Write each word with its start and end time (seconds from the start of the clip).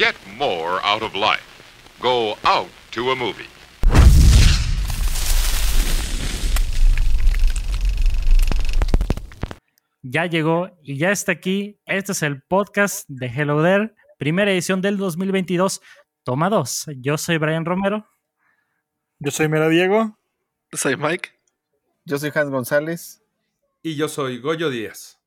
Get 0.00 0.16
more 0.38 0.80
out 0.82 1.02
of 1.02 1.14
life. 1.14 1.44
Go 2.00 2.34
out 2.42 2.70
to 2.92 3.10
a 3.10 3.14
movie. 3.14 3.44
Ya 10.00 10.24
llegó 10.24 10.70
y 10.82 10.96
ya 10.96 11.10
está 11.10 11.32
aquí. 11.32 11.78
Este 11.84 12.12
es 12.12 12.22
el 12.22 12.40
podcast 12.40 13.06
de 13.10 13.26
Hello 13.26 13.62
There, 13.62 13.94
primera 14.16 14.50
edición 14.50 14.80
del 14.80 14.96
2022, 14.96 15.82
toma 16.24 16.48
2. 16.48 16.92
Yo 16.96 17.18
soy 17.18 17.36
Brian 17.36 17.66
Romero. 17.66 18.08
Yo 19.18 19.30
soy 19.30 19.50
Mera 19.50 19.68
Diego. 19.68 20.18
Yo 20.72 20.78
soy 20.78 20.96
Mike. 20.96 21.28
Yo 22.06 22.18
soy 22.18 22.32
Hans 22.34 22.50
González. 22.50 23.22
Y 23.82 23.96
yo 23.96 24.08
soy 24.08 24.38
Goyo 24.38 24.70
Díaz. 24.70 25.19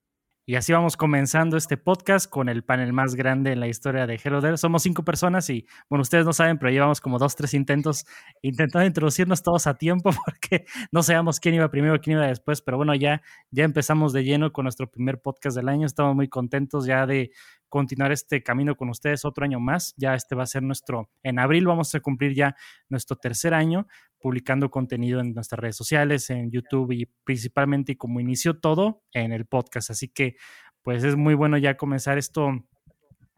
Y 0.46 0.56
así 0.56 0.74
vamos 0.74 0.98
comenzando 0.98 1.56
este 1.56 1.78
podcast 1.78 2.30
con 2.30 2.50
el 2.50 2.66
panel 2.66 2.92
más 2.92 3.16
grande 3.16 3.54
en 3.54 3.62
la 3.62 3.70
historia 3.70 4.06
de 4.06 4.20
Hello 4.22 4.42
There. 4.42 4.58
Somos 4.58 4.84
cinco 4.84 5.06
personas 5.06 5.50
y, 5.50 5.66
bueno, 5.90 6.02
ustedes 6.02 6.26
no 6.26 6.34
saben, 6.34 6.58
pero 6.58 6.70
llevamos 6.70 7.00
como 7.00 7.18
dos, 7.18 7.38
tres 7.38 7.54
intentos 7.54 8.06
intentando 8.42 8.86
introducirnos 8.86 9.42
todos 9.42 9.68
a 9.68 9.76
tiempo 9.76 10.12
porque 10.26 10.66
no 10.92 11.02
sabíamos 11.02 11.40
quién 11.40 11.56
iba 11.56 11.72
primero, 11.72 12.02
quién 12.02 12.18
iba 12.18 12.28
después. 12.28 12.62
Pero 12.62 12.76
bueno, 12.76 12.94
ya, 12.94 13.22
ya 13.52 13.64
empezamos 13.64 14.12
de 14.12 14.26
lleno 14.26 14.52
con 14.52 14.64
nuestro 14.64 14.92
primer 14.92 15.22
podcast 15.22 15.56
del 15.56 15.70
año. 15.70 15.86
Estamos 15.86 16.14
muy 16.14 16.28
contentos 16.28 16.86
ya 16.86 17.06
de 17.06 17.32
continuar 17.74 18.12
este 18.12 18.44
camino 18.44 18.76
con 18.76 18.90
ustedes 18.90 19.26
otro 19.26 19.46
año 19.46 19.60
más. 19.60 19.96
Ya 19.98 20.14
este 20.14 20.36
va 20.36 20.44
a 20.44 20.46
ser 20.46 20.62
nuestro, 20.62 21.10
en 21.24 21.40
abril 21.40 21.66
vamos 21.66 21.96
a 21.96 22.02
cumplir 22.02 22.36
ya 22.36 22.56
nuestro 22.88 23.16
tercer 23.16 23.56
año 23.56 23.88
publicando 24.20 24.70
contenido 24.70 25.20
en 25.20 25.34
nuestras 25.34 25.60
redes 25.60 25.76
sociales, 25.76 26.30
en 26.30 26.52
YouTube 26.52 26.92
y 26.92 27.08
principalmente 27.24 27.98
como 27.98 28.20
inició 28.20 28.60
todo 28.60 29.02
en 29.12 29.32
el 29.32 29.48
podcast. 29.48 29.90
Así 29.90 30.08
que 30.08 30.36
pues 30.84 31.04
es 31.04 31.16
muy 31.16 31.34
bueno 31.34 31.58
ya 31.58 31.76
comenzar 31.76 32.20
esto 32.20 32.52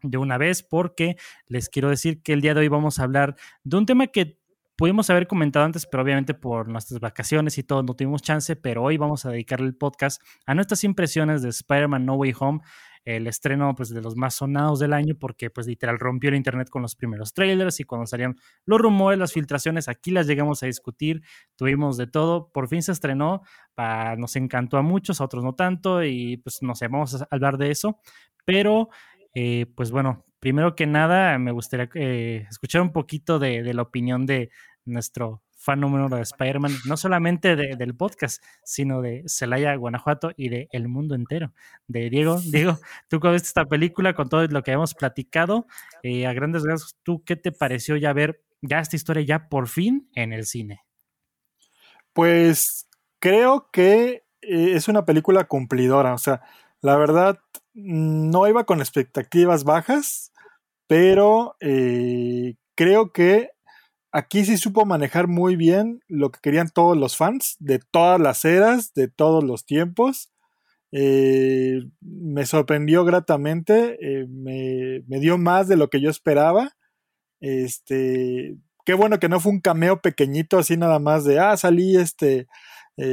de 0.02 0.18
una 0.18 0.36
vez 0.36 0.62
porque 0.62 1.16
les 1.46 1.70
quiero 1.70 1.88
decir 1.88 2.22
que 2.22 2.34
el 2.34 2.42
día 2.42 2.52
de 2.52 2.60
hoy 2.60 2.68
vamos 2.68 2.98
a 2.98 3.04
hablar 3.04 3.36
de 3.64 3.78
un 3.78 3.86
tema 3.86 4.08
que 4.08 4.38
pudimos 4.76 5.10
haber 5.10 5.26
comentado 5.26 5.64
antes, 5.64 5.86
pero 5.86 6.02
obviamente 6.02 6.34
por 6.34 6.68
nuestras 6.68 7.00
vacaciones 7.00 7.58
y 7.58 7.62
todo 7.62 7.82
no 7.82 7.94
tuvimos 7.94 8.22
chance, 8.22 8.56
pero 8.56 8.82
hoy 8.82 8.96
vamos 8.96 9.24
a 9.26 9.30
dedicarle 9.30 9.66
el 9.66 9.76
podcast 9.76 10.22
a 10.46 10.54
nuestras 10.54 10.84
impresiones 10.84 11.42
de 11.42 11.48
Spider-Man 11.48 12.04
No 12.04 12.14
Way 12.14 12.34
Home 12.38 12.60
el 13.06 13.28
estreno 13.28 13.72
pues, 13.76 13.88
de 13.90 14.02
los 14.02 14.16
más 14.16 14.34
sonados 14.34 14.80
del 14.80 14.92
año 14.92 15.14
porque 15.18 15.48
pues 15.48 15.68
literal 15.68 15.98
rompió 15.98 16.28
el 16.28 16.34
internet 16.34 16.68
con 16.68 16.82
los 16.82 16.96
primeros 16.96 17.32
trailers 17.32 17.78
y 17.78 17.84
cuando 17.84 18.04
salían 18.06 18.36
los 18.66 18.80
rumores, 18.80 19.18
las 19.18 19.32
filtraciones, 19.32 19.88
aquí 19.88 20.10
las 20.10 20.26
llegamos 20.26 20.62
a 20.64 20.66
discutir, 20.66 21.22
tuvimos 21.54 21.96
de 21.96 22.08
todo, 22.08 22.50
por 22.50 22.68
fin 22.68 22.82
se 22.82 22.90
estrenó, 22.90 23.42
nos 24.18 24.34
encantó 24.34 24.76
a 24.76 24.82
muchos, 24.82 25.20
a 25.20 25.24
otros 25.24 25.44
no 25.44 25.54
tanto 25.54 26.02
y 26.02 26.38
pues 26.38 26.62
no 26.62 26.74
sé, 26.74 26.88
vamos 26.88 27.22
a 27.22 27.28
hablar 27.30 27.58
de 27.58 27.70
eso, 27.70 28.00
pero 28.44 28.88
eh, 29.34 29.66
pues 29.76 29.92
bueno, 29.92 30.24
primero 30.46 30.76
que 30.76 30.86
nada 30.86 31.40
me 31.40 31.50
gustaría 31.50 31.90
eh, 31.96 32.46
escuchar 32.48 32.80
un 32.80 32.92
poquito 32.92 33.40
de, 33.40 33.74
la 33.74 33.82
opinión 33.82 34.26
de 34.26 34.50
nuestro 34.84 35.42
fan 35.56 35.80
número 35.80 36.08
de 36.08 36.22
Spider-Man, 36.22 36.70
no 36.84 36.96
solamente 36.96 37.56
del 37.56 37.96
podcast, 37.96 38.40
sino 38.62 39.02
de 39.02 39.24
Celaya, 39.26 39.74
Guanajuato 39.74 40.30
y 40.36 40.48
de 40.48 40.68
el 40.70 40.86
mundo 40.86 41.16
entero. 41.16 41.52
De 41.88 42.10
Diego, 42.10 42.40
Diego, 42.52 42.78
tú 43.08 43.18
con 43.18 43.34
esta 43.34 43.64
película, 43.64 44.14
con 44.14 44.28
todo 44.28 44.46
lo 44.46 44.62
que 44.62 44.70
hemos 44.70 44.94
platicado, 44.94 45.66
eh, 46.04 46.28
a 46.28 46.32
grandes 46.32 46.62
rasgos, 46.62 46.96
¿tú 47.02 47.24
qué 47.24 47.34
te 47.34 47.50
pareció 47.50 47.96
ya 47.96 48.12
ver 48.12 48.40
ya 48.62 48.78
esta 48.78 48.94
historia 48.94 49.24
ya 49.24 49.48
por 49.48 49.66
fin 49.66 50.08
en 50.14 50.32
el 50.32 50.46
cine? 50.46 50.84
Pues 52.12 52.88
creo 53.18 53.68
que 53.72 54.22
eh, 54.42 54.74
es 54.74 54.86
una 54.86 55.04
película 55.04 55.42
cumplidora, 55.48 56.14
o 56.14 56.18
sea, 56.18 56.42
la 56.82 56.96
verdad 56.96 57.40
no 57.74 58.46
iba 58.46 58.62
con 58.62 58.78
expectativas 58.78 59.64
bajas, 59.64 60.32
pero 60.86 61.56
eh, 61.60 62.54
creo 62.74 63.12
que 63.12 63.50
aquí 64.12 64.44
sí 64.44 64.56
supo 64.56 64.84
manejar 64.86 65.28
muy 65.28 65.56
bien 65.56 66.00
lo 66.08 66.30
que 66.30 66.40
querían 66.42 66.70
todos 66.70 66.96
los 66.96 67.16
fans, 67.16 67.56
de 67.58 67.80
todas 67.90 68.20
las 68.20 68.44
eras, 68.44 68.94
de 68.94 69.08
todos 69.08 69.44
los 69.44 69.66
tiempos. 69.66 70.30
Eh, 70.92 71.80
me 72.00 72.46
sorprendió 72.46 73.04
gratamente, 73.04 73.98
eh, 74.00 74.26
me, 74.28 75.20
dio 75.20 75.38
más 75.38 75.68
de 75.68 75.76
lo 75.76 75.90
que 75.90 76.00
yo 76.00 76.10
esperaba. 76.10 76.76
Este, 77.40 78.56
qué 78.84 78.94
bueno 78.94 79.18
que 79.18 79.28
no 79.28 79.40
fue 79.40 79.52
un 79.52 79.60
cameo 79.60 80.00
pequeñito 80.00 80.58
así 80.58 80.76
nada 80.76 80.98
más 80.98 81.24
de, 81.24 81.38
ah, 81.38 81.56
salí 81.56 81.96
este, 81.96 82.46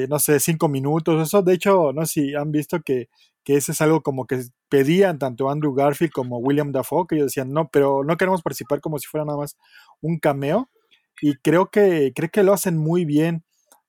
no 0.09 0.19
sé, 0.19 0.40
cinco 0.40 0.69
minutos. 0.69 1.28
Eso, 1.28 1.42
de 1.42 1.53
hecho, 1.53 1.92
no 1.94 2.06
sé 2.06 2.14
si 2.14 2.36
han 2.36 2.52
visto 2.52 2.81
que, 2.81 3.09
que 3.44 3.56
ese 3.58 3.74
es 3.74 3.81
algo 3.81 4.02
como 4.02 4.26
que 4.26 4.44
pedían 4.70 5.20
tanto 5.20 5.50
Andrew 5.50 5.74
Garfield 5.74 6.12
como 6.14 6.38
William 6.40 6.72
Dafoe, 6.72 7.06
que 7.08 7.16
ellos 7.16 7.28
decían, 7.28 7.52
no, 7.52 7.70
pero 7.70 8.04
no 8.04 8.18
queremos 8.18 8.42
participar 8.42 8.81
como 8.81 9.00
si 9.00 9.08
fuera 9.08 9.26
nada 9.26 9.38
más 9.38 9.58
un 10.02 10.20
cameo 10.20 10.70
y 11.22 11.36
creo 11.36 11.70
que, 11.70 12.12
creo 12.16 12.30
que 12.30 12.44
lo 12.44 12.54
hacen 12.54 12.78
muy 12.78 13.06
bien. 13.06 13.44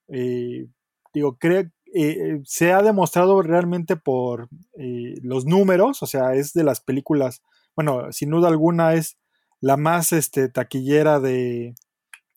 Eh, 0.08 0.66
digo, 1.12 1.36
creo, 1.38 1.64
eh, 1.94 2.40
se 2.44 2.72
ha 2.72 2.82
demostrado 2.82 3.42
realmente 3.42 3.96
por 3.96 4.48
eh, 4.78 5.14
los 5.22 5.46
números, 5.46 6.02
o 6.02 6.06
sea, 6.06 6.34
es 6.34 6.52
de 6.52 6.64
las 6.64 6.80
películas, 6.80 7.42
bueno, 7.76 8.12
sin 8.12 8.30
duda 8.30 8.48
alguna 8.48 8.94
es 8.94 9.16
la 9.60 9.76
más 9.76 10.12
este, 10.12 10.48
taquillera 10.48 11.20
de, 11.20 11.74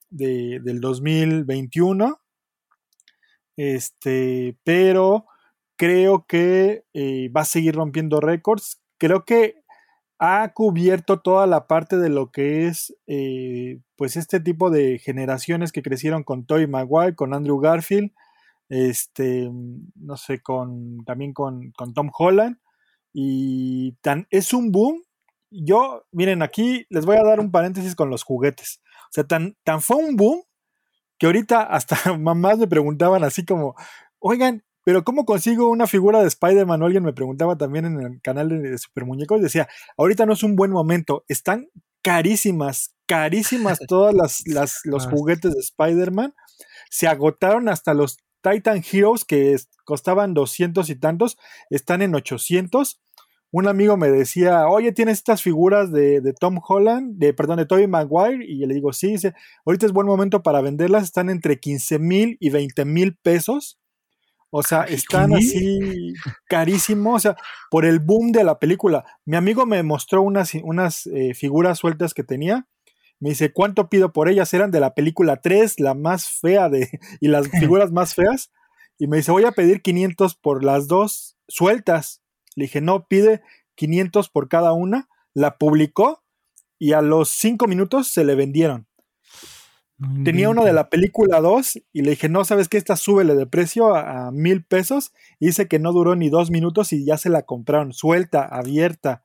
de, 0.09 0.59
del 0.63 0.79
2021. 0.79 2.19
Este, 3.57 4.57
pero 4.63 5.25
creo 5.77 6.25
que 6.27 6.83
va 7.35 7.41
a 7.41 7.45
seguir 7.45 7.75
rompiendo 7.75 8.19
récords. 8.19 8.81
Creo 8.97 9.25
que 9.25 9.63
ha 10.19 10.53
cubierto 10.53 11.19
toda 11.19 11.45
la 11.45 11.67
parte 11.67 11.97
de 11.97 12.09
lo 12.09 12.31
que 12.31 12.67
es 12.67 12.95
eh, 13.05 13.79
pues 13.95 14.15
este 14.15 14.39
tipo 14.39 14.69
de 14.69 14.99
generaciones 14.99 15.71
que 15.71 15.83
crecieron 15.83 16.23
con 16.23 16.45
Toy 16.45 16.67
Maguire, 16.67 17.15
con 17.15 17.33
Andrew 17.33 17.59
Garfield, 17.59 18.11
este, 18.69 19.49
no 19.95 20.17
sé, 20.17 20.41
con 20.41 21.03
también 21.05 21.33
con, 21.33 21.71
Tom 21.93 22.09
Holland. 22.17 22.57
Y 23.13 23.93
tan, 24.01 24.27
es 24.29 24.53
un 24.53 24.71
boom. 24.71 25.03
Yo, 25.49 26.05
miren, 26.11 26.41
aquí 26.41 26.85
les 26.89 27.05
voy 27.05 27.17
a 27.17 27.23
dar 27.23 27.39
un 27.39 27.51
paréntesis 27.51 27.95
con 27.95 28.09
los 28.09 28.23
juguetes. 28.23 28.81
O 29.05 29.11
sea, 29.11 29.23
tan, 29.23 29.55
tan 29.63 29.81
fue 29.81 29.97
un 29.97 30.15
boom 30.15 30.43
que 31.17 31.27
ahorita 31.27 31.63
hasta 31.63 31.95
mamás 32.17 32.57
me 32.59 32.67
preguntaban 32.67 33.23
así 33.23 33.45
como, 33.45 33.75
oigan, 34.19 34.63
pero 34.87 35.03
¿cómo 35.03 35.25
consigo 35.25 35.67
una 35.67 35.85
figura 35.85 36.21
de 36.21 36.29
Spider-Man? 36.29 36.81
Alguien 36.81 37.03
me 37.03 37.11
preguntaba 37.11 37.57
también 37.57 37.83
en 37.83 37.99
el 38.01 38.21
canal 38.21 38.47
de 38.47 38.77
Super 38.77 39.03
Muñecos. 39.03 39.41
Decía, 39.41 39.67
ahorita 39.97 40.25
no 40.25 40.31
es 40.31 40.43
un 40.43 40.55
buen 40.55 40.71
momento. 40.71 41.25
Están 41.27 41.67
carísimas, 42.01 42.95
carísimas 43.05 43.79
todas 43.89 44.15
las, 44.45 44.79
los 44.85 45.05
ah. 45.05 45.09
juguetes 45.09 45.53
de 45.53 45.59
Spider-Man. 45.59 46.33
Se 46.89 47.05
agotaron 47.05 47.67
hasta 47.67 47.93
los 47.93 48.19
Titan 48.39 48.81
Heroes 48.89 49.25
que 49.25 49.57
costaban 49.83 50.33
200 50.33 50.89
y 50.89 50.95
tantos. 50.95 51.37
Están 51.69 52.01
en 52.01 52.15
800. 52.15 53.01
Un 53.51 53.67
amigo 53.67 53.97
me 53.97 54.09
decía, 54.09 54.69
oye, 54.69 54.93
¿tienes 54.93 55.17
estas 55.17 55.41
figuras 55.41 55.91
de, 55.91 56.21
de 56.21 56.31
Tom 56.31 56.61
Holland? 56.65 57.17
De, 57.17 57.33
perdón, 57.33 57.57
de 57.57 57.65
Tobey 57.65 57.87
Maguire. 57.87 58.45
Y 58.47 58.61
yo 58.61 58.67
le 58.67 58.73
digo, 58.73 58.93
sí, 58.93 59.11
dice, 59.11 59.33
ahorita 59.65 59.85
es 59.85 59.91
buen 59.91 60.07
momento 60.07 60.43
para 60.43 60.61
venderlas. 60.61 61.03
Están 61.03 61.29
entre 61.29 61.59
15 61.59 61.99
mil 61.99 62.37
y 62.39 62.51
20 62.51 62.85
mil 62.85 63.17
pesos. 63.17 63.77
O 64.49 64.63
sea, 64.63 64.83
están 64.83 65.33
así 65.33 66.13
carísimos, 66.47 67.15
o 67.15 67.19
sea, 67.19 67.37
por 67.69 67.85
el 67.85 67.99
boom 67.99 68.31
de 68.31 68.43
la 68.43 68.59
película. 68.59 69.03
Mi 69.25 69.35
amigo 69.35 69.65
me 69.65 69.83
mostró 69.83 70.21
unas, 70.21 70.53
unas 70.63 71.05
eh, 71.07 71.33
figuras 71.33 71.79
sueltas 71.79 72.13
que 72.13 72.23
tenía. 72.23 72.67
Me 73.19 73.29
dice, 73.29 73.51
¿cuánto 73.51 73.89
pido 73.89 74.13
por 74.13 74.29
ellas? 74.29 74.53
Eran 74.53 74.71
de 74.71 74.79
la 74.79 74.93
película 74.93 75.41
3, 75.41 75.79
la 75.79 75.95
más 75.95 76.29
fea 76.29 76.69
de, 76.69 76.89
y 77.19 77.27
las 77.27 77.49
figuras 77.59 77.91
más 77.91 78.15
feas. 78.15 78.51
Y 78.97 79.07
me 79.07 79.17
dice, 79.17 79.31
voy 79.31 79.43
a 79.45 79.51
pedir 79.51 79.81
500 79.81 80.35
por 80.35 80.63
las 80.63 80.87
dos 80.87 81.37
sueltas. 81.47 82.21
Le 82.55 82.65
dije, 82.65 82.81
no, 82.81 83.07
pide 83.07 83.41
500 83.75 84.29
por 84.29 84.47
cada 84.47 84.71
una. 84.71 85.09
La 85.33 85.57
publicó 85.57 86.23
y 86.79 86.93
a 86.93 87.01
los 87.01 87.29
cinco 87.29 87.67
minutos 87.67 88.07
se 88.07 88.23
le 88.23 88.35
vendieron. 88.35 88.87
Tenía 90.23 90.49
uno 90.49 90.63
de 90.63 90.73
la 90.73 90.89
película 90.89 91.41
2 91.41 91.79
y 91.91 92.01
le 92.03 92.11
dije, 92.11 92.29
no, 92.29 92.45
¿sabes 92.45 92.69
qué? 92.69 92.77
Esta 92.77 92.95
súbele 92.95 93.33
de 93.33 93.47
precio 93.47 93.95
a, 93.95 94.31
mil 94.31 94.63
pesos. 94.63 95.11
Y 95.39 95.47
dice 95.47 95.67
que 95.67 95.79
no 95.79 95.91
duró 95.91 96.15
ni 96.15 96.29
dos 96.29 96.51
minutos 96.51 96.93
y 96.93 97.03
ya 97.03 97.17
se 97.17 97.29
la 97.29 97.43
compraron, 97.43 97.93
suelta, 97.93 98.43
abierta. 98.43 99.23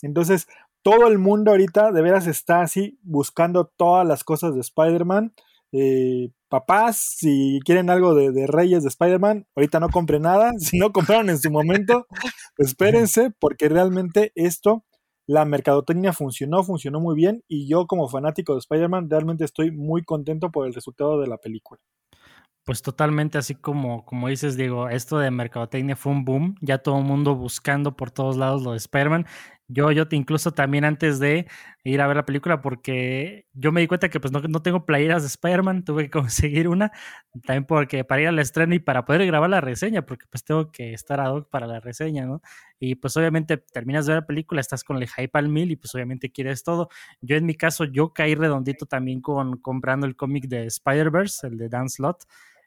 Entonces, 0.00 0.46
todo 0.82 1.08
el 1.08 1.18
mundo 1.18 1.50
ahorita 1.50 1.92
de 1.92 2.00
veras 2.00 2.26
está 2.26 2.62
así 2.62 2.98
buscando 3.02 3.66
todas 3.76 4.06
las 4.06 4.24
cosas 4.24 4.54
de 4.54 4.62
Spider-Man. 4.62 5.34
Eh, 5.72 6.30
papás, 6.48 6.96
si 7.18 7.60
quieren 7.66 7.90
algo 7.90 8.14
de, 8.14 8.32
de 8.32 8.46
Reyes 8.46 8.82
de 8.82 8.88
Spider-Man, 8.88 9.46
ahorita 9.54 9.78
no 9.78 9.90
compren 9.90 10.22
nada. 10.22 10.52
Si 10.58 10.78
no 10.78 10.92
compraron 10.92 11.28
en 11.28 11.38
su 11.38 11.50
momento, 11.50 12.06
espérense, 12.56 13.30
porque 13.38 13.68
realmente 13.68 14.32
esto 14.36 14.84
la 15.26 15.44
mercadotecnia 15.44 16.12
funcionó, 16.12 16.62
funcionó 16.62 17.00
muy 17.00 17.14
bien 17.14 17.42
y 17.48 17.66
yo 17.68 17.86
como 17.86 18.08
fanático 18.08 18.52
de 18.52 18.58
Spider-Man 18.60 19.08
realmente 19.10 19.44
estoy 19.44 19.70
muy 19.70 20.02
contento 20.04 20.50
por 20.50 20.66
el 20.66 20.74
resultado 20.74 21.20
de 21.20 21.26
la 21.26 21.38
película. 21.38 21.80
Pues 22.64 22.80
totalmente 22.80 23.36
así 23.36 23.54
como, 23.54 24.06
como 24.06 24.28
dices, 24.28 24.56
Diego, 24.56 24.88
esto 24.88 25.18
de 25.18 25.30
mercadotecnia 25.30 25.96
fue 25.96 26.12
un 26.12 26.24
boom, 26.24 26.56
ya 26.62 26.78
todo 26.78 26.98
el 26.98 27.04
mundo 27.04 27.34
buscando 27.34 27.94
por 27.94 28.10
todos 28.10 28.38
lados 28.38 28.62
lo 28.62 28.70
de 28.70 28.78
Spider-Man. 28.78 29.26
Yo, 29.68 29.90
yo 29.92 30.08
te 30.08 30.16
incluso 30.16 30.52
también 30.52 30.84
antes 30.84 31.18
de 31.18 31.46
ir 31.84 32.00
a 32.00 32.06
ver 32.06 32.16
la 32.16 32.24
película, 32.26 32.60
porque 32.60 33.46
yo 33.52 33.72
me 33.72 33.80
di 33.80 33.86
cuenta 33.86 34.08
que 34.10 34.20
pues 34.20 34.32
no, 34.32 34.40
no 34.40 34.62
tengo 34.62 34.84
playeras 34.86 35.22
de 35.22 35.28
Spider-Man, 35.28 35.84
tuve 35.84 36.04
que 36.04 36.10
conseguir 36.20 36.68
una, 36.68 36.92
también 37.44 37.64
porque 37.66 38.04
para 38.04 38.22
ir 38.22 38.28
al 38.28 38.38
estreno 38.38 38.74
y 38.74 38.78
para 38.78 39.04
poder 39.04 39.26
grabar 39.26 39.50
la 39.50 39.60
reseña, 39.60 40.02
porque 40.06 40.26
pues 40.30 40.44
tengo 40.44 40.70
que 40.70 40.92
estar 40.94 41.20
ad 41.20 41.32
hoc 41.34 41.50
para 41.50 41.66
la 41.66 41.80
reseña, 41.80 42.26
¿no? 42.26 42.42
Y 42.78 42.96
pues 42.96 43.16
obviamente 43.16 43.56
terminas 43.58 44.06
de 44.06 44.12
ver 44.14 44.22
la 44.22 44.26
película, 44.26 44.60
estás 44.60 44.84
con 44.84 44.96
el 44.98 45.08
hype 45.08 45.38
al 45.38 45.48
mil 45.48 45.70
y 45.70 45.76
pues 45.76 45.94
obviamente 45.94 46.30
quieres 46.30 46.62
todo. 46.62 46.88
Yo 47.20 47.36
en 47.36 47.46
mi 47.46 47.54
caso, 47.54 47.84
yo 47.84 48.12
caí 48.12 48.34
redondito 48.34 48.86
también 48.86 49.20
con 49.20 49.58
comprando 49.58 50.06
el 50.06 50.16
cómic 50.16 50.46
de 50.46 50.66
Spider-Verse, 50.66 51.46
el 51.48 51.58
de 51.58 51.68
Dan 51.68 51.88
Slott. 51.88 52.24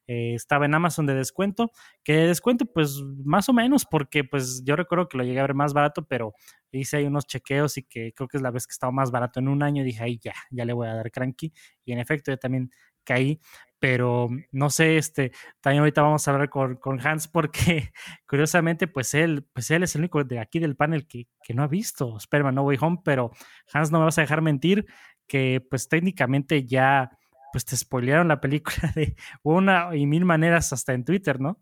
Eh, 0.08 0.36
estaba 0.36 0.66
en 0.66 0.74
Amazon 0.74 1.06
de 1.06 1.16
descuento, 1.16 1.72
que 2.04 2.14
de 2.14 2.28
descuento 2.28 2.66
pues 2.66 3.02
más 3.26 3.50
o 3.50 3.54
menos 3.54 3.86
porque 3.86 4.24
pues 4.24 4.64
yo 4.64 4.78
recuerdo 4.78 5.10
que 5.10 5.18
lo 5.18 5.24
llegué 5.26 5.40
a 5.40 5.44
ver 5.44 5.54
más 5.54 5.74
barato, 5.74 6.06
pero 6.08 6.34
hice 6.72 6.98
ahí 6.98 7.06
unos 7.06 7.28
chequeos 7.28 7.78
y 7.78 7.84
que 7.84 8.14
creo 8.14 8.28
que 8.28 8.38
es 8.38 8.44
la 8.44 8.52
vez 8.52 8.68
que 8.68 8.72
estaba 8.72 8.92
más 8.92 9.12
barato 9.12 9.40
en 9.40 9.50
un 9.50 9.64
año 9.64 9.84
dije, 9.84 10.04
ahí 10.04 10.18
ya, 10.24 10.34
ya 10.50 10.66
le 10.66 10.74
voy 10.74 10.88
a 10.88 10.94
dar 10.96 11.12
cranky 11.12 11.54
y 11.84 11.92
en 11.92 12.00
efecto 12.00 12.32
yo 12.32 12.38
también 12.38 12.72
caí, 13.04 13.40
pero 13.80 14.30
no 14.52 14.70
sé, 14.70 14.98
este, 14.98 15.32
también 15.62 15.82
ahorita 15.82 16.02
vamos 16.02 16.28
a 16.28 16.32
hablar 16.32 16.50
con, 16.50 16.76
con, 16.76 17.06
Hans 17.06 17.28
porque 17.28 17.92
curiosamente 18.28 18.88
pues 18.88 19.14
él, 19.14 19.48
pues 19.54 19.72
él 19.72 19.84
es 19.84 19.96
el 19.96 20.02
único 20.02 20.24
de 20.24 20.40
aquí 20.40 20.60
del 20.60 20.76
panel 20.76 21.08
que, 21.08 21.28
que 21.44 21.54
no 21.54 21.64
ha 21.64 21.68
visto 21.68 22.18
Spider-Man 22.18 22.56
No 22.56 22.64
Way 22.64 22.78
Home, 22.82 23.00
pero 23.04 23.32
Hans 23.74 23.92
no 23.92 24.00
me 24.00 24.06
vas 24.06 24.18
a 24.18 24.22
dejar 24.22 24.42
mentir 24.42 24.86
que 25.28 25.66
pues 25.70 25.90
técnicamente 25.90 26.66
ya 26.66 27.17
pues 27.52 27.66
te 27.66 27.76
spoilearon 27.76 28.28
la 28.28 28.42
película 28.42 28.92
de 28.96 29.16
una 29.44 29.96
y 29.96 30.06
mil 30.06 30.26
maneras 30.26 30.74
hasta 30.74 30.94
en 30.94 31.06
Twitter, 31.06 31.40
¿no? 31.40 31.60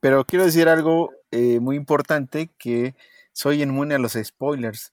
Pero 0.00 0.26
quiero 0.26 0.44
decir 0.44 0.68
algo 0.68 1.12
eh, 1.30 1.60
muy 1.60 1.76
importante, 1.76 2.50
que 2.58 2.94
soy 3.32 3.62
inmune 3.62 3.94
a 3.94 3.98
los 3.98 4.18
spoilers. 4.22 4.92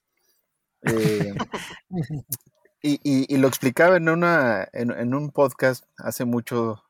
Eh, 0.82 1.34
y, 2.82 3.36
lo 3.36 3.46
explicaba 3.46 3.98
en, 3.98 4.08
una, 4.08 4.66
en, 4.72 5.14
un 5.14 5.30
podcast 5.30 5.84
hace 5.98 6.24
mucho, 6.24 6.82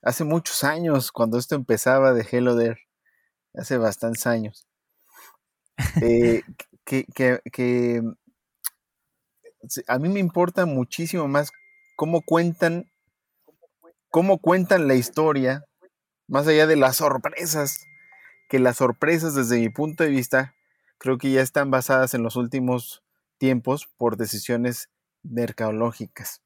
hace 0.00 0.24
muchos 0.24 0.64
años, 0.64 1.12
cuando 1.12 1.38
esto 1.38 1.54
empezaba 1.54 2.14
de 2.14 2.26
Hello 2.30 2.56
There, 2.56 2.80
hace 3.54 3.76
bastantes 3.76 4.26
años. 4.26 4.66
Eh, 6.02 6.42
que, 6.86 7.04
que, 7.52 8.02
a 9.86 9.98
mí 9.98 10.08
me 10.08 10.20
importa 10.20 10.66
muchísimo 10.66 11.28
más 11.28 11.50
cómo 11.96 12.22
cuentan, 12.22 12.90
cómo 14.10 14.38
cuentan 14.38 14.88
la 14.88 14.94
historia, 14.94 15.64
más 16.28 16.46
allá 16.46 16.66
de 16.66 16.76
las 16.76 16.96
sorpresas, 16.96 17.86
que 18.48 18.58
las 18.58 18.76
sorpresas 18.76 19.34
desde 19.34 19.58
mi 19.58 19.68
punto 19.68 20.04
de 20.04 20.10
vista 20.10 20.54
creo 20.98 21.18
que 21.18 21.30
ya 21.30 21.42
están 21.42 21.70
basadas 21.70 22.14
en 22.14 22.22
los 22.22 22.36
últimos 22.36 23.02
tiempos 23.38 23.88
por 23.96 24.16
decisiones 24.16 24.88
mercadológicas. 25.22 26.42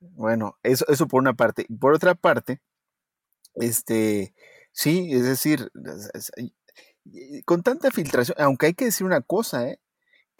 Bueno, 0.00 0.58
eso, 0.62 0.84
eso 0.88 1.06
por 1.06 1.20
una 1.20 1.34
parte. 1.34 1.66
Por 1.80 1.94
otra 1.94 2.14
parte, 2.14 2.60
este, 3.54 4.34
sí, 4.72 5.10
es 5.12 5.24
decir, 5.24 5.70
con 7.44 7.62
tanta 7.62 7.90
filtración, 7.90 8.36
aunque 8.40 8.66
hay 8.66 8.74
que 8.74 8.86
decir 8.86 9.06
una 9.06 9.20
cosa, 9.20 9.68
¿eh? 9.68 9.80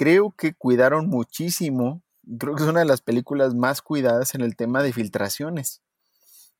Creo 0.03 0.35
que 0.37 0.53
cuidaron 0.53 1.07
muchísimo, 1.09 2.03
creo 2.37 2.57
que 2.57 2.65
es 2.65 2.69
una 2.69 2.81
de 2.81 2.87
las 2.87 3.01
películas 3.01 3.55
más 3.55 3.83
cuidadas 3.83 4.35
en 4.35 4.41
el 4.41 4.57
tema 4.57 4.83
de 4.83 4.93
filtraciones. 4.93 5.81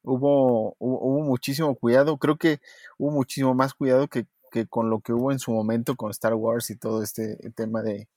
Hubo, 0.05 0.77
hubo, 0.79 1.23
muchísimo 1.23 1.75
cuidado, 1.75 2.19
creo 2.19 2.37
que 2.37 2.61
hubo 2.99 3.11
muchísimo 3.11 3.53
más 3.53 3.75
cuidado 3.75 4.07
que, 4.07 4.27
con 4.71 4.91
lo 4.91 5.01
que 5.01 5.13
hubo 5.13 5.33
en 5.33 5.41
su 5.41 5.51
momento 5.51 5.97
con 5.97 6.13
Star 6.13 6.35
Wars 6.35 6.71
y 6.71 6.77
todo 6.77 7.03
este 7.03 7.37
tema 7.57 7.83
de, 7.83 8.09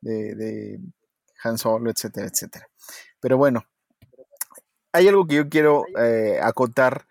de, 0.00 0.80
Han 1.44 1.58
Solo, 1.58 1.88
etcétera, 1.88 2.26
etcétera. 2.26 2.66
Pero 3.20 3.36
bueno, 3.38 3.62
hay 4.90 5.06
algo 5.06 5.28
que 5.28 5.36
yo 5.36 5.48
quiero 5.48 5.84
eh, 5.96 6.40
acotar 6.42 7.06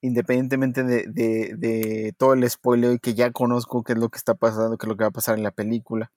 independientemente 0.00 0.84
de, 0.84 1.04
de, 1.06 2.14
todo 2.16 2.32
el 2.32 2.48
spoiler 2.48 2.98
que 2.98 3.12
ya 3.12 3.30
conozco 3.30 3.82
qué 3.84 3.92
es 3.92 3.98
lo 3.98 4.08
que 4.08 4.16
está 4.16 4.32
pasando, 4.32 4.78
qué 4.78 4.86
es 4.86 4.88
lo 4.88 4.96
que 4.96 5.04
va 5.04 5.08
a 5.08 5.10
pasar 5.10 5.36
en 5.36 5.42
la 5.42 5.50
película. 5.50 6.10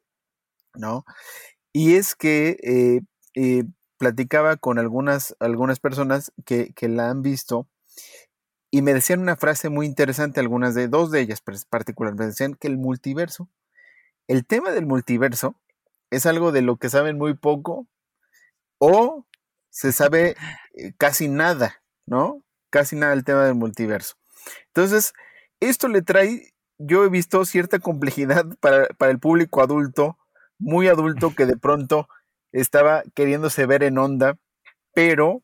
¿No? 0.75 1.05
Y 1.73 1.95
es 1.95 2.15
que 2.15 2.57
eh, 2.63 3.01
eh, 3.35 3.63
platicaba 3.97 4.57
con 4.57 4.79
algunas, 4.79 5.35
algunas 5.39 5.79
personas 5.79 6.31
que, 6.45 6.73
la 6.81 7.09
han 7.09 7.21
visto 7.21 7.67
y 8.69 8.81
me 8.81 8.93
decían 8.93 9.21
una 9.21 9.35
frase 9.35 9.69
muy 9.69 9.85
interesante, 9.85 10.39
algunas 10.39 10.75
de 10.75 10.87
dos 10.87 11.11
de 11.11 11.21
ellas 11.21 11.41
particularmente, 11.69 12.25
decían 12.25 12.55
que 12.55 12.67
el 12.67 12.77
multiverso, 12.77 13.49
el 14.27 14.45
tema 14.45 14.71
del 14.71 14.85
multiverso 14.85 15.55
es 16.11 16.25
algo 16.25 16.51
de 16.51 16.61
lo 16.61 16.77
que 16.77 16.89
saben 16.89 17.17
muy 17.17 17.33
poco 17.33 17.87
o 18.77 19.25
se 19.69 19.91
sabe 19.91 20.35
eh, 20.75 20.93
casi 20.97 21.27
nada, 21.27 21.81
¿no? 22.05 22.43
Casi 22.69 22.95
nada 22.95 23.13
el 23.13 23.23
tema 23.23 23.45
del 23.45 23.55
multiverso. 23.55 24.15
Entonces, 24.67 25.13
esto 25.59 25.87
le 25.87 26.01
trae, 26.01 26.53
yo 26.77 27.05
he 27.05 27.09
visto 27.09 27.45
cierta 27.45 27.79
complejidad 27.79 28.45
para, 28.59 28.87
para 28.97 29.11
el 29.11 29.19
público 29.19 29.61
adulto 29.61 30.17
muy 30.59 30.87
adulto 30.87 31.33
que 31.35 31.45
de 31.45 31.57
pronto 31.57 32.07
estaba 32.51 33.03
queriéndose 33.15 33.65
ver 33.65 33.83
en 33.83 33.97
onda, 33.97 34.37
pero 34.93 35.41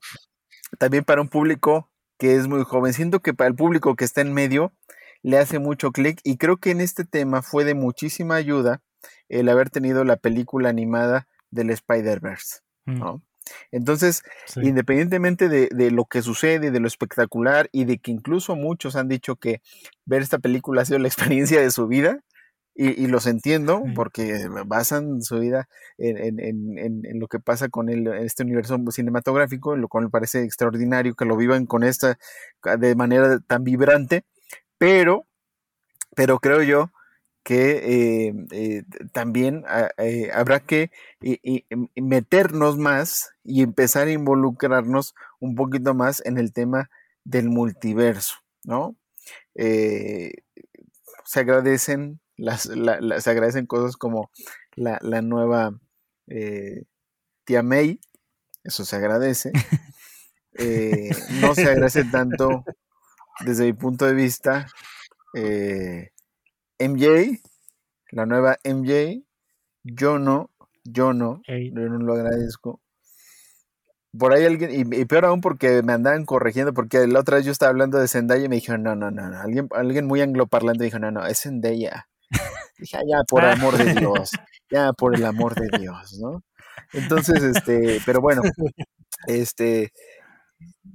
también 0.77 1.03
para 1.03 1.21
un 1.21 1.29
público 1.29 1.91
que 2.17 2.35
es 2.35 2.47
muy 2.47 2.63
joven. 2.63 2.93
Siento 2.93 3.21
que 3.21 3.33
para 3.33 3.47
el 3.47 3.55
público 3.55 3.95
que 3.95 4.05
está 4.05 4.21
en 4.21 4.33
medio 4.33 4.73
le 5.21 5.37
hace 5.37 5.59
mucho 5.59 5.91
clic 5.91 6.19
y 6.23 6.37
creo 6.37 6.57
que 6.57 6.71
en 6.71 6.81
este 6.81 7.05
tema 7.05 7.41
fue 7.41 7.65
de 7.65 7.73
muchísima 7.73 8.35
ayuda 8.35 8.81
el 9.27 9.49
haber 9.49 9.69
tenido 9.69 10.03
la 10.03 10.17
película 10.17 10.69
animada 10.69 11.27
del 11.49 11.69
Spider-Verse. 11.71 12.59
Mm. 12.85 12.99
¿no? 12.99 13.23
Entonces, 13.71 14.21
independientemente 14.57 15.49
de, 15.49 15.69
de, 15.71 15.91
lo 15.91 16.05
que 16.05 16.21
sucede, 16.21 16.71
de 16.71 16.79
lo 16.79 16.87
espectacular 16.87 17.69
y 17.71 17.85
de 17.85 17.97
que 17.97 18.11
incluso 18.11 18.55
muchos 18.55 18.95
han 18.95 19.07
dicho 19.07 19.37
que 19.37 19.61
ver 20.05 20.21
esta 20.21 20.37
película 20.37 20.81
ha 20.81 20.85
sido 20.85 20.99
la 20.99 21.07
experiencia 21.39 21.59
de 21.59 21.71
su 21.71 21.87
vida, 21.87 22.19
y, 22.81 23.07
los 23.07 23.27
entiendo 23.27 23.83
porque 23.93 24.47
basan 24.65 25.21
su 25.21 25.39
vida 25.39 25.67
en, 25.97 27.19
lo 27.19 27.27
que 27.27 27.39
pasa 27.39 27.67
con 27.67 27.89
este 27.89 28.43
universo 28.43 28.77
cinematográfico, 28.91 29.75
lo 29.75 29.89
cual 29.89 30.05
me 30.05 30.09
parece 30.09 30.43
extraordinario 30.43 31.13
que 31.13 31.25
lo 31.25 31.35
vivan 31.35 31.65
con 31.65 31.83
esta 31.83 32.17
de 32.79 32.95
manera 32.95 33.39
tan 33.45 33.65
vibrante, 33.65 34.23
pero, 34.77 35.27
pero 36.15 36.39
creo 36.39 36.63
yo 36.63 36.89
que 37.43 38.27
eh, 38.29 38.33
eh, 38.51 38.83
también 39.11 39.65
ah, 39.67 39.89
eh, 39.97 40.31
habrá 40.33 40.61
que 40.61 40.89
meternos 41.97 42.77
más 42.77 43.31
y 43.43 43.61
empezar 43.61 44.07
a 44.07 44.11
involucrarnos 44.11 45.15
un 45.41 45.55
poquito 45.55 45.93
más 45.95 46.21
en 46.25 46.37
el 46.37 46.53
tema 46.53 46.89
del 47.25 47.49
multiverso, 47.49 48.35
¿no? 48.63 48.95
se 51.25 51.41
agradecen 51.41 52.21
las, 52.39 52.63
se 52.63 53.29
agradecen 53.29 53.65
cosas 53.65 53.97
como 53.97 54.31
la, 54.75 54.99
nueva 55.21 55.79
eh, 56.27 56.83
tía 57.45 57.63
May, 57.63 57.99
eso 58.63 58.85
se 58.85 58.95
agradece. 58.95 59.51
Eh, 60.61 61.11
no 61.39 61.55
se 61.55 61.61
agradece 61.61 62.03
tanto 62.03 62.65
desde 63.45 63.65
mi 63.65 63.71
punto 63.71 64.05
de 64.05 64.13
vista 64.13 64.67
eh, 65.33 66.09
MJ, 66.79 67.39
la 68.11 68.25
nueva 68.25 68.57
MJ, 68.63 69.23
yo 69.83 70.19
no, 70.19 70.49
yo 70.83 71.13
no, 71.13 71.41
yo 71.47 71.69
no 71.71 71.99
lo 71.99 72.13
agradezco. 72.13 72.81
Por 74.17 74.33
ahí 74.33 74.43
alguien, 74.43 74.71
y, 74.73 75.05
peor 75.05 75.25
aún 75.25 75.39
porque 75.39 75.83
me 75.83 75.93
andaban 75.93 76.25
corrigiendo, 76.25 76.73
porque 76.73 77.05
la 77.05 77.19
otra 77.19 77.37
vez 77.37 77.45
yo 77.45 77.51
estaba 77.51 77.69
hablando 77.69 77.99
de 77.99 78.07
Zendaya 78.07 78.45
y 78.45 78.49
me 78.49 78.55
dijeron, 78.55 78.81
no, 78.81 78.95
no, 78.95 79.11
no, 79.11 79.29
no. 79.29 79.39
Alguien, 79.39 79.67
alguien 79.71 80.07
muy 80.07 80.21
angloparlante 80.21 80.83
dijo, 80.83 80.97
no, 80.97 81.11
no, 81.11 81.25
es 81.27 81.41
Zendaya. 81.41 82.09
Dije, 82.79 82.97
ah, 82.97 83.03
ya, 83.07 83.23
por 83.27 83.43
el 83.43 83.51
amor 83.51 83.77
de 83.77 83.93
Dios, 83.99 84.31
ya, 84.69 84.93
por 84.93 85.15
el 85.15 85.25
amor 85.25 85.55
de 85.55 85.77
Dios, 85.77 86.19
¿no? 86.19 86.43
Entonces, 86.93 87.43
este, 87.43 87.99
pero 88.05 88.21
bueno, 88.21 88.41
este, 89.27 89.91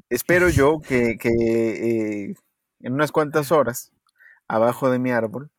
espero 0.09 0.49
yo 0.49 0.81
que, 0.81 1.17
que 1.19 1.29
eh, 1.29 2.35
en 2.81 2.93
unas 2.93 3.13
cuantas 3.13 3.53
horas, 3.53 3.93
abajo 4.49 4.91
de 4.91 4.99
mi 4.99 5.11
árbol, 5.11 5.51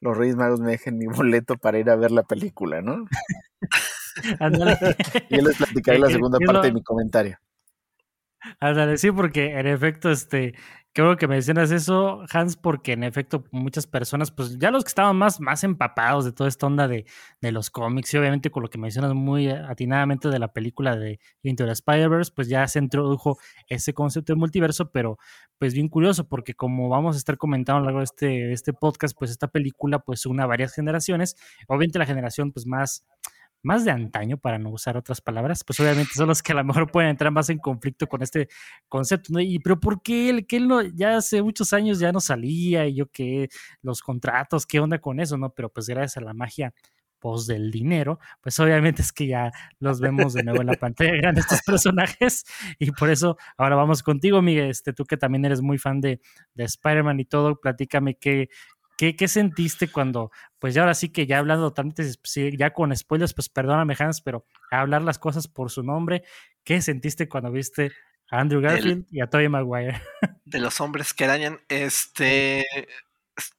los 0.00 0.16
Reyes 0.16 0.36
Magos 0.36 0.60
me 0.60 0.70
dejen 0.70 0.98
mi 0.98 1.06
boleto 1.24 1.56
para 1.56 1.78
ir 1.78 1.90
a 1.90 1.96
ver 1.96 2.10
la 2.10 2.22
película, 2.22 2.82
¿no? 2.82 3.06
y 5.28 5.36
yo 5.36 5.42
les 5.42 5.56
platicaré 5.56 5.98
la 5.98 6.08
segunda 6.08 6.38
parte 6.38 6.68
de 6.68 6.72
mi 6.72 6.82
comentario. 6.82 7.38
Ándale, 8.60 8.98
sí, 8.98 9.10
porque 9.10 9.58
en 9.58 9.66
efecto, 9.66 10.10
este, 10.10 10.54
Creo 10.96 11.16
que 11.16 11.26
mencionas 11.26 11.72
eso, 11.72 12.22
Hans, 12.30 12.56
porque 12.56 12.92
en 12.92 13.02
efecto 13.02 13.42
muchas 13.50 13.84
personas, 13.84 14.30
pues 14.30 14.60
ya 14.60 14.70
los 14.70 14.84
que 14.84 14.90
estaban 14.90 15.16
más, 15.16 15.40
más 15.40 15.64
empapados 15.64 16.24
de 16.24 16.30
toda 16.30 16.48
esta 16.48 16.68
onda 16.68 16.86
de, 16.86 17.04
de 17.40 17.50
los 17.50 17.68
cómics 17.68 18.14
y 18.14 18.16
obviamente 18.18 18.52
con 18.52 18.62
lo 18.62 18.70
que 18.70 18.78
mencionas 18.78 19.12
muy 19.12 19.48
atinadamente 19.48 20.28
de 20.28 20.38
la 20.38 20.52
película 20.52 20.94
de 20.94 21.18
Into 21.42 21.64
the 21.66 21.72
Spider-Verse, 21.72 22.30
pues 22.32 22.46
ya 22.46 22.68
se 22.68 22.78
introdujo 22.78 23.38
ese 23.68 23.92
concepto 23.92 24.34
de 24.34 24.38
multiverso, 24.38 24.92
pero 24.92 25.18
pues 25.58 25.74
bien 25.74 25.88
curioso 25.88 26.28
porque 26.28 26.54
como 26.54 26.88
vamos 26.88 27.16
a 27.16 27.18
estar 27.18 27.38
comentando 27.38 27.78
a 27.78 27.80
lo 27.80 27.86
largo 27.86 27.98
de 27.98 28.04
este, 28.04 28.52
este 28.52 28.72
podcast, 28.72 29.18
pues 29.18 29.32
esta 29.32 29.48
película 29.48 29.98
pues 29.98 30.26
une 30.26 30.44
a 30.44 30.46
varias 30.46 30.72
generaciones, 30.74 31.34
obviamente 31.66 31.98
la 31.98 32.06
generación 32.06 32.52
pues 32.52 32.66
más 32.66 33.04
más 33.64 33.84
de 33.84 33.90
antaño, 33.90 34.36
para 34.38 34.58
no 34.58 34.70
usar 34.70 34.96
otras 34.96 35.20
palabras, 35.20 35.64
pues 35.64 35.80
obviamente 35.80 36.12
son 36.14 36.28
los 36.28 36.42
que 36.42 36.52
a 36.52 36.56
lo 36.56 36.64
mejor 36.64 36.90
pueden 36.90 37.10
entrar 37.10 37.32
más 37.32 37.48
en 37.50 37.58
conflicto 37.58 38.06
con 38.06 38.22
este 38.22 38.48
concepto, 38.88 39.32
¿no? 39.32 39.40
Y 39.40 39.58
pero 39.58 39.80
¿por 39.80 40.02
qué 40.02 40.30
él, 40.30 40.46
que 40.46 40.56
él 40.58 40.68
no, 40.68 40.82
ya 40.82 41.16
hace 41.16 41.42
muchos 41.42 41.72
años 41.72 41.98
ya 41.98 42.12
no 42.12 42.20
salía 42.20 42.86
y 42.86 42.94
yo 42.94 43.06
qué, 43.10 43.48
los 43.82 44.02
contratos, 44.02 44.66
qué 44.66 44.80
onda 44.80 44.98
con 45.00 45.18
eso, 45.18 45.38
¿no? 45.38 45.50
Pero 45.50 45.70
pues 45.70 45.88
gracias 45.88 46.18
a 46.18 46.20
la 46.20 46.34
magia 46.34 46.74
post 47.24 47.48
del 47.48 47.70
dinero, 47.70 48.18
pues 48.42 48.60
obviamente 48.60 49.00
es 49.00 49.10
que 49.10 49.26
ya 49.26 49.50
los 49.78 49.98
vemos 49.98 50.34
de 50.34 50.42
nuevo 50.42 50.60
en 50.60 50.66
la 50.66 50.74
pantalla 50.74 51.12
grande 51.16 51.40
estos 51.40 51.62
personajes 51.62 52.44
y 52.78 52.90
por 52.90 53.08
eso 53.08 53.38
ahora 53.56 53.76
vamos 53.76 54.02
contigo, 54.02 54.42
Miguel, 54.42 54.68
este, 54.68 54.92
tú 54.92 55.06
que 55.06 55.16
también 55.16 55.46
eres 55.46 55.62
muy 55.62 55.78
fan 55.78 56.02
de, 56.02 56.20
de 56.52 56.64
Spider-Man 56.64 57.20
y 57.20 57.24
todo, 57.24 57.58
platícame 57.58 58.16
qué, 58.16 58.50
¿Qué, 58.96 59.16
¿Qué, 59.16 59.28
sentiste 59.28 59.90
cuando, 59.90 60.30
pues 60.58 60.74
ya 60.74 60.82
ahora 60.82 60.94
sí 60.94 61.08
que 61.08 61.26
ya 61.26 61.38
hablando 61.38 61.70
totalmente, 61.70 62.04
ya 62.56 62.72
con 62.72 62.94
spoilers, 62.96 63.34
pues 63.34 63.48
perdóname 63.48 63.96
Hans, 63.98 64.20
pero 64.20 64.46
a 64.70 64.80
hablar 64.80 65.02
las 65.02 65.18
cosas 65.18 65.48
por 65.48 65.70
su 65.70 65.82
nombre, 65.82 66.22
¿qué 66.62 66.80
sentiste 66.80 67.28
cuando 67.28 67.50
viste 67.50 67.92
a 68.30 68.40
Andrew 68.40 68.60
Garfield 68.60 69.06
y 69.10 69.20
a 69.20 69.26
Tobey 69.26 69.48
Maguire? 69.48 70.00
De 70.44 70.60
los 70.60 70.80
hombres 70.80 71.12
que 71.12 71.24
arañan, 71.24 71.60
este, 71.68 72.66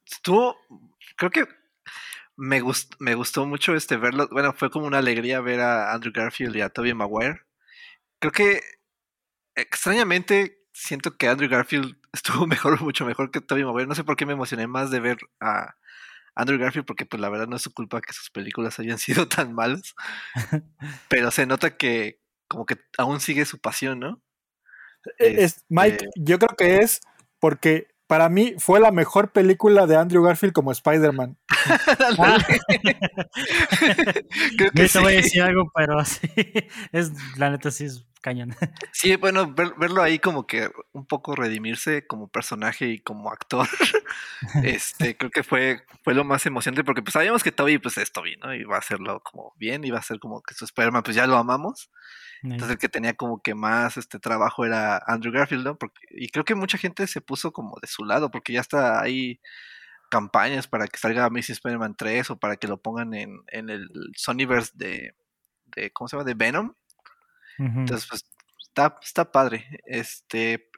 estuvo, 0.05 0.57
creo 1.17 1.31
que 1.31 1.47
me, 2.37 2.61
gustó, 2.61 2.95
me 2.99 3.15
gustó 3.15 3.45
mucho 3.45 3.75
este 3.75 3.97
verlo, 3.97 4.27
bueno, 4.31 4.53
fue 4.53 4.69
como 4.69 4.85
una 4.85 4.99
alegría 4.99 5.41
ver 5.41 5.59
a 5.61 5.93
Andrew 5.93 6.13
Garfield 6.13 6.55
y 6.55 6.61
a 6.61 6.69
Tobey 6.69 6.93
Maguire. 6.93 7.41
Creo 8.19 8.31
que 8.31 8.61
extrañamente 9.55 10.64
siento 10.75 11.15
que 11.17 11.27
Andrew 11.27 11.49
Garfield 11.49 11.95
estuvo 12.13 12.45
mejor, 12.45 12.79
mucho 12.81 13.05
mejor 13.05 13.31
que 13.31 13.41
Tobey 13.41 13.63
Maguire. 13.63 13.87
No 13.87 13.95
sé 13.95 14.03
por 14.03 14.15
qué 14.15 14.25
me 14.25 14.33
emocioné 14.33 14.67
más 14.67 14.91
de 14.91 14.99
ver 14.99 15.17
a 15.39 15.75
Andrew 16.35 16.59
Garfield, 16.59 16.85
porque 16.85 17.05
pues 17.05 17.21
la 17.21 17.29
verdad 17.29 17.47
no 17.47 17.55
es 17.55 17.61
su 17.61 17.73
culpa 17.73 18.01
que 18.01 18.13
sus 18.13 18.29
películas 18.29 18.77
hayan 18.79 18.97
sido 18.99 19.27
tan 19.27 19.53
malas. 19.53 19.95
Pero 21.09 21.31
se 21.31 21.45
nota 21.45 21.77
que 21.77 22.19
como 22.47 22.65
que 22.65 22.77
aún 22.97 23.19
sigue 23.21 23.45
su 23.45 23.59
pasión, 23.59 23.99
¿no? 23.99 24.21
E-, 25.17 25.43
es, 25.43 25.65
Mike, 25.69 25.95
este 25.95 26.09
yo 26.17 26.37
creo 26.37 26.55
que 26.55 26.77
es 26.79 27.01
porque 27.39 27.87
para 28.07 28.29
mí 28.29 28.53
fue 28.59 28.79
la 28.79 28.91
mejor 28.91 29.31
película 29.31 29.87
de 29.87 29.95
Andrew 29.95 30.23
Garfield 30.23 30.53
como 30.53 30.71
Spider-Man. 30.71 31.37
Ah. 32.19 32.37
Creo 34.57 34.71
que 34.71 34.87
te 34.87 34.99
voy 34.99 35.13
a 35.13 35.15
decir 35.15 35.41
algo, 35.41 35.71
pero 35.73 36.05
sí, 36.05 36.29
es, 36.91 37.11
la 37.37 37.49
neta 37.49 37.71
sí 37.71 37.85
es 37.85 38.05
cañón. 38.25 38.55
Sí, 38.91 39.15
bueno, 39.17 39.53
verlo 39.53 40.01
ahí 40.01 40.17
como 40.17 40.47
que 40.47 40.71
un 40.93 41.05
poco 41.05 41.35
redimirse 41.35 42.07
como 42.07 42.27
personaje 42.27 42.87
y 42.87 42.99
como 42.99 43.29
actor, 43.29 43.67
este, 44.63 45.15
creo 45.15 45.29
que 45.29 45.43
fue, 45.43 45.83
fue 46.03 46.15
lo 46.15 46.23
más 46.23 46.45
emocionante 46.45 46.83
porque 46.83 47.03
pues 47.03 47.13
sabíamos 47.13 47.43
que 47.43 47.51
Toby 47.51 47.77
pues 47.77 47.97
es 47.97 48.11
Toby, 48.11 48.37
¿no? 48.37 48.53
Iba 48.55 48.77
a 48.77 48.79
hacerlo 48.79 49.21
como 49.21 49.53
bien, 49.57 49.83
iba 49.83 49.99
a 49.99 50.01
ser 50.01 50.19
como 50.19 50.41
que 50.41 50.55
su 50.55 50.65
Spider-Man 50.65 51.03
pues 51.03 51.15
ya 51.15 51.27
lo 51.27 51.37
amamos. 51.37 51.91
Entonces 52.41 52.71
el 52.71 52.77
que 52.77 52.89
tenía 52.89 53.13
como 53.13 53.41
que 53.41 53.55
más 53.55 53.97
este 53.97 54.19
trabajo 54.19 54.65
era 54.65 55.01
Andrew 55.07 55.33
Garfield, 55.33 55.63
¿no? 55.63 55.77
Porque, 55.77 55.99
y 56.11 56.29
creo 56.29 56.45
que 56.45 56.53
mucha 56.53 56.77
gente 56.77 57.07
se 57.07 57.21
puso 57.21 57.51
como 57.51 57.77
de 57.81 57.87
su 57.87 58.05
lado, 58.05 58.29
porque 58.29 58.53
ya 58.53 58.61
está 58.61 59.01
ahí 59.01 59.39
campañas 60.09 60.67
para 60.67 60.87
que 60.87 60.97
salga 60.99 61.25
Amazing 61.25 61.53
Spider-Man 61.53 61.95
3 61.97 62.31
o 62.31 62.37
para 62.37 62.55
que 62.57 62.67
lo 62.67 62.77
pongan 62.77 63.13
en, 63.13 63.41
en 63.47 63.69
el 63.69 63.89
Sonyverse 64.15 64.71
de, 64.75 65.15
de, 65.75 65.91
¿cómo 65.91 66.07
se 66.07 66.17
llama? 66.17 66.25
De 66.25 66.35
Venom. 66.35 66.73
Entonces, 67.57 68.07
pues, 68.09 68.25
está, 68.59 68.97
está 69.01 69.31
padre. 69.31 69.65
Este, 69.85 70.69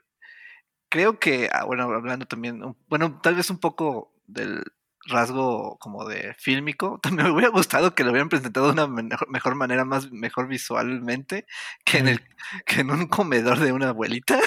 creo 0.89 1.19
que, 1.19 1.49
ah, 1.51 1.65
bueno, 1.65 1.83
hablando 1.83 2.25
también, 2.25 2.61
bueno, 2.87 3.19
tal 3.21 3.35
vez 3.35 3.49
un 3.49 3.59
poco 3.59 4.13
del 4.27 4.63
rasgo 5.07 5.77
como 5.79 6.05
de 6.05 6.35
fílmico, 6.37 6.99
también 7.03 7.27
me 7.27 7.33
hubiera 7.33 7.49
gustado 7.49 7.95
que 7.95 8.03
lo 8.03 8.11
hubieran 8.11 8.29
presentado 8.29 8.67
de 8.67 8.73
una 8.73 8.87
mejor, 8.87 9.55
manera, 9.55 9.85
más 9.85 10.11
mejor 10.11 10.47
visualmente, 10.47 11.45
que 11.85 11.99
en 11.99 12.07
el, 12.09 12.21
que 12.65 12.81
en 12.81 12.91
un 12.91 13.07
comedor 13.07 13.59
de 13.59 13.71
una 13.71 13.89
abuelita. 13.89 14.39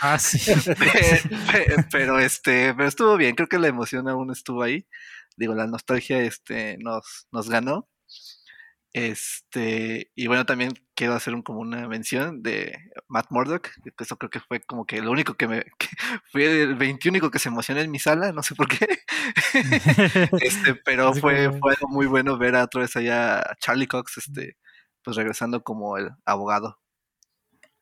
Ah, 0.00 0.18
sí. 0.18 0.38
pero, 1.90 2.18
este, 2.18 2.74
pero 2.74 2.88
estuvo 2.88 3.16
bien, 3.16 3.34
creo 3.34 3.48
que 3.48 3.58
la 3.58 3.68
emoción 3.68 4.08
aún 4.08 4.30
estuvo 4.30 4.62
ahí. 4.62 4.86
Digo, 5.36 5.54
la 5.54 5.66
nostalgia 5.66 6.20
este, 6.22 6.78
nos, 6.78 7.26
nos 7.32 7.50
ganó. 7.50 7.88
Este, 8.92 10.12
y 10.14 10.28
bueno, 10.28 10.46
también 10.46 10.70
quiero 10.94 11.14
hacer 11.14 11.34
un, 11.34 11.42
como 11.42 11.60
una 11.60 11.88
mención 11.88 12.42
de 12.42 12.90
Matt 13.08 13.26
Murdock, 13.30 13.68
que 13.82 13.92
eso 13.98 14.16
creo 14.16 14.30
que 14.30 14.40
fue 14.40 14.60
como 14.60 14.86
que 14.86 15.00
lo 15.00 15.10
único 15.10 15.34
que 15.34 15.48
me, 15.48 15.64
fue 16.32 16.62
el 16.62 16.74
21 16.76 17.30
que 17.30 17.38
se 17.38 17.48
emocionó 17.48 17.80
en 17.80 17.90
mi 17.90 17.98
sala, 17.98 18.32
no 18.32 18.42
sé 18.42 18.54
por 18.54 18.68
qué, 18.68 18.86
este, 20.40 20.74
pero 20.84 21.12
fue, 21.14 21.50
fue 21.58 21.72
algo 21.72 21.88
muy 21.88 22.06
bueno 22.06 22.38
ver 22.38 22.56
a 22.56 22.64
otra 22.64 22.82
vez 22.82 22.96
allá 22.96 23.38
a 23.38 23.56
Charlie 23.56 23.86
Cox, 23.86 24.18
este, 24.18 24.56
pues 25.02 25.16
regresando 25.16 25.62
como 25.62 25.98
el 25.98 26.10
abogado 26.24 26.80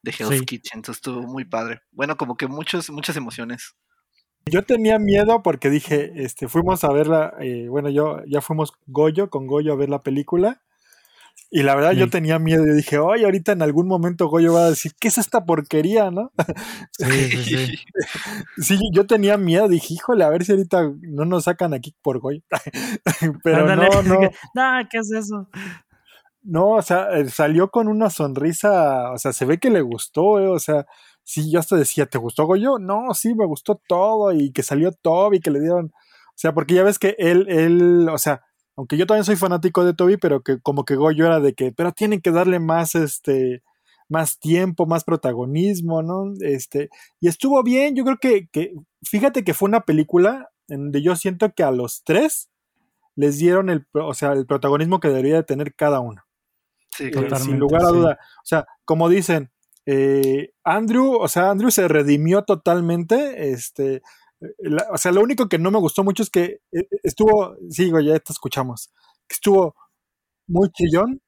de 0.03 0.11
Hell's 0.19 0.43
Kitchen, 0.43 0.79
entonces 0.79 0.99
estuvo 0.99 1.23
muy 1.23 1.45
padre. 1.45 1.83
Bueno, 1.93 2.17
como 2.17 2.37
que 2.37 2.49
muchos, 2.49 2.91
muchas 2.91 3.17
emociones. 3.17 3.77
Yo 4.47 4.65
tenía 4.65 4.99
miedo 4.99 5.43
porque 5.45 5.71
dije, 5.71 6.11
este, 6.17 6.49
fuimos 6.49 6.83
a 6.83 6.93
verla, 6.93 7.35
eh, 7.41 7.69
bueno, 7.69 7.89
yo 7.89 8.21
ya 8.27 8.41
fuimos 8.41 8.73
Goyo, 8.87 9.31
con 9.31 9.47
Goyo 9.47 9.73
a 9.73 9.77
ver 9.77 9.89
la 9.89 10.03
película 10.03 10.63
y 11.55 11.63
la 11.63 11.75
verdad 11.75 11.93
yo 11.93 12.09
tenía 12.09 12.39
miedo, 12.39 12.67
y 12.67 12.73
dije, 12.73 12.97
oye, 12.99 13.27
ahorita 13.27 13.53
en 13.53 13.61
algún 13.61 13.87
momento 13.87 14.29
Goyo 14.29 14.55
va 14.55 14.65
a 14.65 14.71
decir, 14.71 14.93
¿qué 14.99 15.09
es 15.09 15.19
esta 15.19 15.45
porquería, 15.45 16.11
no? 16.11 16.33
Sí, 16.93 17.05
sí, 17.05 17.45
sí. 17.45 17.75
sí, 18.57 18.79
yo 18.95 19.07
tenía 19.07 19.37
miedo, 19.37 19.69
dije, 19.69 19.93
híjole, 19.93 20.25
a 20.25 20.31
ver 20.31 20.47
si 20.47 20.53
ahorita 20.53 20.91
no 21.03 21.27
nos 21.27 21.45
sacan 21.45 21.75
aquí 21.75 21.95
por 22.01 22.21
Goyo. 22.21 22.41
Pero 23.45 23.77
no, 23.77 24.03
no. 24.03 24.21
no, 24.55 24.89
¿qué 24.91 24.97
es 24.97 25.13
eso? 25.13 25.47
No, 26.43 26.71
o 26.71 26.83
sea, 26.83 27.11
eh, 27.19 27.29
salió 27.29 27.71
con 27.71 27.87
una 27.87 28.09
sonrisa, 28.09 29.13
o 29.13 29.19
sea, 29.19 29.35
se 29.35 29.45
ve 29.45 29.59
que 29.59 29.69
le 29.69 29.83
gustó, 29.83 30.41
eh, 30.41 30.49
o 30.49 30.59
sea, 30.59 30.87
sí, 31.23 31.53
yo 31.53 31.61
hasta 31.61 31.77
decía, 31.77 32.07
¿te 32.07 32.17
gustó 32.17 32.47
Goyo? 32.47 32.79
No, 32.79 33.13
sí, 33.13 33.35
me 33.35 33.45
gustó 33.45 33.79
todo, 33.87 34.33
y 34.33 34.53
que 34.53 34.63
salió 34.63 34.91
todo, 34.91 35.35
y 35.35 35.41
que 35.41 35.51
le 35.51 35.61
dieron, 35.61 35.93
o 35.95 36.35
sea, 36.35 36.55
porque 36.55 36.73
ya 36.77 36.83
ves 36.83 36.99
que 36.99 37.15
él, 37.19 37.45
él, 37.51 38.09
o 38.09 38.17
sea, 38.17 38.41
aunque 38.77 38.97
yo 38.97 39.07
también 39.07 39.25
soy 39.25 39.37
fanático 39.37 39.85
de 39.85 39.95
Toby, 39.95 40.17
pero 40.17 40.43
que 40.43 40.61
como 40.61 40.85
que 40.85 40.97
Goyo 40.97 41.27
era 41.27 41.41
de 41.41 41.55
que, 41.55 41.73
pero 41.73 41.93
tienen 41.93 42.21
que 42.21 42.31
darle 42.31 42.59
más, 42.59 42.95
este, 42.95 43.63
más 44.09 44.39
tiempo, 44.39 44.87
más 44.87 45.05
protagonismo, 45.05 46.03
¿no? 46.03 46.33
Este, 46.41 46.91
y 47.21 47.29
estuvo 47.29 47.63
bien, 47.63 47.95
yo 47.95 48.05
creo 48.05 48.19
que, 48.19 48.49
que 48.49 48.73
fíjate 49.03 49.45
que 49.45 49.55
fue 49.55 49.69
una 49.69 49.81
película 49.81 50.51
en 50.69 50.85
donde 50.85 51.03
yo 51.03 51.17
siento 51.17 51.53
que 51.55 51.63
a 51.63 51.71
los 51.71 52.03
tres 52.05 52.49
les 53.15 53.39
dieron 53.39 53.69
el, 53.71 53.87
o 53.93 54.15
sea, 54.15 54.33
el 54.33 54.47
protagonismo 54.47 55.01
que 55.01 55.09
debería 55.09 55.37
de 55.37 55.43
tener 55.43 55.75
cada 55.75 56.01
uno. 56.01 56.23
Sí, 56.91 57.11
eh, 57.15 57.37
sin 57.37 57.59
lugar 57.59 57.83
a 57.85 57.89
duda. 57.89 58.19
O 58.43 58.45
sea, 58.45 58.67
como 58.85 59.09
dicen, 59.09 59.51
eh, 59.87 60.53
Andrew, 60.65 61.17
o 61.17 61.29
sea, 61.29 61.51
Andrew 61.51 61.71
se 61.71 61.89
redimió 61.89 62.45
totalmente, 62.45 63.51
este, 63.51 64.03
o 64.93 64.99
sea, 64.99 65.13
lo 65.13 65.21
único 65.21 65.49
que 65.49 65.59
no 65.59 65.71
me 65.71 65.79
gustó 65.79 66.05
mucho 66.05 66.23
es 66.23 66.31
que 66.31 66.61
eh, 66.73 66.87
estuvo, 67.03 67.57
sí, 67.71 67.91
ya 68.05 68.19
te 68.19 68.33
escuchamos, 68.33 68.93
estuvo 69.29 69.75
muy 70.47 70.69
chillón. 70.71 71.21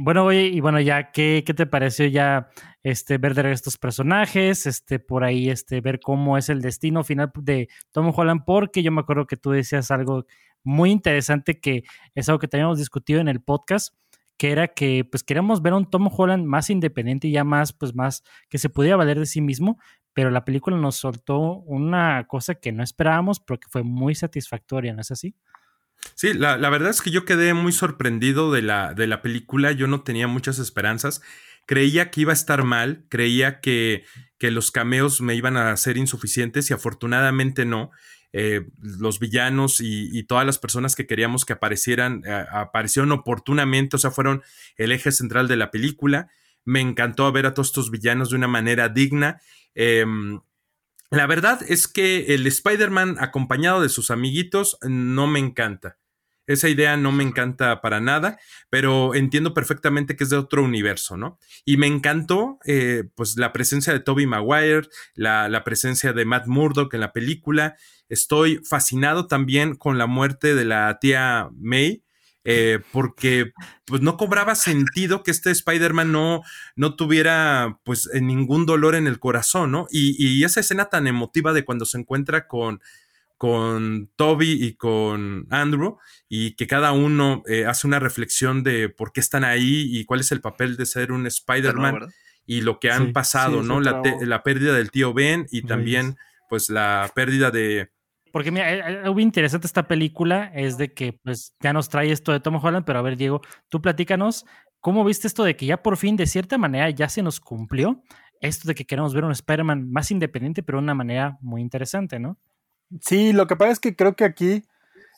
Bueno, 0.00 0.24
oye, 0.26 0.46
y 0.46 0.60
bueno, 0.60 0.80
ya, 0.80 1.10
¿qué, 1.10 1.42
¿qué, 1.44 1.54
te 1.54 1.66
pareció 1.66 2.06
ya 2.06 2.50
este, 2.84 3.18
ver 3.18 3.34
de 3.34 3.50
estos 3.50 3.78
personajes? 3.78 4.64
Este, 4.66 5.00
por 5.00 5.24
ahí, 5.24 5.50
este, 5.50 5.80
ver 5.80 5.98
cómo 6.00 6.38
es 6.38 6.48
el 6.50 6.60
destino 6.60 7.02
final 7.02 7.32
de 7.34 7.68
Tom 7.90 8.12
Holland, 8.14 8.42
porque 8.46 8.84
yo 8.84 8.92
me 8.92 9.00
acuerdo 9.00 9.26
que 9.26 9.36
tú 9.36 9.50
decías 9.50 9.90
algo 9.90 10.24
muy 10.62 10.90
interesante 10.90 11.60
que 11.60 11.82
es 12.14 12.28
algo 12.28 12.38
que 12.38 12.48
teníamos 12.48 12.78
discutido 12.78 13.20
en 13.20 13.28
el 13.28 13.42
podcast, 13.42 13.94
que 14.38 14.52
era 14.52 14.68
que 14.68 15.04
pues 15.04 15.24
queríamos 15.24 15.62
ver 15.62 15.72
a 15.72 15.76
un 15.76 15.90
Tom 15.90 16.08
Holland 16.16 16.44
más 16.46 16.70
independiente 16.70 17.28
y 17.28 17.32
ya 17.32 17.44
más, 17.44 17.72
pues 17.72 17.94
más, 17.94 18.22
que 18.48 18.58
se 18.58 18.68
pudiera 18.68 18.96
valer 18.96 19.18
de 19.18 19.26
sí 19.26 19.40
mismo, 19.40 19.78
pero 20.12 20.30
la 20.30 20.44
película 20.44 20.76
nos 20.76 20.96
soltó 20.96 21.38
una 21.38 22.26
cosa 22.26 22.54
que 22.56 22.72
no 22.72 22.82
esperábamos, 22.82 23.40
pero 23.40 23.60
que 23.60 23.68
fue 23.68 23.82
muy 23.82 24.14
satisfactoria, 24.14 24.92
¿no 24.92 25.00
es 25.00 25.10
así? 25.10 25.34
Sí, 26.14 26.32
la, 26.32 26.56
verdad 26.70 26.90
es 26.90 27.02
que 27.02 27.10
yo 27.10 27.24
quedé 27.24 27.54
muy 27.54 27.72
sorprendido 27.72 28.52
de 28.52 28.62
la, 28.62 28.94
de 28.94 29.06
la 29.06 29.22
película, 29.22 29.72
yo 29.72 29.86
no 29.86 30.02
tenía 30.02 30.28
muchas 30.28 30.58
esperanzas, 30.58 31.22
creía 31.66 32.10
que 32.10 32.22
iba 32.22 32.32
a 32.32 32.34
estar 32.34 32.64
mal, 32.64 33.04
creía 33.08 33.60
que, 33.60 34.04
que 34.38 34.50
los 34.50 34.70
cameos 34.70 35.20
me 35.20 35.34
iban 35.34 35.56
a 35.56 35.76
ser 35.76 35.96
insuficientes 35.96 36.70
y 36.70 36.74
afortunadamente 36.74 37.64
no. 37.64 37.90
Eh, 38.34 38.66
los 38.82 39.20
villanos 39.20 39.80
y, 39.80 40.22
todas 40.24 40.44
las 40.44 40.58
personas 40.58 40.94
que 40.94 41.06
queríamos 41.06 41.46
que 41.46 41.54
aparecieran, 41.54 42.22
eh, 42.26 42.44
aparecieron 42.50 43.10
oportunamente, 43.12 43.96
o 43.96 43.98
sea, 43.98 44.10
fueron 44.10 44.42
el 44.76 44.92
eje 44.92 45.12
central 45.12 45.48
de 45.48 45.56
la 45.56 45.70
película 45.70 46.28
Me 46.66 46.80
encantó 46.80 47.32
ver 47.32 47.46
a 47.46 47.54
todos 47.54 47.68
estos 47.68 47.90
villanos 47.90 48.28
de 48.28 48.36
una 48.36 48.48
manera 48.48 48.90
digna. 48.90 49.40
Em, 49.74 50.40
la 51.10 51.26
verdad 51.26 51.60
es 51.66 51.88
que 51.88 52.34
el 52.34 52.46
Spider-Man 52.46 53.16
acompañado 53.18 53.80
de 53.80 53.88
sus 53.88 54.10
amiguitos 54.10 54.78
no 54.82 55.26
me 55.26 55.38
encanta. 55.38 55.98
Esa 56.48 56.70
idea 56.70 56.96
no 56.96 57.12
me 57.12 57.24
encanta 57.24 57.82
para 57.82 58.00
nada, 58.00 58.38
pero 58.70 59.14
entiendo 59.14 59.52
perfectamente 59.52 60.16
que 60.16 60.24
es 60.24 60.30
de 60.30 60.38
otro 60.38 60.64
universo, 60.64 61.18
¿no? 61.18 61.38
Y 61.66 61.76
me 61.76 61.86
encantó, 61.86 62.58
eh, 62.64 63.04
pues, 63.14 63.36
la 63.36 63.52
presencia 63.52 63.92
de 63.92 64.00
Toby 64.00 64.26
Maguire, 64.26 64.88
la, 65.14 65.50
la, 65.50 65.62
presencia 65.62 66.14
de 66.14 66.24
Matt 66.24 66.46
Murdock 66.46 66.94
en 66.94 67.00
la 67.00 67.12
película. 67.12 67.76
Estoy 68.08 68.62
fascinado 68.64 69.26
también 69.26 69.74
con 69.74 69.98
la 69.98 70.06
muerte 70.06 70.54
de 70.54 70.64
la 70.64 70.98
tía 70.98 71.50
May. 71.54 72.02
Eh, 72.50 72.78
porque 72.92 73.52
pues 73.84 74.00
no 74.00 74.16
cobraba 74.16 74.54
sentido 74.54 75.22
que 75.22 75.30
este 75.30 75.50
Spider-Man 75.50 76.10
no, 76.10 76.40
no 76.76 76.96
tuviera 76.96 77.78
pues 77.84 78.08
ningún 78.14 78.64
dolor 78.64 78.94
en 78.94 79.06
el 79.06 79.18
corazón, 79.18 79.70
¿no? 79.70 79.86
Y, 79.90 80.16
y, 80.18 80.44
esa 80.44 80.60
escena 80.60 80.86
tan 80.86 81.06
emotiva 81.06 81.52
de 81.52 81.66
cuando 81.66 81.84
se 81.84 81.98
encuentra 81.98 82.48
con, 82.48 82.80
con 83.36 84.10
Toby 84.16 84.64
y 84.64 84.74
con 84.76 85.46
Andrew 85.50 85.98
y 86.26 86.56
que 86.56 86.66
cada 86.66 86.92
uno 86.92 87.42
eh, 87.46 87.66
hace 87.66 87.86
una 87.86 87.98
reflexión 87.98 88.62
de 88.62 88.88
por 88.88 89.12
qué 89.12 89.20
están 89.20 89.44
ahí 89.44 89.86
y 89.98 90.06
cuál 90.06 90.20
es 90.20 90.32
el 90.32 90.40
papel 90.40 90.78
de 90.78 90.86
ser 90.86 91.12
un 91.12 91.26
Spider-Man 91.26 92.08
y 92.46 92.62
lo 92.62 92.80
que 92.80 92.90
han 92.90 93.08
Sí, 93.08 93.12
pasado, 93.12 93.60
sí, 93.60 93.68
¿no? 93.68 93.80
La, 93.80 94.00
la 94.22 94.42
pérdida 94.42 94.72
del 94.74 94.90
tío 94.90 95.12
Ben 95.12 95.46
y 95.50 95.62
también 95.62 96.16
pues 96.48 96.70
la 96.70 97.12
pérdida 97.14 97.50
de... 97.50 97.90
Porque 98.38 98.52
mira, 98.52 98.72
eh, 98.72 98.78
eh, 98.78 99.00
algo 99.02 99.18
interesante 99.18 99.66
esta 99.66 99.88
película 99.88 100.52
es 100.54 100.78
de 100.78 100.94
que 100.94 101.12
pues 101.24 101.56
ya 101.58 101.72
nos 101.72 101.88
trae 101.88 102.12
esto 102.12 102.30
de 102.30 102.38
Tom 102.38 102.54
Holland, 102.62 102.86
pero 102.86 103.00
a 103.00 103.02
ver 103.02 103.16
Diego, 103.16 103.40
tú 103.68 103.82
platícanos, 103.82 104.46
¿cómo 104.78 105.02
viste 105.02 105.26
esto 105.26 105.42
de 105.42 105.56
que 105.56 105.66
ya 105.66 105.82
por 105.82 105.96
fin 105.96 106.14
de 106.14 106.24
cierta 106.24 106.56
manera 106.56 106.88
ya 106.90 107.08
se 107.08 107.20
nos 107.20 107.40
cumplió 107.40 108.00
esto 108.40 108.68
de 108.68 108.76
que 108.76 108.84
queremos 108.84 109.12
ver 109.12 109.24
un 109.24 109.32
Spider-Man 109.32 109.90
más 109.90 110.12
independiente, 110.12 110.62
pero 110.62 110.78
de 110.78 110.84
una 110.84 110.94
manera 110.94 111.36
muy 111.40 111.60
interesante, 111.60 112.20
¿no? 112.20 112.38
Sí, 113.00 113.32
lo 113.32 113.48
que 113.48 113.56
pasa 113.56 113.72
es 113.72 113.80
que 113.80 113.96
creo 113.96 114.14
que 114.14 114.24
aquí, 114.24 114.62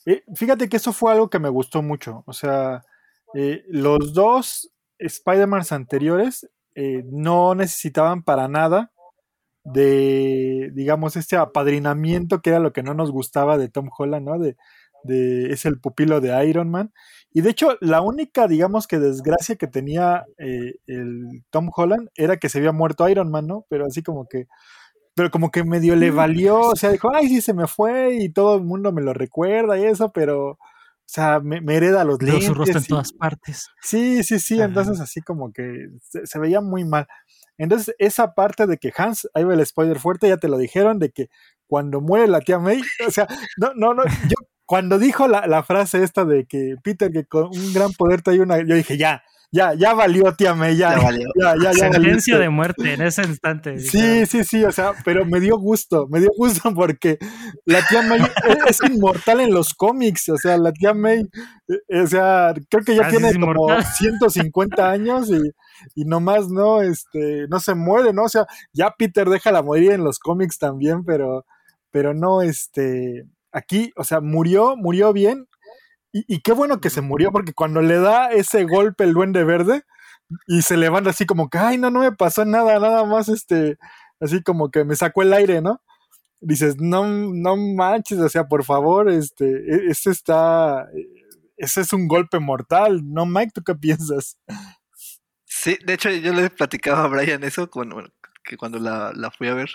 eh, 0.06 0.24
fíjate 0.34 0.70
que 0.70 0.78
eso 0.78 0.94
fue 0.94 1.12
algo 1.12 1.28
que 1.28 1.40
me 1.40 1.50
gustó 1.50 1.82
mucho. 1.82 2.24
O 2.24 2.32
sea, 2.32 2.80
los 3.68 4.14
dos 4.14 4.72
Spider-Mans 4.96 5.72
anteriores 5.72 6.48
no 7.04 7.54
necesitaban 7.54 8.22
para 8.22 8.48
nada 8.48 8.92
de, 9.72 10.70
digamos, 10.74 11.16
este 11.16 11.36
apadrinamiento 11.36 12.40
que 12.40 12.50
era 12.50 12.58
lo 12.58 12.72
que 12.72 12.82
no 12.82 12.94
nos 12.94 13.10
gustaba 13.10 13.58
de 13.58 13.68
Tom 13.68 13.88
Holland, 13.96 14.26
¿no? 14.26 14.38
De, 14.38 14.56
de- 15.04 15.52
es 15.52 15.64
el 15.64 15.80
pupilo 15.80 16.20
de 16.20 16.46
Iron 16.46 16.70
Man. 16.70 16.92
Y 17.32 17.42
de 17.42 17.50
hecho, 17.50 17.76
la 17.80 18.00
única, 18.00 18.48
digamos, 18.48 18.86
que 18.86 18.98
desgracia 18.98 19.56
que 19.56 19.66
tenía 19.68 20.24
eh, 20.38 20.74
el 20.86 21.44
Tom 21.50 21.70
Holland 21.74 22.08
era 22.16 22.36
que 22.38 22.48
se 22.48 22.58
había 22.58 22.72
muerto 22.72 23.08
Iron 23.08 23.30
Man, 23.30 23.46
¿no? 23.46 23.66
Pero 23.68 23.86
así 23.86 24.02
como 24.02 24.26
que, 24.28 24.46
pero 25.14 25.30
como 25.30 25.50
que 25.50 25.64
medio 25.64 25.96
le 25.96 26.10
valió, 26.10 26.60
o 26.60 26.76
sea, 26.76 26.90
dijo, 26.90 27.14
ay, 27.14 27.28
sí, 27.28 27.40
se 27.40 27.54
me 27.54 27.66
fue 27.66 28.16
y 28.16 28.30
todo 28.30 28.56
el 28.56 28.64
mundo 28.64 28.92
me 28.92 29.02
lo 29.02 29.12
recuerda 29.14 29.78
y 29.78 29.84
eso, 29.84 30.10
pero, 30.12 30.50
o 30.52 30.58
sea, 31.06 31.40
me, 31.40 31.60
me 31.60 31.76
hereda 31.76 32.04
los 32.04 32.20
lentes. 32.22 32.46
su 32.46 32.54
rostro 32.54 32.78
en 32.78 32.84
y- 32.84 32.88
todas 32.88 33.12
partes. 33.12 33.68
Sí, 33.82 34.22
sí, 34.24 34.38
sí, 34.38 34.56
Ajá. 34.56 34.64
entonces 34.66 35.00
así 35.00 35.20
como 35.20 35.52
que 35.52 35.88
se, 36.02 36.26
se 36.26 36.38
veía 36.38 36.60
muy 36.60 36.84
mal. 36.84 37.06
Entonces, 37.60 37.94
esa 37.98 38.34
parte 38.34 38.66
de 38.66 38.78
que 38.78 38.90
Hans, 38.96 39.28
ahí 39.34 39.44
va 39.44 39.52
el 39.52 39.66
spoiler 39.66 39.98
fuerte, 39.98 40.28
ya 40.28 40.38
te 40.38 40.48
lo 40.48 40.56
dijeron, 40.56 40.98
de 40.98 41.10
que 41.10 41.28
cuando 41.66 42.00
muere 42.00 42.26
la 42.26 42.40
tía 42.40 42.58
May, 42.58 42.80
o 43.06 43.10
sea, 43.10 43.26
no, 43.58 43.74
no, 43.74 43.92
no, 43.92 44.04
yo 44.04 44.36
cuando 44.64 44.98
dijo 44.98 45.28
la, 45.28 45.46
la 45.46 45.62
frase 45.62 46.02
esta 46.02 46.24
de 46.24 46.46
que 46.46 46.76
Peter, 46.82 47.10
que 47.12 47.26
con 47.26 47.46
un 47.46 47.72
gran 47.74 47.92
poder 47.92 48.22
trae 48.22 48.40
una, 48.40 48.58
yo 48.58 48.74
dije, 48.76 48.96
ya, 48.96 49.22
ya, 49.52 49.74
ya 49.74 49.94
valió 49.94 50.32
tía 50.36 50.54
May, 50.54 50.76
ya, 50.76 50.94
Ya 50.94 50.98
ya, 50.98 51.02
valió. 51.02 51.28
ya, 51.34 51.54
ya, 51.60 51.72
Sentencia 51.74 52.34
valiste". 52.36 52.38
de 52.38 52.48
muerte 52.50 52.94
en 52.94 53.02
ese 53.02 53.22
instante. 53.24 53.78
Sí, 53.78 54.26
sí, 54.26 54.44
sí, 54.44 54.64
o 54.64 54.72
sea, 54.72 54.92
pero 55.04 55.24
me 55.26 55.40
dio 55.40 55.58
gusto, 55.58 56.06
me 56.08 56.20
dio 56.20 56.30
gusto 56.36 56.72
porque 56.74 57.18
la 57.64 57.84
tía 57.86 58.02
May 58.02 58.20
es, 58.44 58.80
es 58.82 58.90
inmortal 58.90 59.40
en 59.40 59.52
los 59.52 59.74
cómics, 59.74 60.28
o 60.28 60.36
sea, 60.36 60.56
la 60.58 60.72
tía 60.72 60.94
May, 60.94 61.22
eh, 61.68 62.00
o 62.02 62.06
sea, 62.06 62.54
creo 62.70 62.84
que 62.84 62.94
ya 62.96 63.08
tiene 63.08 63.32
como 63.32 63.52
inmortal. 63.52 63.84
150 63.96 64.90
años 64.90 65.30
y, 65.30 65.40
y 65.94 66.04
nomás 66.04 66.48
no, 66.48 66.82
este, 66.82 67.46
no 67.48 67.60
se 67.60 67.74
muere, 67.74 68.12
¿no? 68.12 68.24
O 68.24 68.28
sea, 68.28 68.46
ya 68.72 68.90
Peter 68.96 69.28
deja 69.28 69.52
la 69.52 69.62
morir 69.62 69.92
en 69.92 70.04
los 70.04 70.18
cómics 70.18 70.58
también, 70.58 71.04
pero, 71.04 71.44
pero 71.90 72.14
no, 72.14 72.42
este, 72.42 73.24
aquí, 73.52 73.92
o 73.96 74.04
sea, 74.04 74.20
murió, 74.20 74.76
murió 74.76 75.12
bien. 75.12 75.46
Y, 76.12 76.24
y 76.28 76.40
qué 76.40 76.52
bueno 76.52 76.80
que 76.80 76.90
se 76.90 77.00
murió, 77.02 77.32
porque 77.32 77.52
cuando 77.54 77.82
le 77.82 77.98
da 77.98 78.30
ese 78.32 78.64
golpe 78.64 79.04
el 79.04 79.14
duende 79.14 79.44
verde 79.44 79.84
y 80.46 80.62
se 80.62 80.76
levanta 80.76 81.10
así 81.10 81.26
como 81.26 81.50
que, 81.50 81.58
ay, 81.58 81.78
no, 81.78 81.90
no 81.90 82.00
me 82.00 82.12
pasó 82.12 82.44
nada, 82.44 82.78
nada 82.80 83.04
más, 83.04 83.28
este, 83.28 83.78
así 84.20 84.42
como 84.42 84.70
que 84.70 84.84
me 84.84 84.96
sacó 84.96 85.22
el 85.22 85.32
aire, 85.32 85.62
¿no? 85.62 85.82
Dices, 86.40 86.76
no, 86.78 87.06
no 87.08 87.56
manches, 87.56 88.18
o 88.20 88.28
sea, 88.28 88.48
por 88.48 88.64
favor, 88.64 89.10
este, 89.10 89.46
e- 89.46 89.90
ese 89.90 90.10
está, 90.10 90.88
ese 91.56 91.82
es 91.82 91.92
un 91.92 92.08
golpe 92.08 92.38
mortal, 92.40 93.02
¿no, 93.04 93.26
Mike? 93.26 93.52
¿Tú 93.54 93.62
qué 93.64 93.74
piensas? 93.74 94.38
Sí, 95.44 95.78
de 95.84 95.94
hecho 95.94 96.10
yo 96.10 96.32
le 96.32 96.48
platicaba 96.50 97.04
a 97.04 97.08
Brian 97.08 97.42
eso 97.44 97.68
cuando, 97.70 98.02
que 98.44 98.56
cuando 98.56 98.78
la, 98.78 99.12
la 99.14 99.30
fui 99.30 99.48
a 99.48 99.54
ver, 99.54 99.70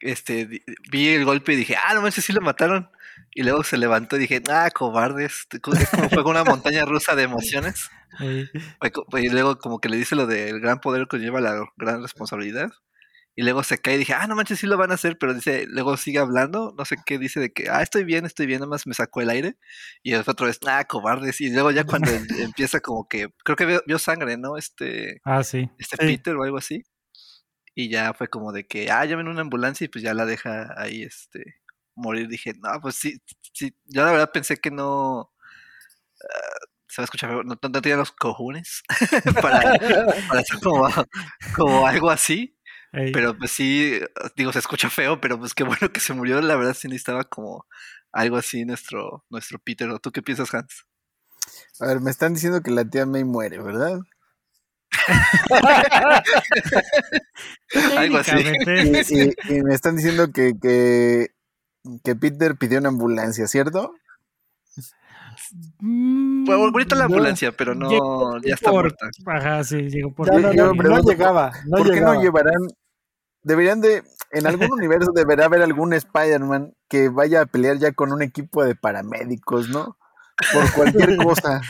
este, 0.00 0.46
vi 0.90 1.08
el 1.08 1.24
golpe 1.24 1.52
y 1.54 1.56
dije, 1.56 1.76
ah, 1.76 1.94
no 1.94 2.02
manches, 2.02 2.24
sí 2.24 2.32
lo 2.32 2.40
mataron. 2.40 2.90
Y 3.38 3.42
luego 3.42 3.62
se 3.64 3.76
levantó 3.76 4.16
y 4.16 4.20
dije, 4.20 4.42
ah, 4.50 4.70
cobardes. 4.74 5.46
Es 5.52 5.60
como 5.60 5.76
fue 6.08 6.22
una 6.24 6.42
montaña 6.42 6.86
rusa 6.86 7.14
de 7.14 7.24
emociones. 7.24 7.90
Y 8.18 9.28
luego 9.28 9.58
como 9.58 9.78
que 9.78 9.90
le 9.90 9.98
dice 9.98 10.16
lo 10.16 10.26
del 10.26 10.58
gran 10.60 10.80
poder 10.80 11.06
que 11.06 11.18
lleva 11.18 11.42
la 11.42 11.62
gran 11.76 12.00
responsabilidad. 12.00 12.70
Y 13.34 13.42
luego 13.42 13.62
se 13.62 13.76
cae 13.76 13.96
y 13.96 13.98
dije, 13.98 14.14
ah, 14.14 14.26
no 14.26 14.34
manches, 14.36 14.58
sí 14.60 14.66
lo 14.66 14.78
van 14.78 14.90
a 14.90 14.94
hacer, 14.94 15.18
pero 15.18 15.34
dice, 15.34 15.66
luego 15.68 15.98
sigue 15.98 16.18
hablando, 16.18 16.74
no 16.78 16.86
sé 16.86 16.96
qué, 17.04 17.18
dice 17.18 17.38
de 17.38 17.52
que, 17.52 17.68
ah, 17.68 17.82
estoy 17.82 18.04
bien, 18.04 18.24
estoy 18.24 18.46
bien, 18.46 18.60
nada 18.60 18.70
más 18.70 18.86
me 18.86 18.94
sacó 18.94 19.20
el 19.20 19.28
aire. 19.28 19.58
Y 20.02 20.12
después 20.12 20.28
otra 20.32 20.46
vez, 20.46 20.58
ah, 20.66 20.84
cobardes. 20.86 21.38
Y 21.42 21.50
luego 21.50 21.70
ya 21.72 21.84
cuando 21.84 22.10
em- 22.10 22.26
empieza 22.40 22.80
como 22.80 23.06
que, 23.06 23.28
creo 23.44 23.56
que 23.56 23.66
vio, 23.66 23.82
vio 23.86 23.98
sangre, 23.98 24.38
¿no? 24.38 24.56
Este, 24.56 25.20
Ah, 25.26 25.44
sí. 25.44 25.68
este 25.78 25.98
Sí. 25.98 26.06
Peter 26.16 26.34
o 26.36 26.42
algo 26.44 26.56
así. 26.56 26.84
Y 27.74 27.90
ya 27.90 28.14
fue 28.14 28.28
como 28.28 28.52
de 28.52 28.66
que, 28.66 28.90
ah, 28.90 29.04
llamen 29.04 29.28
una 29.28 29.42
ambulancia 29.42 29.84
y 29.84 29.88
pues 29.88 30.02
ya 30.02 30.14
la 30.14 30.24
deja 30.24 30.72
ahí, 30.80 31.02
este, 31.02 31.56
morir. 31.96 32.28
Dije, 32.28 32.52
no, 32.62 32.80
pues 32.80 32.96
sí, 32.96 33.20
sí, 33.52 33.74
yo 33.86 34.04
la 34.04 34.12
verdad 34.12 34.30
pensé 34.32 34.56
que 34.58 34.70
no, 34.70 35.32
ah, 36.22 36.58
se 36.88 37.00
va 37.00 37.04
a 37.04 37.06
escuchar, 37.06 37.30
feo, 37.30 37.42
no, 37.42 37.58
no, 37.60 37.82
tenía 37.82 37.96
los 37.96 38.12
cojones 38.12 38.82
para, 39.42 39.60
para 40.28 40.40
hacer 40.40 40.60
como, 40.62 40.88
como 41.54 41.86
algo 41.86 42.10
así. 42.10 42.56
Pero 43.12 43.36
pues 43.36 43.50
sí, 43.50 44.00
digo, 44.36 44.52
se 44.52 44.58
escucha 44.60 44.88
feo, 44.88 45.20
pero 45.20 45.38
pues 45.38 45.52
qué 45.54 45.64
bueno 45.64 45.90
que 45.92 46.00
se 46.00 46.14
murió. 46.14 46.40
La 46.40 46.56
verdad 46.56 46.74
sí 46.74 46.88
necesitaba 46.88 47.24
como 47.24 47.66
algo 48.12 48.36
así 48.38 48.64
nuestro, 48.64 49.24
nuestro 49.28 49.58
Peter. 49.58 49.90
¿O 49.90 49.98
tú 49.98 50.12
qué 50.12 50.22
piensas, 50.22 50.54
Hans? 50.54 50.86
A 51.80 51.86
ver, 51.88 52.00
me 52.00 52.10
están 52.10 52.32
diciendo 52.34 52.62
que 52.62 52.70
la 52.70 52.84
tía 52.88 53.04
May 53.06 53.24
muere, 53.24 53.58
¿verdad? 53.58 53.98
algo 57.96 58.16
así. 58.18 58.30
y- 59.10 59.56
y 59.56 59.62
me 59.62 59.74
están 59.74 59.96
diciendo 59.96 60.32
que, 60.32 60.54
que, 60.60 61.28
que 62.04 62.14
Peter 62.16 62.56
pidió 62.56 62.78
una 62.78 62.88
ambulancia, 62.88 63.46
¿cierto? 63.46 63.94
mm, 65.80 66.44
Bueno, 66.44 66.62
ahorita 66.64 66.94
la 66.94 67.02
no, 67.08 67.14
ambulancia, 67.14 67.52
pero 67.52 67.74
no, 67.74 67.88
llegó 67.90 68.38
ya 68.40 68.54
está 68.54 68.70
por- 68.70 68.82
muerta. 68.82 69.08
Ajá, 69.26 69.64
sí, 69.64 69.88
llegó 69.88 70.12
por. 70.14 70.30
Ya 70.30 70.38
no, 70.38 70.52
no, 70.52 70.74
no 70.74 71.00
llegaba, 71.02 71.52
no 71.66 71.78
¿Por 71.78 71.90
qué 71.92 72.00
no 72.00 72.20
llevarán? 72.20 72.60
Deberían 73.42 73.80
de, 73.80 74.02
en 74.32 74.46
algún 74.46 74.70
universo 74.72 75.12
deberá 75.14 75.44
haber 75.46 75.62
algún 75.62 75.92
Spider-Man 75.92 76.74
que 76.88 77.08
vaya 77.08 77.42
a 77.42 77.46
pelear 77.46 77.78
ya 77.78 77.92
con 77.92 78.12
un 78.12 78.22
equipo 78.22 78.64
de 78.64 78.74
paramédicos, 78.74 79.68
¿no? 79.68 79.96
Por 80.52 80.72
cualquier 80.72 81.16
cosa. 81.16 81.60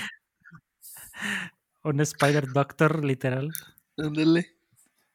Un 1.82 2.00
Spider 2.00 2.48
Doctor, 2.52 3.04
literal. 3.04 3.50
Ándale. 3.96 4.52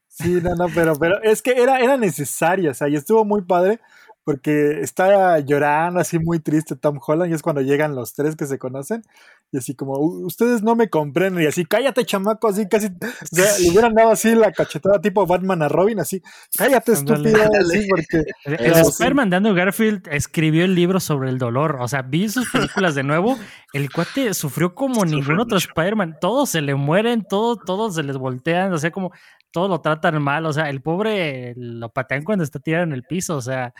Sí, 0.07 0.39
no, 0.41 0.55
no, 0.55 0.67
pero, 0.73 0.95
pero 0.97 1.21
es 1.23 1.41
que 1.41 1.61
era, 1.61 1.79
era 1.79 1.97
necesario, 1.97 2.71
o 2.71 2.73
sea, 2.73 2.89
y 2.89 2.95
estuvo 2.95 3.23
muy 3.25 3.41
padre 3.43 3.79
porque 4.23 4.81
está 4.81 5.39
llorando 5.39 5.99
así 5.99 6.19
muy 6.19 6.39
triste 6.39 6.75
Tom 6.75 6.99
Holland 7.05 7.31
y 7.31 7.35
es 7.35 7.41
cuando 7.41 7.61
llegan 7.61 7.95
los 7.95 8.13
tres 8.13 8.35
que 8.35 8.45
se 8.45 8.59
conocen 8.59 9.03
y 9.51 9.57
así 9.57 9.75
como, 9.75 9.93
"U- 9.99 10.25
ustedes 10.25 10.61
no 10.63 10.75
me 10.75 10.89
comprenden 10.89 11.43
y 11.43 11.47
así, 11.47 11.65
cállate 11.65 12.05
chamaco, 12.05 12.47
así 12.47 12.67
casi, 12.69 12.87
o 12.87 13.25
sea, 13.35 13.57
le 13.59 13.69
hubieran 13.71 13.93
dado 13.95 14.11
así 14.11 14.33
la 14.35 14.51
cachetada 14.53 15.01
tipo 15.01 15.25
Batman 15.25 15.61
a 15.63 15.67
Robin, 15.67 15.99
así, 15.99 16.21
cállate 16.57 16.93
estúpido, 16.93 17.37
así, 17.59 17.87
porque... 17.89 18.23
El 18.45 18.57
Pero 18.57 18.75
sí. 18.75 18.81
Spider-Man 18.91 19.29
de 19.29 19.35
Andrew 19.37 19.55
Garfield 19.55 20.07
escribió 20.11 20.63
el 20.65 20.73
libro 20.75 20.99
sobre 20.99 21.29
el 21.29 21.37
dolor. 21.37 21.77
O 21.79 21.87
sea, 21.87 22.01
vi 22.01 22.27
sus 22.29 22.49
películas 22.49 22.95
de 22.95 23.03
nuevo. 23.03 23.37
El 23.73 23.91
cuate 23.91 24.33
sufrió 24.33 24.73
como 24.73 25.05
ningún 25.05 25.39
otro. 25.39 25.57
Spider-Man. 25.57 26.17
Todos 26.19 26.49
se 26.49 26.61
le 26.61 26.73
mueren, 26.75 27.23
todos, 27.29 27.59
todos 27.65 27.95
se 27.95 28.03
les 28.03 28.17
voltean. 28.17 28.73
O 28.73 28.77
sea, 28.77 28.91
como 28.91 29.11
todos 29.51 29.69
lo 29.69 29.79
tratan 29.81 30.21
mal. 30.21 30.45
O 30.45 30.53
sea, 30.53 30.69
el 30.69 30.81
pobre 30.81 31.53
lo 31.55 31.89
patean 31.89 32.23
cuando 32.23 32.43
está 32.43 32.59
tirado 32.59 32.83
en 32.83 32.93
el 32.93 33.03
piso. 33.03 33.35
O 33.37 33.41
sea, 33.41 33.73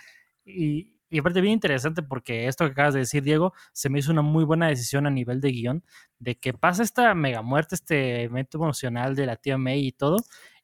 y, 0.56 1.20
aparte 1.20 1.42
bien 1.42 1.54
interesante 1.54 2.04
porque 2.04 2.48
esto 2.48 2.66
que 2.66 2.72
acabas 2.72 2.94
de 2.94 3.02
decir, 3.02 3.24
Diego, 3.24 3.54
se 3.74 3.90
me 3.90 4.00
hizo 4.00 4.12
una 4.12 4.22
muy 4.22 4.46
buena 4.46 4.68
decisión 4.68 5.08
a 5.08 5.10
nivel 5.10 5.42
de 5.42 5.52
guion, 5.52 5.84
de 6.20 6.36
que 6.40 6.54
pasa 6.54 6.84
esta 6.84 7.14
mega 7.16 7.42
muerte, 7.42 7.76
este 7.76 8.24
evento 8.24 8.58
emocional 8.58 9.16
de 9.16 9.26
la 9.26 9.36
tía 9.36 9.58
May 9.58 9.88
y 9.88 9.92
todo, 9.92 10.18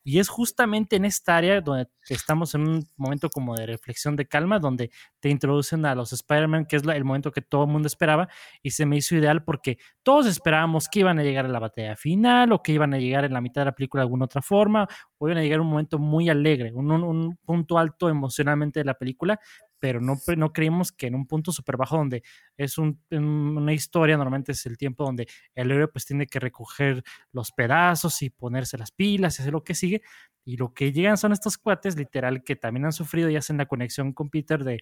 y 0.04 0.20
es 0.20 0.30
justamente 0.30 0.96
en 0.96 1.04
esta 1.04 1.36
área 1.36 1.60
donde 1.60 1.90
estamos 2.08 2.56
en 2.56 2.62
un 2.62 2.88
momento 2.96 3.30
como 3.30 3.56
de 3.56 3.66
reflexión 3.66 4.16
de 4.16 4.26
calma, 4.26 4.58
donde 4.58 4.90
te 5.20 5.28
introducen 5.28 5.86
a 5.86 5.96
los 5.96 6.14
Spider-Man, 6.14 6.66
que 6.66 6.78
es 6.78 6.84
el 6.84 7.04
momento 7.04 7.30
que 7.30 7.42
todo 7.42 7.66
el 7.66 7.72
mundo 7.72 7.88
esperaba, 7.88 8.30
y 8.64 8.72
se 8.72 8.86
me 8.86 8.96
hizo 8.96 9.18
ideal 9.18 9.44
porque 9.44 9.80
todos 10.04 10.26
esperábamos 10.28 10.88
que 10.88 11.02
iban 11.02 11.20
a 11.20 11.24
llegar 11.24 11.44
a 11.44 11.50
la 11.50 11.60
batalla 11.60 11.98
final, 11.98 12.54
o 12.54 12.64
que 12.64 12.72
iban 12.72 12.94
a 12.94 13.00
llegar 13.00 13.26
en 13.26 13.34
la 13.34 13.42
mitad 13.42 13.64
de 13.64 13.66
la 13.66 13.76
película 13.76 14.00
de 14.00 14.06
alguna 14.06 14.24
otra 14.24 14.42
forma, 14.42 14.88
o 15.18 15.28
iban 15.28 15.40
a 15.40 15.42
llegar 15.42 15.60
a 15.60 15.64
un 15.64 15.72
momento 15.72 16.00
muy 16.00 16.30
alegre, 16.30 16.72
un 16.72 17.38
punto 17.44 17.78
alto 17.78 18.08
emocionalmente 18.08 18.80
de 18.80 18.86
la 18.86 18.94
película, 18.94 19.42
pero 19.80 20.02
no, 20.02 20.18
no 20.36 20.54
creímos 20.54 20.92
que 20.92 21.08
en 21.08 21.16
un 21.16 21.28
punto 21.28 21.52
súper 21.52 21.78
bajo 21.78 21.98
donde 21.98 22.24
es 22.58 22.78
una 22.78 23.74
historia, 23.74 24.18
normalmente 24.18 24.52
es 24.52 24.66
el 24.66 24.78
tiempo 24.78 25.04
donde 25.04 25.28
el 25.56 25.72
héroe 25.72 25.88
pues 25.88 26.06
tiene 26.06 26.28
que 26.28 26.40
recoger 26.40 27.04
los 27.32 27.52
pedazos 27.52 28.22
y 28.22 28.30
ponerse 28.30 28.78
las 28.78 28.92
pilas 28.92 29.38
y 29.38 29.42
hacer 29.42 29.54
lo 29.54 29.64
que 29.64 29.76
sigue, 29.76 30.02
y 30.44 30.58
lo 30.58 30.74
que 30.74 30.92
llegan 30.92 31.18
son 31.18 31.34
estos 31.34 31.58
cuates 31.58 31.98
literal 31.98 32.44
que 32.44 32.56
también 32.56 32.86
han 32.86 32.94
sufrido 32.94 33.30
y 33.30 33.36
hacen 33.36 33.58
la 33.58 33.66
conexión 33.66 34.14
con 34.14 34.30
Peter 34.30 34.64
de, 34.64 34.80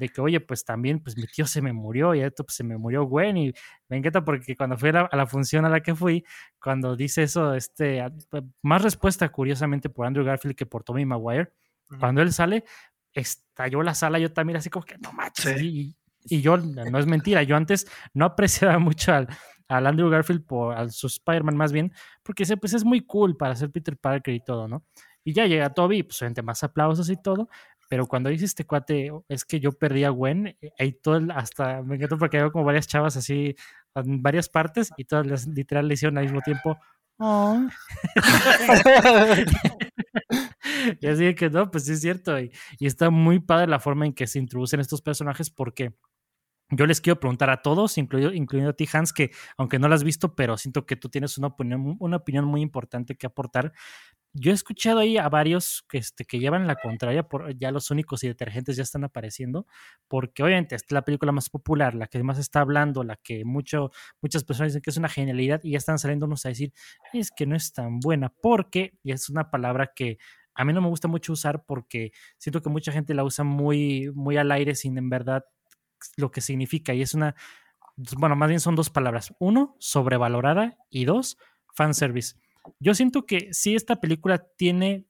de 0.00 0.08
que, 0.08 0.20
oye, 0.20 0.40
pues 0.40 0.64
también, 0.64 1.00
pues 1.00 1.16
mi 1.16 1.26
tío 1.26 1.46
se 1.46 1.60
me 1.60 1.72
murió 1.72 2.14
y 2.14 2.20
esto 2.20 2.42
pues, 2.44 2.56
se 2.56 2.64
me 2.64 2.78
murió 2.78 3.04
Gwen 3.04 3.36
y 3.36 3.52
me 3.88 3.98
encanta 3.98 4.24
porque 4.24 4.56
cuando 4.56 4.78
fui 4.78 4.88
a 4.88 5.08
la, 5.12 5.26
función 5.26 5.66
a 5.66 5.68
la 5.68 5.80
que 5.82 5.94
fui, 5.94 6.24
cuando 6.58 6.96
dice 6.96 7.24
eso, 7.24 7.54
este, 7.54 8.02
más 8.62 8.82
respuesta 8.82 9.28
curiosamente 9.28 9.90
por 9.90 10.06
Andrew 10.06 10.24
Garfield 10.24 10.56
que 10.56 10.64
por 10.64 10.84
Tommy 10.84 11.04
Maguire, 11.04 11.52
cuando 11.98 12.22
él 12.22 12.32
sale, 12.32 12.64
estalló 13.12 13.82
la 13.82 13.94
sala, 13.94 14.18
yo 14.18 14.32
también 14.32 14.56
así 14.56 14.70
como 14.70 14.84
que 14.84 14.98
no 14.98 15.12
manches. 15.12 15.60
Y, 15.62 15.96
yo, 16.42 16.58
no 16.58 16.98
es 16.98 17.06
mentira, 17.06 17.42
yo 17.42 17.56
antes 17.56 17.86
no 18.12 18.26
apreciaba 18.26 18.78
mucho 18.78 19.12
al, 19.12 19.28
al 19.70 19.86
Andrew 19.86 20.10
Garfield, 20.10 20.44
por, 20.44 20.76
al 20.76 20.90
su 20.90 21.06
Spider-Man 21.06 21.56
más 21.56 21.72
bien, 21.72 21.92
porque 22.22 22.44
pues 22.56 22.74
es 22.74 22.84
muy 22.84 23.00
cool 23.02 23.36
para 23.36 23.54
ser 23.54 23.70
Peter 23.70 23.96
Parker 23.96 24.34
y 24.34 24.40
todo, 24.40 24.68
¿no? 24.68 24.84
Y 25.22 25.32
ya 25.32 25.46
llega 25.46 25.72
Toby, 25.72 26.02
pues 26.02 26.20
obviamente 26.20 26.42
más 26.42 26.64
aplausos 26.64 27.08
y 27.08 27.16
todo, 27.16 27.48
pero 27.88 28.06
cuando 28.06 28.30
dice 28.30 28.46
este 28.46 28.66
cuate, 28.66 29.12
es 29.28 29.44
que 29.44 29.60
yo 29.60 29.72
perdí 29.72 30.04
a 30.04 30.10
Gwen, 30.10 30.56
y 30.60 30.72
e, 30.78 30.92
todo 30.92 31.20
hasta, 31.34 31.82
me 31.82 31.96
encantó 31.96 32.18
porque 32.18 32.38
veo 32.38 32.52
como 32.52 32.64
varias 32.64 32.88
chavas 32.88 33.16
así 33.16 33.54
en 33.94 34.22
varias 34.22 34.48
partes 34.48 34.90
y 34.96 35.04
todas 35.04 35.46
literal 35.46 35.88
le 35.88 35.94
hicieron 35.94 36.18
al 36.18 36.24
mismo 36.24 36.40
tiempo, 36.40 36.78
y 41.00 41.06
así 41.06 41.34
que 41.34 41.50
no, 41.50 41.70
pues 41.70 41.84
sí 41.84 41.92
es 41.92 42.00
cierto. 42.00 42.38
Y, 42.38 42.52
está 42.80 43.10
muy 43.10 43.40
padre 43.40 43.66
la 43.66 43.80
forma 43.80 44.06
en 44.06 44.12
que 44.12 44.26
se 44.26 44.38
introducen 44.38 44.80
estos 44.80 45.02
personajes 45.02 45.50
porque 45.50 45.94
yo 46.70 46.86
les 46.86 47.00
quiero 47.00 47.18
preguntar 47.18 47.50
a 47.50 47.62
todos, 47.62 47.98
incluido, 47.98 48.32
incluyendo 48.32 48.70
a 48.70 48.74
ti, 48.74 48.88
Hans, 48.92 49.12
que 49.12 49.32
aunque 49.56 49.78
no 49.80 49.88
lo 49.88 49.94
has 49.94 50.04
visto, 50.04 50.36
pero 50.36 50.56
siento 50.56 50.86
que 50.86 50.96
tú 50.96 51.08
tienes 51.08 51.36
una 51.36 51.48
opinión, 51.48 51.96
una 51.98 52.18
opinión 52.18 52.44
muy 52.44 52.60
importante 52.60 53.16
que 53.16 53.26
aportar 53.26 53.72
yo 54.32 54.52
he 54.52 54.54
escuchado 54.54 55.00
ahí 55.00 55.18
a 55.18 55.28
varios 55.28 55.84
que, 55.88 55.98
este, 55.98 56.24
que 56.24 56.38
llevan 56.38 56.66
la 56.66 56.76
contraria, 56.76 57.24
por, 57.24 57.56
ya 57.58 57.72
los 57.72 57.90
únicos 57.90 58.22
y 58.22 58.28
detergentes 58.28 58.76
ya 58.76 58.82
están 58.82 59.04
apareciendo, 59.04 59.66
porque 60.08 60.42
obviamente 60.42 60.76
es 60.76 60.84
la 60.90 61.02
película 61.02 61.32
más 61.32 61.50
popular, 61.50 61.94
la 61.94 62.06
que 62.06 62.22
más 62.22 62.38
está 62.38 62.60
hablando, 62.60 63.02
la 63.02 63.16
que 63.16 63.44
mucho, 63.44 63.90
muchas 64.20 64.44
personas 64.44 64.72
dicen 64.72 64.82
que 64.82 64.90
es 64.90 64.96
una 64.96 65.08
genialidad 65.08 65.60
y 65.64 65.72
ya 65.72 65.78
están 65.78 65.98
saliendo 65.98 66.26
unos 66.26 66.46
a 66.46 66.50
decir, 66.50 66.72
es 67.12 67.30
que 67.30 67.46
no 67.46 67.56
es 67.56 67.72
tan 67.72 67.98
buena, 67.98 68.32
porque, 68.40 68.98
y 69.02 69.12
es 69.12 69.28
una 69.30 69.50
palabra 69.50 69.92
que 69.94 70.18
a 70.54 70.64
mí 70.64 70.72
no 70.72 70.80
me 70.80 70.88
gusta 70.88 71.08
mucho 71.08 71.32
usar 71.32 71.64
porque 71.64 72.12
siento 72.38 72.62
que 72.62 72.70
mucha 72.70 72.92
gente 72.92 73.14
la 73.14 73.24
usa 73.24 73.44
muy, 73.44 74.10
muy 74.14 74.36
al 74.36 74.52
aire 74.52 74.74
sin 74.74 74.98
en 74.98 75.08
verdad 75.08 75.44
lo 76.16 76.30
que 76.30 76.40
significa, 76.40 76.94
y 76.94 77.02
es 77.02 77.14
una, 77.14 77.34
bueno, 78.16 78.36
más 78.36 78.48
bien 78.48 78.60
son 78.60 78.74
dos 78.74 78.90
palabras, 78.90 79.34
uno, 79.38 79.76
sobrevalorada, 79.78 80.78
y 80.88 81.04
dos, 81.04 81.36
fanservice. 81.74 82.36
Yo 82.78 82.94
siento 82.94 83.26
que 83.26 83.52
si 83.52 83.74
esta 83.74 84.00
película 84.00 84.38
tiene 84.56 85.06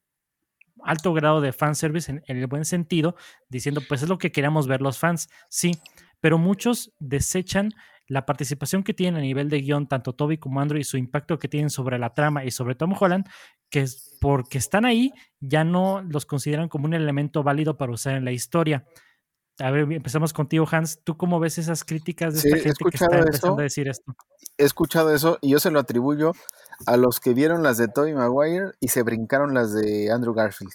alto 0.83 1.13
grado 1.13 1.41
de 1.41 1.53
fanservice 1.53 2.11
en, 2.11 2.23
en 2.27 2.39
el 2.39 2.47
buen 2.47 2.65
sentido, 2.65 3.15
diciendo, 3.49 3.83
pues 3.89 4.03
es 4.03 4.09
lo 4.09 4.19
que 4.19 4.33
queremos 4.33 4.67
ver 4.67 4.81
los 4.81 4.99
fans, 4.99 5.29
sí, 5.49 5.73
pero 6.21 6.39
muchos 6.39 6.93
desechan 6.99 7.73
la 8.07 8.27
participación 8.27 8.83
que 8.83 8.93
tienen 8.93 9.21
a 9.21 9.23
nivel 9.23 9.49
de 9.49 9.61
guion, 9.61 9.87
tanto 9.87 10.13
Toby 10.15 10.39
como 10.39 10.61
Andrew, 10.61 10.81
y 10.81 10.85
su 10.85 10.97
impacto 10.97 11.39
que 11.39 11.47
tienen 11.47 11.71
sobre 11.71 11.97
la 11.97 12.13
trama 12.13 12.45
y 12.45 12.51
sobre 12.51 12.75
Tom 12.75 12.93
Holland, 12.99 13.29
que 13.71 13.87
porque 14.21 14.59
están 14.59 14.85
ahí, 14.85 15.13
ya 15.41 15.65
no 15.65 16.03
los 16.03 16.27
consideran 16.27 16.69
como 16.69 16.85
un 16.85 16.95
elemento 16.95 17.43
válido 17.43 17.77
para 17.77 17.93
usar 17.93 18.17
en 18.17 18.25
la 18.25 18.33
historia. 18.33 18.85
A 19.59 19.71
ver, 19.71 19.91
empezamos 19.93 20.33
contigo, 20.33 20.67
Hans. 20.71 21.01
¿Tú 21.05 21.17
cómo 21.17 21.39
ves 21.39 21.59
esas 21.59 21.85
críticas 21.85 22.35
de 22.35 22.49
esta 22.49 22.63
gente 22.63 22.85
que 22.85 23.05
está 23.05 23.19
empezando 23.19 23.61
a 23.61 23.63
decir 23.63 23.89
esto? 23.89 24.15
He 24.57 24.65
escuchado 24.65 25.15
eso 25.15 25.39
y 25.41 25.51
yo 25.51 25.61
se 25.61 25.71
lo 25.71 25.81
atribuyo 25.81 26.33
a 26.87 26.97
los 26.97 27.21
que 27.21 27.35
vieron 27.35 27.63
las 27.63 27.77
de 27.77 27.89
Tobey 27.89 28.15
Maguire 28.15 28.73
y 28.81 28.89
se 28.89 29.03
brincaron 29.03 29.55
las 29.55 29.73
de 29.75 30.11
Andrew 30.11 30.35
Garfield. 30.35 30.73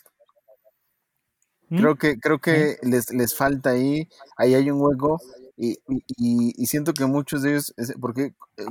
¿Mm? 1.69 1.77
Creo 1.77 1.95
que, 1.95 2.19
creo 2.19 2.39
que 2.39 2.77
les, 2.83 3.11
les 3.11 3.35
falta 3.35 3.71
ahí, 3.71 4.07
ahí 4.37 4.53
hay 4.53 4.69
un 4.69 4.79
hueco 4.79 5.19
y, 5.57 5.77
y, 6.17 6.65
siento 6.65 6.93
que 6.93 7.05
muchos 7.05 7.41
de 7.41 7.51
ellos, 7.51 7.73
porque 8.01 8.33
eh, 8.57 8.65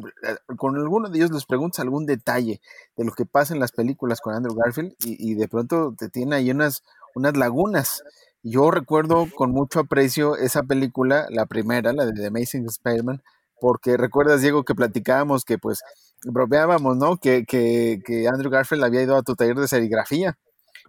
con 0.59 0.77
algunos 0.77 1.11
de 1.11 1.19
ellos 1.19 1.31
les 1.31 1.47
preguntas 1.47 1.81
algún 1.81 2.05
detalle 2.05 2.61
de 2.97 3.05
lo 3.05 3.13
que 3.13 3.25
pasa 3.25 3.55
en 3.55 3.61
las 3.61 3.73
películas 3.73 4.21
con 4.21 4.35
Andrew 4.35 4.55
Garfield 4.55 4.95
y, 5.03 5.31
y 5.31 5.35
de 5.35 5.49
pronto 5.49 5.95
te 5.97 6.11
tiene 6.11 6.37
ahí 6.37 6.51
unas, 6.51 6.83
unas 7.15 7.37
lagunas. 7.37 8.03
Yo 8.43 8.71
recuerdo 8.71 9.27
con 9.35 9.53
mucho 9.53 9.81
aprecio 9.81 10.37
esa 10.37 10.63
película, 10.63 11.27
la 11.31 11.47
primera, 11.47 11.95
la 11.95 12.05
de 12.05 12.13
The 12.13 12.27
Amazing 12.27 12.67
Spider-Man, 12.67 13.23
porque 13.59 13.97
recuerdas, 13.97 14.43
Diego, 14.43 14.65
que 14.65 14.75
platicábamos 14.75 15.45
que 15.47 15.57
pues 15.57 15.81
bromeábamos, 16.27 16.99
¿no? 16.99 17.17
Que, 17.17 17.45
que, 17.47 18.01
que, 18.05 18.29
Andrew 18.29 18.51
Garfield 18.51 18.85
había 18.85 19.03
ido 19.03 19.17
a 19.17 19.23
tu 19.23 19.35
taller 19.35 19.57
de 19.57 19.69
serigrafía, 19.69 20.37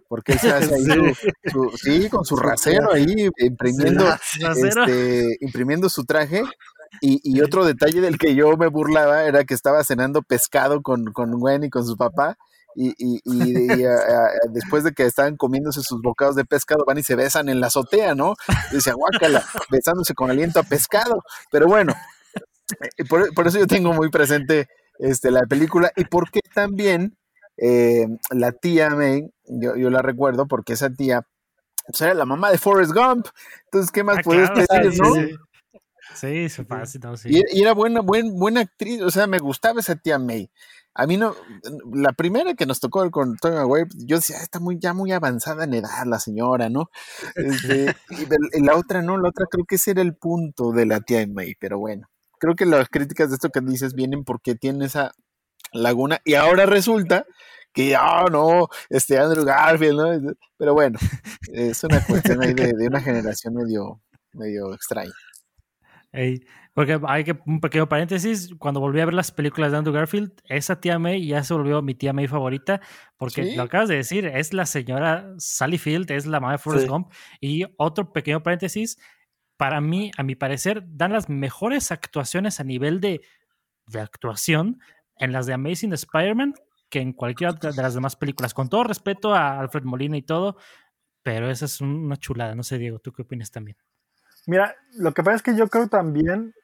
porque 0.08 0.32
él 0.32 0.38
se 0.38 0.50
hace 0.50 0.74
ahí 0.74 0.84
Su, 1.52 1.70
sí, 1.76 2.08
con 2.08 2.24
su 2.24 2.36
rasero 2.36 2.92
ahí, 2.92 3.28
imprimiendo, 3.38 4.04
este, 4.64 5.36
imprimiendo 5.40 5.88
su 5.88 6.04
traje. 6.04 6.42
Y, 7.00 7.20
y, 7.22 7.42
otro 7.42 7.64
detalle 7.64 8.00
del 8.00 8.16
que 8.16 8.34
yo 8.34 8.56
me 8.56 8.68
burlaba 8.68 9.24
era 9.24 9.44
que 9.44 9.54
estaba 9.54 9.84
cenando 9.84 10.22
pescado 10.22 10.80
con, 10.82 11.12
con 11.12 11.32
Gwen 11.32 11.64
y 11.64 11.68
con 11.70 11.84
su 11.84 11.96
papá, 11.96 12.38
y, 12.76 12.94
y, 12.98 13.20
y, 13.24 13.84
después 14.50 14.84
de 14.84 14.92
que 14.92 15.04
estaban 15.04 15.36
comiéndose 15.36 15.82
sus 15.82 16.00
bocados 16.02 16.36
de 16.36 16.44
pescado, 16.44 16.84
van 16.86 16.98
y 16.98 17.02
se 17.02 17.16
besan 17.16 17.48
en 17.48 17.60
la 17.60 17.68
azotea, 17.68 18.14
¿no? 18.14 18.34
Y 18.70 18.76
dice, 18.76 18.92
guácala, 18.92 19.44
besándose 19.70 20.14
con 20.14 20.30
aliento 20.30 20.60
a 20.60 20.62
pescado. 20.62 21.22
Pero 21.50 21.66
bueno, 21.66 21.94
eh, 22.98 23.04
por, 23.08 23.32
por, 23.34 23.46
eso 23.46 23.58
yo 23.58 23.66
tengo 23.66 23.92
muy 23.94 24.10
presente 24.10 24.68
este, 24.98 25.30
la 25.30 25.42
película 25.46 25.90
y 25.96 26.04
porque 26.04 26.40
también 26.54 27.16
eh, 27.56 28.06
la 28.30 28.52
tía 28.52 28.90
May, 28.90 29.30
yo, 29.44 29.76
yo, 29.76 29.90
la 29.90 30.02
recuerdo 30.02 30.46
porque 30.46 30.74
esa 30.74 30.90
tía 30.90 31.26
pues, 31.86 32.00
era 32.00 32.14
la 32.14 32.26
mamá 32.26 32.50
de 32.50 32.58
Forrest 32.58 32.92
Gump. 32.92 33.26
Entonces, 33.64 33.90
¿qué 33.90 34.04
más 34.04 34.18
ah, 34.18 34.22
puedes 34.24 34.50
decir, 34.54 35.00
no? 35.00 35.14
Sí, 36.14 36.48
sí, 36.48 36.62
no, 37.02 37.16
sí. 37.16 37.28
Y, 37.30 37.60
era 37.60 37.72
buena, 37.72 38.00
buen, 38.00 38.38
buena 38.38 38.60
actriz, 38.60 39.02
o 39.02 39.10
sea, 39.10 39.26
me 39.26 39.38
gustaba 39.38 39.80
esa 39.80 39.96
tía 39.96 40.18
May. 40.18 40.50
A 40.94 41.06
mí 41.06 41.18
no, 41.18 41.34
la 41.92 42.12
primera 42.12 42.54
que 42.54 42.64
nos 42.64 42.80
tocó 42.80 43.10
con 43.10 43.36
Tony 43.36 43.56
Maguire, 43.56 43.88
yo 44.06 44.16
decía, 44.16 44.36
ah, 44.40 44.42
está 44.42 44.60
muy, 44.60 44.78
ya 44.80 44.94
muy 44.94 45.12
avanzada 45.12 45.64
en 45.64 45.74
edad 45.74 46.06
la 46.06 46.18
señora, 46.18 46.70
¿no? 46.70 46.90
Este, 47.34 47.94
y, 48.10 48.62
la 48.62 48.76
otra 48.76 49.02
no, 49.02 49.18
la 49.18 49.28
otra 49.28 49.44
creo 49.50 49.66
que 49.66 49.74
ese 49.74 49.90
era 49.90 50.00
el 50.00 50.14
punto 50.14 50.72
de 50.72 50.86
la 50.86 51.00
tía 51.00 51.26
May, 51.26 51.54
pero 51.60 51.78
bueno, 51.78 52.08
creo 52.38 52.54
que 52.54 52.64
las 52.64 52.88
críticas 52.88 53.28
de 53.28 53.34
esto 53.34 53.50
que 53.50 53.60
dices 53.60 53.92
vienen 53.94 54.24
porque 54.24 54.54
tiene 54.54 54.86
esa 54.86 55.12
laguna 55.72 56.20
y 56.24 56.34
ahora 56.34 56.66
resulta 56.66 57.26
que, 57.72 57.94
ah, 57.94 58.24
no, 58.30 58.68
este 58.88 59.18
Andrew 59.18 59.44
Garfield, 59.44 60.22
¿no? 60.22 60.32
Pero 60.56 60.72
bueno, 60.72 60.98
es 61.52 61.84
una 61.84 62.02
cuestión 62.04 62.42
ahí 62.42 62.54
de, 62.54 62.72
de 62.72 62.86
una 62.86 63.00
generación 63.00 63.54
medio, 63.54 64.00
medio 64.32 64.72
extraña 64.74 65.12
porque 66.74 66.98
hay 67.06 67.24
que, 67.24 67.38
un 67.46 67.60
pequeño 67.60 67.88
paréntesis, 67.88 68.54
cuando 68.58 68.80
volví 68.80 69.00
a 69.00 69.06
ver 69.06 69.14
las 69.14 69.32
películas 69.32 69.72
de 69.72 69.78
Andrew 69.78 69.94
Garfield, 69.94 70.32
esa 70.44 70.80
tía 70.80 70.98
May 70.98 71.26
ya 71.26 71.42
se 71.42 71.54
volvió 71.54 71.82
mi 71.82 71.94
tía 71.94 72.12
May 72.12 72.26
favorita, 72.26 72.80
porque 73.16 73.54
lo 73.56 73.62
acabas 73.62 73.88
de 73.88 73.96
decir, 73.96 74.26
es 74.26 74.52
la 74.52 74.66
señora 74.66 75.32
Sally 75.38 75.78
Field, 75.78 76.10
es 76.10 76.26
la 76.26 76.40
mamá 76.40 76.52
de 76.52 76.58
Forrest 76.58 76.88
Gump. 76.88 77.12
Y 77.40 77.64
otro 77.76 78.12
pequeño 78.12 78.42
paréntesis, 78.42 78.98
para 79.56 79.80
mí, 79.80 80.10
a 80.16 80.22
mi 80.22 80.34
parecer, 80.34 80.84
dan 80.86 81.12
las 81.12 81.28
mejores 81.28 81.90
actuaciones 81.90 82.60
a 82.60 82.64
nivel 82.64 83.00
de, 83.00 83.22
de 83.86 84.00
actuación 84.00 84.80
en 85.18 85.32
las 85.32 85.46
de 85.46 85.54
Amazing 85.54 85.92
Spider-Man 85.92 86.54
que 86.88 87.00
en 87.00 87.12
cualquiera 87.12 87.52
de 87.52 87.82
las 87.82 87.94
demás 87.94 88.16
películas. 88.16 88.54
Con 88.54 88.68
todo 88.68 88.84
respeto 88.84 89.34
a 89.34 89.58
Alfred 89.58 89.84
Molina 89.84 90.16
y 90.16 90.22
todo, 90.22 90.56
pero 91.22 91.50
esa 91.50 91.64
es 91.64 91.80
una 91.80 92.16
chulada. 92.16 92.54
No 92.54 92.62
sé, 92.62 92.78
Diego, 92.78 92.98
¿tú 92.98 93.12
qué 93.12 93.22
opinas 93.22 93.50
también? 93.50 93.76
Mira, 94.46 94.76
lo 94.92 95.12
que 95.12 95.22
pasa 95.22 95.36
es 95.36 95.42
que 95.42 95.56
yo 95.56 95.68
creo 95.68 95.88
también, 95.88 96.54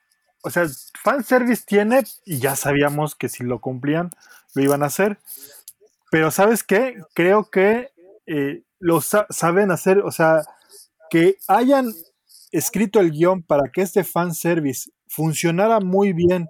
o 0.45 0.51
sea, 0.51 0.67
fanservice 1.03 1.65
tiene, 1.67 2.05
y 2.25 2.39
ya 2.39 2.55
sabíamos 2.55 3.17
que 3.17 3.29
si 3.29 3.43
lo 3.43 3.61
cumplían, 3.61 4.11
lo 4.55 4.63
iban 4.63 4.83
a 4.83 4.87
hacer. 4.87 5.19
Pero 6.11 6.31
¿sabes 6.31 6.63
qué? 6.63 7.03
Creo 7.15 7.51
que 7.51 7.91
eh, 8.27 8.63
lo 8.79 9.01
saben 9.01 9.71
hacer, 9.71 9.99
o 9.99 10.13
sea, 10.13 10.43
que 11.11 11.37
hayan 11.49 11.93
escrito 12.53 13.01
el 13.01 13.11
guion 13.11 13.43
para 13.43 13.71
que 13.73 13.83
este 13.83 14.05
fanservice 14.05 14.91
funcionara 15.09 15.81
muy 15.81 16.13
bien, 16.13 16.49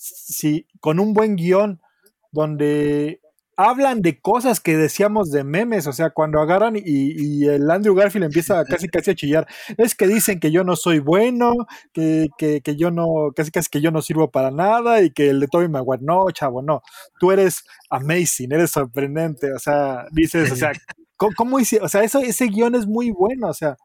si, 0.00 0.66
con 0.80 0.98
un 0.98 1.12
buen 1.12 1.36
guion, 1.36 1.80
donde 2.32 3.20
hablan 3.56 4.00
de 4.00 4.18
cosas 4.18 4.58
que 4.58 4.74
decíamos 4.74 5.30
de 5.30 5.44
memes, 5.44 5.86
o 5.86 5.92
sea, 5.92 6.08
cuando 6.10 6.40
agarran 6.40 6.76
y, 6.76 7.44
el 7.46 7.70
Andrew 7.70 7.94
Garfield 7.94 8.24
empieza 8.24 8.64
casi 8.64 8.88
casi 8.88 9.10
a 9.10 9.14
chillar, 9.14 9.46
es 9.76 9.94
que 9.94 10.06
dicen 10.06 10.40
que 10.40 10.50
yo 10.50 10.64
no 10.64 10.76
soy 10.76 10.98
bueno, 10.98 11.52
que, 11.92 12.28
que, 12.38 12.62
que, 12.62 12.76
yo 12.76 12.90
no, 12.90 13.32
casi 13.36 13.50
casi 13.50 13.68
que 13.68 13.82
yo 13.82 13.90
no 13.90 14.00
sirvo 14.00 14.30
para 14.30 14.50
nada 14.50 15.02
y 15.02 15.10
que 15.10 15.28
el 15.28 15.40
de 15.40 15.48
Toby 15.48 15.68
Maguire, 15.68 16.02
no, 16.02 16.30
chavo, 16.30 16.62
no, 16.62 16.80
tú 17.18 17.32
eres 17.32 17.64
amazing, 17.90 18.52
eres 18.52 18.70
sorprendente, 18.70 19.52
o 19.52 19.58
sea, 19.58 20.06
dices, 20.12 20.50
o 20.52 20.56
sea, 20.56 20.72
¿cómo, 21.36 21.60
hice? 21.60 21.80
O 21.82 21.88
sea, 21.88 22.02
eso, 22.02 22.20
ese 22.20 22.46
guion 22.46 22.74
es 22.74 22.86
muy 22.86 23.10
bueno, 23.10 23.48
o 23.48 23.54
sea, 23.54 23.76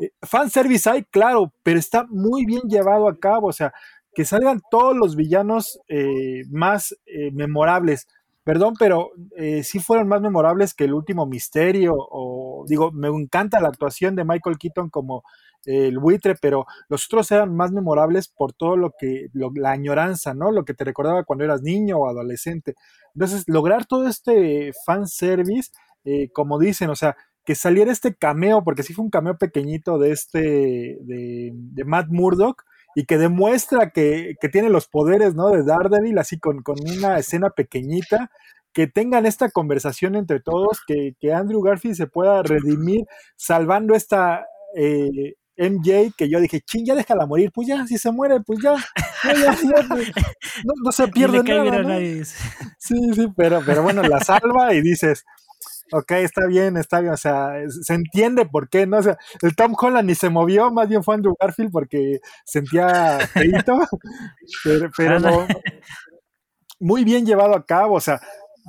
eh, 0.00 0.10
fanservice 0.22 0.90
hay, 0.90 1.04
claro, 1.04 1.52
pero 1.62 1.78
está 1.78 2.04
muy 2.08 2.44
bien 2.46 2.62
llevado 2.68 3.08
a 3.08 3.16
cabo, 3.16 3.46
o 3.46 3.52
sea, 3.52 3.72
que 4.14 4.24
salgan 4.24 4.60
todos 4.70 4.96
los 4.96 5.16
villanos 5.16 5.80
eh, 5.88 6.42
más 6.50 6.96
eh, 7.06 7.30
memorables 7.32 8.06
perdón, 8.44 8.74
pero 8.78 9.12
eh, 9.36 9.62
sí 9.62 9.78
fueron 9.78 10.08
más 10.08 10.20
memorables 10.20 10.74
que 10.74 10.84
el 10.84 10.94
último 10.94 11.26
misterio. 11.26 11.94
O 11.96 12.64
digo, 12.66 12.90
me 12.92 13.08
encanta 13.08 13.60
la 13.60 13.68
actuación 13.68 14.16
de 14.16 14.24
Michael 14.24 14.58
Keaton 14.58 14.90
como 14.90 15.22
el 15.64 15.98
buitre, 15.98 16.34
pero 16.40 16.66
los 16.88 17.04
otros 17.06 17.30
eran 17.30 17.54
más 17.54 17.70
memorables 17.70 18.28
por 18.28 18.52
todo 18.52 18.76
lo 18.76 18.92
que, 18.98 19.28
la 19.54 19.70
añoranza, 19.72 20.34
¿no? 20.34 20.50
Lo 20.50 20.64
que 20.64 20.74
te 20.74 20.84
recordaba 20.84 21.24
cuando 21.24 21.44
eras 21.44 21.62
niño 21.62 21.98
o 21.98 22.08
adolescente. 22.08 22.74
Entonces, 23.14 23.44
lograr 23.46 23.86
todo 23.86 24.08
este 24.08 24.72
fanservice, 24.86 25.70
eh, 26.04 26.30
como 26.32 26.58
dicen, 26.58 26.90
o 26.90 26.96
sea, 26.96 27.16
que 27.44 27.54
saliera 27.54 27.92
este 27.92 28.14
cameo, 28.14 28.64
porque 28.64 28.82
sí 28.82 28.94
fue 28.94 29.04
un 29.04 29.10
cameo 29.10 29.38
pequeñito 29.38 29.98
de 29.98 30.12
este, 30.12 30.98
de 31.00 31.84
Matt 31.84 32.08
Murdock, 32.08 32.64
y 32.94 33.04
que 33.04 33.18
demuestra 33.18 33.90
que, 33.90 34.36
tiene 34.52 34.68
los 34.68 34.88
poderes, 34.88 35.34
¿no? 35.34 35.50
De 35.50 35.64
Daredevil, 35.64 36.18
así 36.18 36.38
con, 36.38 36.62
una 36.66 37.18
escena 37.18 37.50
pequeñita, 37.50 38.30
que 38.72 38.86
tengan 38.86 39.26
esta 39.26 39.50
conversación 39.50 40.14
entre 40.14 40.40
todos, 40.40 40.80
que, 40.86 41.14
Andrew 41.32 41.62
Garfield 41.62 41.96
se 41.96 42.06
pueda 42.06 42.42
redimir 42.42 43.02
salvando 43.36 43.94
esta 43.94 44.46
eh, 44.76 45.34
MJ, 45.56 46.12
que 46.16 46.28
yo 46.28 46.40
dije, 46.40 46.60
ching, 46.62 46.86
ya 46.86 46.94
déjala 46.94 47.26
morir, 47.26 47.50
pues 47.52 47.68
ya, 47.68 47.86
si 47.86 47.98
se 47.98 48.10
muere, 48.10 48.40
pues 48.40 48.60
ya, 48.62 48.74
no, 50.64 50.92
se 50.92 51.08
pierde 51.08 51.42
nada. 51.42 51.98
Sí, 52.78 52.96
sí, 53.14 53.28
pero, 53.36 53.60
pero 53.64 53.82
bueno, 53.82 54.02
la 54.02 54.20
salva 54.20 54.72
y 54.72 54.80
dices, 54.80 55.24
ok, 55.92 56.12
está 56.12 56.46
bien, 56.46 56.76
está 56.76 57.00
bien, 57.00 57.12
o 57.12 57.16
sea, 57.16 57.54
se 57.68 57.94
entiende 57.94 58.46
por 58.46 58.68
qué, 58.68 58.86
¿no? 58.86 58.98
O 58.98 59.02
sea, 59.02 59.18
el 59.42 59.54
Tom 59.54 59.74
Holland 59.78 60.08
ni 60.08 60.14
se 60.14 60.30
movió, 60.30 60.70
más 60.70 60.88
bien 60.88 61.02
fue 61.02 61.14
Andrew 61.14 61.34
Garfield 61.38 61.70
porque 61.72 62.20
sentía 62.44 63.18
feito, 63.32 63.78
pero, 64.96 65.46
muy 66.78 67.04
bien 67.04 67.26
llevado 67.26 67.54
a 67.54 67.64
cabo, 67.64 67.94
o 67.94 68.00
sea, 68.00 68.20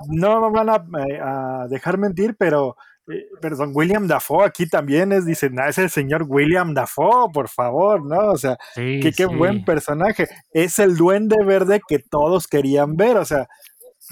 no 0.07 0.49
me 0.49 0.63
van 0.63 0.69
a, 0.69 1.67
dejar 1.67 1.97
mentir, 1.97 2.36
pero, 2.38 2.75
eh, 3.07 3.25
perdón, 3.41 3.71
William 3.73 4.07
Dafoe 4.07 4.45
aquí 4.45 4.67
también 4.67 5.12
es, 5.12 5.25
dicen, 5.25 5.60
ah, 5.60 5.69
es 5.69 5.77
el 5.77 5.89
señor 5.89 6.25
William 6.27 6.73
Dafoe, 6.73 7.31
por 7.34 7.49
favor, 7.49 8.05
¿no? 8.05 8.31
O 8.31 8.38
sea, 8.38 8.57
que, 8.75 9.12
qué 9.15 9.25
buen 9.25 9.63
personaje, 9.63 10.27
es 10.51 10.79
el 10.79 10.97
duende 10.97 11.38
verde 11.45 11.81
que 11.88 11.99
todos 11.99 12.47
querían 12.47 12.95
ver, 12.95 13.17
o 13.17 13.25
sea, 13.25 13.47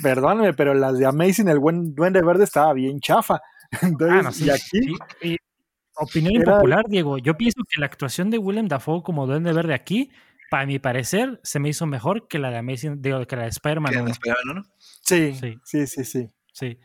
perdóname, 0.02 0.54
pero 0.54 0.74
las 0.74 0.98
de 0.98 1.06
Amazing, 1.06 1.50
el 1.50 1.60
buen 1.60 1.94
Duende 1.96 2.22
Verde 2.22 2.44
estaba 2.44 2.74
bien 2.74 3.00
chafa. 3.00 3.42
Entonces, 3.82 4.42
y 4.42 4.50
aquí. 4.50 5.38
opinión 5.96 6.36
impopular, 6.36 6.86
Diego. 6.88 7.18
Yo 7.18 7.38
pienso 7.38 7.62
que 7.70 7.80
la 7.80 7.86
actuación 7.86 8.30
de 8.30 8.38
Willem 8.38 8.68
Dafoe 8.68 9.04
como 9.04 9.28
Duende 9.28 9.54
Verde 9.54 9.74
aquí, 9.74 10.12
para 10.50 10.66
mi 10.66 10.80
parecer, 10.80 11.40
se 11.44 11.60
me 11.60 11.70
hizo 11.70 11.86
mejor 11.86 12.28
que 12.28 12.40
la 12.40 12.50
de 12.50 12.58
Amazing, 12.58 13.02
digo, 13.02 13.26
que 13.26 13.36
la 13.36 13.44
de 13.44 13.50
Spider-Man. 13.50 14.06
¿no? 14.46 14.64
Sí, 15.02 15.36
sí, 15.36 15.60
sí, 15.64 15.88
sí, 15.88 16.04
sí. 16.04 16.30
Sí, 16.52 16.78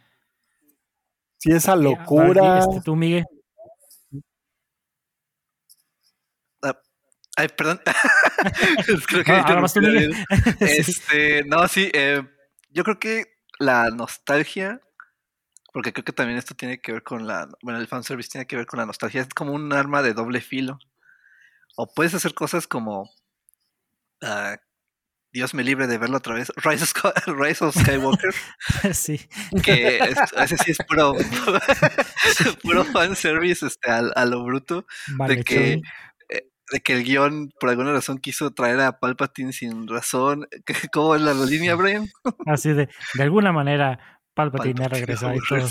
sí 1.38 1.50
esa 1.50 1.74
locura. 1.74 2.58
Este, 2.58 2.80
tú, 2.82 2.94
Miguel. 2.94 3.24
Ah, 6.62 6.78
ay, 7.36 7.48
perdón. 7.56 7.80
Creo 9.08 9.24
que 9.24 9.32
no, 9.32 9.66
tú, 9.68 9.80
Miguel. 9.80 10.14
Este, 10.60 11.44
no, 11.44 11.66
sí, 11.66 11.90
eh, 11.94 12.22
yo 12.74 12.82
creo 12.84 12.98
que 12.98 13.38
la 13.58 13.88
nostalgia, 13.90 14.80
porque 15.72 15.92
creo 15.92 16.04
que 16.04 16.12
también 16.12 16.38
esto 16.38 16.54
tiene 16.54 16.80
que 16.80 16.92
ver 16.92 17.02
con 17.02 17.26
la, 17.26 17.48
bueno, 17.62 17.78
el 17.78 17.86
fanservice 17.86 18.28
tiene 18.28 18.46
que 18.46 18.56
ver 18.56 18.66
con 18.66 18.78
la 18.78 18.86
nostalgia, 18.86 19.22
es 19.22 19.28
como 19.28 19.52
un 19.52 19.72
arma 19.72 20.02
de 20.02 20.12
doble 20.12 20.40
filo. 20.40 20.78
O 21.76 21.92
puedes 21.92 22.14
hacer 22.14 22.34
cosas 22.34 22.66
como, 22.66 23.02
uh, 24.22 24.56
Dios 25.32 25.54
me 25.54 25.64
libre 25.64 25.86
de 25.86 25.98
verlo 25.98 26.18
otra 26.18 26.34
vez, 26.34 26.52
Rise 26.56 27.64
of, 27.64 27.76
Skywalker. 27.76 28.34
sí. 28.92 29.20
Que 29.62 29.98
ese 30.36 30.56
sí 30.58 30.72
es 30.72 30.78
puro, 30.86 31.14
puro 32.62 32.84
fanservice 32.84 33.66
este, 33.66 33.90
a, 33.90 33.98
a 33.98 34.24
lo 34.26 34.44
bruto. 34.44 34.84
de 35.28 35.44
que 35.44 35.80
de 36.74 36.80
que 36.80 36.92
el 36.92 37.04
guion 37.04 37.52
por 37.60 37.70
alguna 37.70 37.92
razón 37.92 38.18
quiso 38.18 38.50
traer 38.52 38.80
a 38.80 38.98
Palpatine 38.98 39.52
sin 39.52 39.86
razón. 39.86 40.48
¿Cómo 40.92 41.14
es 41.14 41.22
la 41.22 41.32
línea, 41.32 41.76
Brian? 41.76 42.08
Así 42.46 42.70
de, 42.70 42.88
de 43.14 43.22
alguna 43.22 43.52
manera 43.52 44.18
Palpatine, 44.34 44.84
ha 44.84 44.88
regresado 44.88 45.34
y 45.36 45.38
todo. 45.48 45.68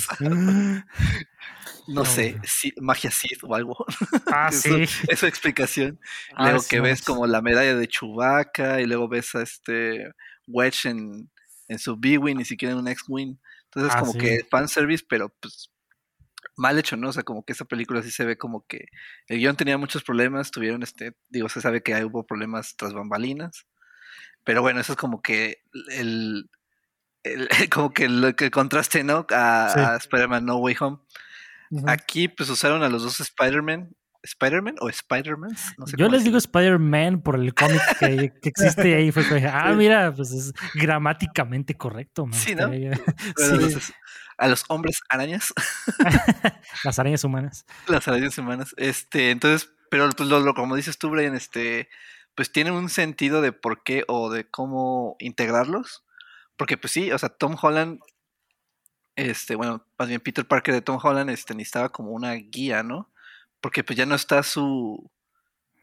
No, 1.90 2.06
sé, 2.06 2.40
magia 2.80 3.12
Sith 3.12 3.44
o 3.44 3.54
algo. 3.54 3.86
Ah, 4.34 4.50
sí. 4.50 4.86
Esa 5.10 5.28
explicación. 5.28 6.00
Ah, 6.36 6.52
luego 6.52 6.64
que 6.70 6.80
ves 6.80 7.02
como 7.02 7.28
la 7.28 7.42
medalla 7.42 7.76
de 7.76 7.88
Chewbacca 7.90 8.80
y 8.80 8.86
luego 8.86 9.10
ves 9.10 9.36
a 9.36 9.42
este 9.42 10.10
Wedge 10.48 10.86
en, 10.86 11.30
en 11.68 11.80
su 11.80 11.98
B-Wing 11.98 12.40
y 12.40 12.46
si 12.46 12.56
quieren 12.56 12.78
un 12.78 12.88
X-Wing. 12.88 13.38
Entonces, 13.66 13.94
ah, 13.94 14.00
como 14.00 14.14
que 14.14 14.46
fanservice, 14.50 15.04
pero 15.08 15.36
pues 15.42 15.70
mal 16.56 16.78
hecho, 16.78 16.98
¿no? 16.98 17.10
O 17.10 17.14
sea, 17.14 17.24
como 17.24 17.44
que 17.44 17.54
esa 17.54 17.66
película 17.66 18.02
sí 18.02 18.12
se 18.12 18.26
ve 18.26 18.38
como 18.38 18.66
que 18.68 18.86
el 19.28 19.40
guion 19.40 19.56
tenía 19.56 19.78
muchos 19.78 20.04
problemas, 20.04 20.52
tuvieron 20.52 20.84
este, 20.84 21.16
digo, 21.30 21.50
se 21.50 21.62
sabe 21.62 21.82
que 21.82 22.04
hubo 22.06 22.26
problemas 22.26 22.76
tras 22.78 22.94
bambalinas, 22.94 23.66
pero 24.44 24.62
bueno, 24.62 24.80
eso 24.80 24.94
es 24.94 24.98
como 24.98 25.22
que 25.22 25.58
el, 25.92 26.50
como 27.72 27.94
que 27.94 28.06
el, 28.06 28.36
que 28.36 28.52
contraste, 28.52 29.04
¿no? 29.04 29.26
A, 29.32 29.98
Spider-Man 30.00 30.46
No 30.46 30.58
Way 30.58 30.76
Home. 30.80 30.98
Aquí 31.88 32.28
pues 32.28 32.50
usaron 32.50 32.84
a 32.84 32.90
los 32.90 33.02
dos 33.02 33.20
Spider-Man 33.20 33.96
¿Spider-Man 34.24 34.76
o 34.80 34.90
Spider-Man? 34.90 35.56
Yo 35.98 36.08
les 36.08 36.24
digo 36.24 36.38
Spider-Man 36.38 37.22
por 37.22 37.36
el 37.36 37.54
cómic 37.54 37.82
que, 38.00 38.32
existe 38.44 38.96
ahí. 38.96 39.12
Fue 39.12 39.28
que, 39.28 39.46
ah, 39.46 39.74
mira, 39.74 40.14
pues 40.14 40.32
es 40.32 40.54
gramáticamente 40.74 41.76
correcto. 41.76 42.26
Sí, 42.32 42.56
¿no? 42.56 42.70
sí. 43.38 43.94
a 44.38 44.48
los 44.48 44.64
hombres 44.70 45.02
arañas. 45.10 45.54
Las 46.84 47.00
arañas 47.00 47.24
humanas. 47.24 47.66
Las 47.88 48.08
arañas 48.08 48.38
humanas. 48.38 48.74
Este, 48.78 49.32
entonces, 49.32 49.72
pero 49.90 50.10
pues 50.10 50.30
lo, 50.30 50.54
como 50.54 50.76
dices 50.76 50.98
tú, 50.98 51.10
Brian, 51.10 51.36
este, 51.36 51.90
pues 52.34 52.52
tiene 52.52 52.72
un 52.72 52.90
sentido 52.90 53.42
de 53.42 53.52
por 53.52 53.84
qué 53.84 54.06
o 54.08 54.32
de 54.32 54.50
cómo 54.50 55.18
integrarlos. 55.20 56.06
Porque 56.56 56.78
pues 56.78 56.94
sí, 56.94 57.12
o 57.12 57.18
sea, 57.18 57.28
Tom 57.28 57.58
Holland, 57.62 58.00
este, 59.18 59.56
bueno, 59.56 59.86
más 60.00 60.08
bien 60.08 60.22
Peter 60.22 60.46
Parker 60.46 60.74
de 60.74 60.82
Tom 60.82 61.00
Holland, 61.02 61.30
este, 61.30 61.54
necesitaba 61.56 61.90
como 61.90 62.12
una 62.12 62.34
guía, 62.34 62.84
¿no? 62.84 63.13
Porque 63.64 63.82
pues 63.82 63.98
ya 63.98 64.06
no 64.06 64.14
está 64.14 64.44
su, 64.44 65.10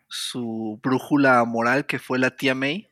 su 0.07 0.79
brújula 0.83 1.43
moral 1.47 1.87
que 1.87 1.99
fue 1.99 2.19
la 2.19 2.37
tía 2.37 2.55
May. 2.55 2.89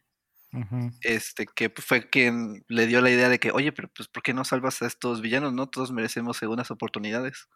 Este, 1.02 1.44
que 1.44 1.70
fue 1.76 2.08
quien 2.08 2.64
le 2.68 2.86
dio 2.86 3.02
la 3.02 3.10
idea 3.10 3.28
de 3.28 3.38
que, 3.38 3.50
oye, 3.50 3.70
pero 3.70 3.88
pues, 3.94 4.08
¿por 4.08 4.22
qué 4.22 4.32
no 4.32 4.46
salvas 4.46 4.80
a 4.80 4.86
estos 4.86 5.20
villanos? 5.20 5.52
No, 5.52 5.68
todos 5.68 5.92
merecemos 5.92 6.38
segundas 6.38 6.70
oportunidades. 6.70 7.50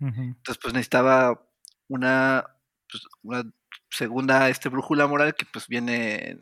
Entonces, 0.00 0.58
pues 0.60 0.74
necesitaba 0.74 1.40
una, 1.86 2.44
pues, 2.90 3.04
una 3.22 3.44
segunda 3.88 4.48
este, 4.48 4.68
brújula 4.68 5.06
moral 5.06 5.36
que 5.36 5.46
pues 5.46 5.68
viene 5.68 6.36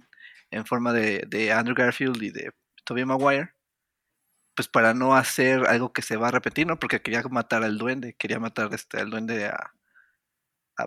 en, 0.51 0.65
forma 0.65 0.95
de, 0.95 1.27
de, 1.29 1.53
Andrew 1.53 1.77
Garfield 1.77 2.23
y 2.23 2.31
de 2.31 2.51
Tobey 2.85 3.05
Maguire. 3.05 3.53
Pues 4.57 4.69
para 4.69 4.95
no 4.95 5.15
hacer 5.15 5.67
algo 5.67 5.93
que 5.93 6.01
se 6.01 6.17
va 6.17 6.29
a 6.29 6.31
repetir, 6.31 6.67
¿no? 6.67 6.79
Porque 6.79 7.03
quería 7.03 7.23
matar 7.25 7.63
al 7.63 7.77
duende, 7.77 8.15
quería 8.15 8.41
matar 8.41 8.73
este, 8.73 8.99
al 9.01 9.11
duende 9.11 9.47
a, 9.47 9.75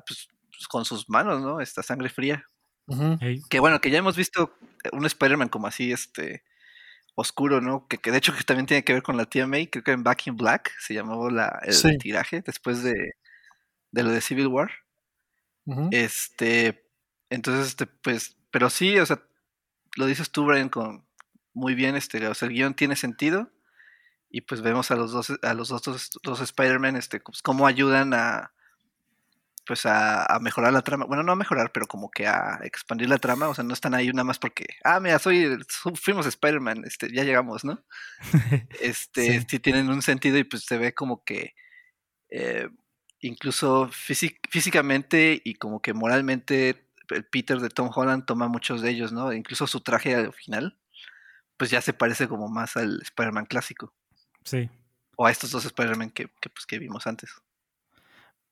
pues, 0.02 0.28
pues, 0.50 0.68
con 0.68 0.86
sus 0.86 1.10
manos, 1.10 1.42
¿no? 1.42 1.62
Esta 1.62 1.84
sangre 1.84 2.10
fría. 2.10 2.46
Que 3.50 3.60
bueno, 3.60 3.80
que 3.80 3.90
ya 3.90 4.00
hemos 4.00 4.18
visto 4.18 4.56
un 4.92 5.06
Spider-Man 5.06 5.50
como 5.50 5.68
así, 5.68 5.92
este, 5.92 6.44
oscuro, 7.16 7.62
¿no? 7.62 7.88
Que, 7.88 8.12
de 8.12 8.18
hecho 8.18 8.36
que 8.36 8.44
también 8.44 8.66
tiene 8.66 8.84
que 8.84 8.94
ver 8.94 9.04
con 9.04 9.18
la 9.18 9.26
tía 9.26 9.48
May, 9.48 9.68
creo 9.68 9.84
que 9.84 9.92
en 9.92 10.04
Back 10.04 10.28
in 10.28 10.36
Black 10.36 10.72
se 10.80 10.94
llamaba 10.94 11.32
la, 11.32 11.62
el 11.64 11.98
tiraje 11.98 12.42
después 12.42 12.84
de, 12.84 12.94
de, 13.92 14.04
lo 14.04 14.10
de 14.10 14.22
Civil 14.22 14.48
War. 14.48 14.72
Este, 15.92 16.90
entonces, 17.30 17.68
este, 17.68 17.88
pues, 17.88 18.36
pero 18.52 18.70
sí, 18.70 18.98
o 18.98 19.06
sea, 19.06 19.24
lo 19.96 20.06
dices 20.06 20.30
tú, 20.32 20.46
Brian, 20.46 20.70
con 20.70 21.06
muy 21.54 21.76
bien, 21.76 21.96
este, 21.96 22.28
o 22.28 22.34
sea, 22.34 22.48
el 22.48 22.54
guion 22.54 22.74
tiene 22.74 22.96
sentido 22.96 23.50
y 24.30 24.42
pues 24.42 24.62
vemos 24.62 24.92
a 24.92 24.96
los 24.96 25.12
dos, 25.12 25.32
a 25.42 25.54
los 25.54 25.72
otros 25.72 26.10
dos 26.24 26.42
Spider-Man, 26.42 26.98
este, 26.98 27.20
pues, 27.20 27.42
cómo 27.42 27.66
ayudan 27.66 28.14
a, 28.14 28.52
pues 29.66 29.86
a, 29.86 30.26
a, 30.26 30.40
mejorar 30.40 30.74
la 30.74 30.82
trama. 30.82 31.06
Bueno, 31.06 31.24
no 31.24 31.32
a 31.32 31.36
mejorar, 31.36 31.72
pero 31.72 31.88
como 31.88 32.12
que 32.12 32.28
a 32.28 32.60
expandir 32.64 33.10
la 33.10 33.18
trama. 33.18 33.48
O 33.48 33.56
sea, 33.56 33.64
no 33.64 33.74
están 33.74 33.94
ahí 33.94 34.08
nada 34.08 34.24
más 34.24 34.40
porque, 34.40 34.66
ah, 34.84 35.00
mira, 35.00 35.20
soy, 35.20 35.58
fuimos 35.96 36.26
Spider-Man, 36.26 36.84
este, 36.86 37.14
ya 37.14 37.24
llegamos, 37.24 37.64
¿no? 37.64 37.84
Este, 38.82 39.40
sí. 39.40 39.46
sí. 39.48 39.60
tienen 39.60 39.90
un 39.90 40.02
sentido 40.02 40.38
y 40.38 40.44
pues 40.44 40.64
se 40.66 40.78
ve 40.78 40.94
como 40.94 41.24
que 41.24 41.54
eh, 42.30 42.70
incluso 43.20 43.90
físicamente 43.90 45.42
y 45.44 45.56
como 45.56 45.82
que 45.82 45.94
moralmente 45.94 46.90
el 47.10 47.26
Peter 47.26 47.60
de 47.60 47.70
Tom 47.70 47.90
Holland 47.94 48.26
toma 48.26 48.48
muchos 48.48 48.82
de 48.82 48.90
ellos, 48.90 49.14
¿no? 49.14 49.32
Incluso 49.34 49.68
su 49.68 49.82
traje 49.82 50.16
al 50.16 50.34
final, 50.34 50.78
pues 51.58 51.70
ya 51.70 51.82
se 51.82 51.94
parece 51.94 52.28
como 52.28 52.50
más 52.50 52.76
al 52.76 53.02
Spider-Man 53.02 53.46
clásico. 53.46 53.94
Sí. 54.44 54.70
O 55.16 55.26
a 55.26 55.32
estos 55.32 55.52
dos 55.52 55.64
Spider-Man 55.66 56.10
que, 56.10 56.28
que, 56.42 56.50
pues, 56.50 56.66
que 56.66 56.80
vimos 56.80 57.08
antes 57.08 57.34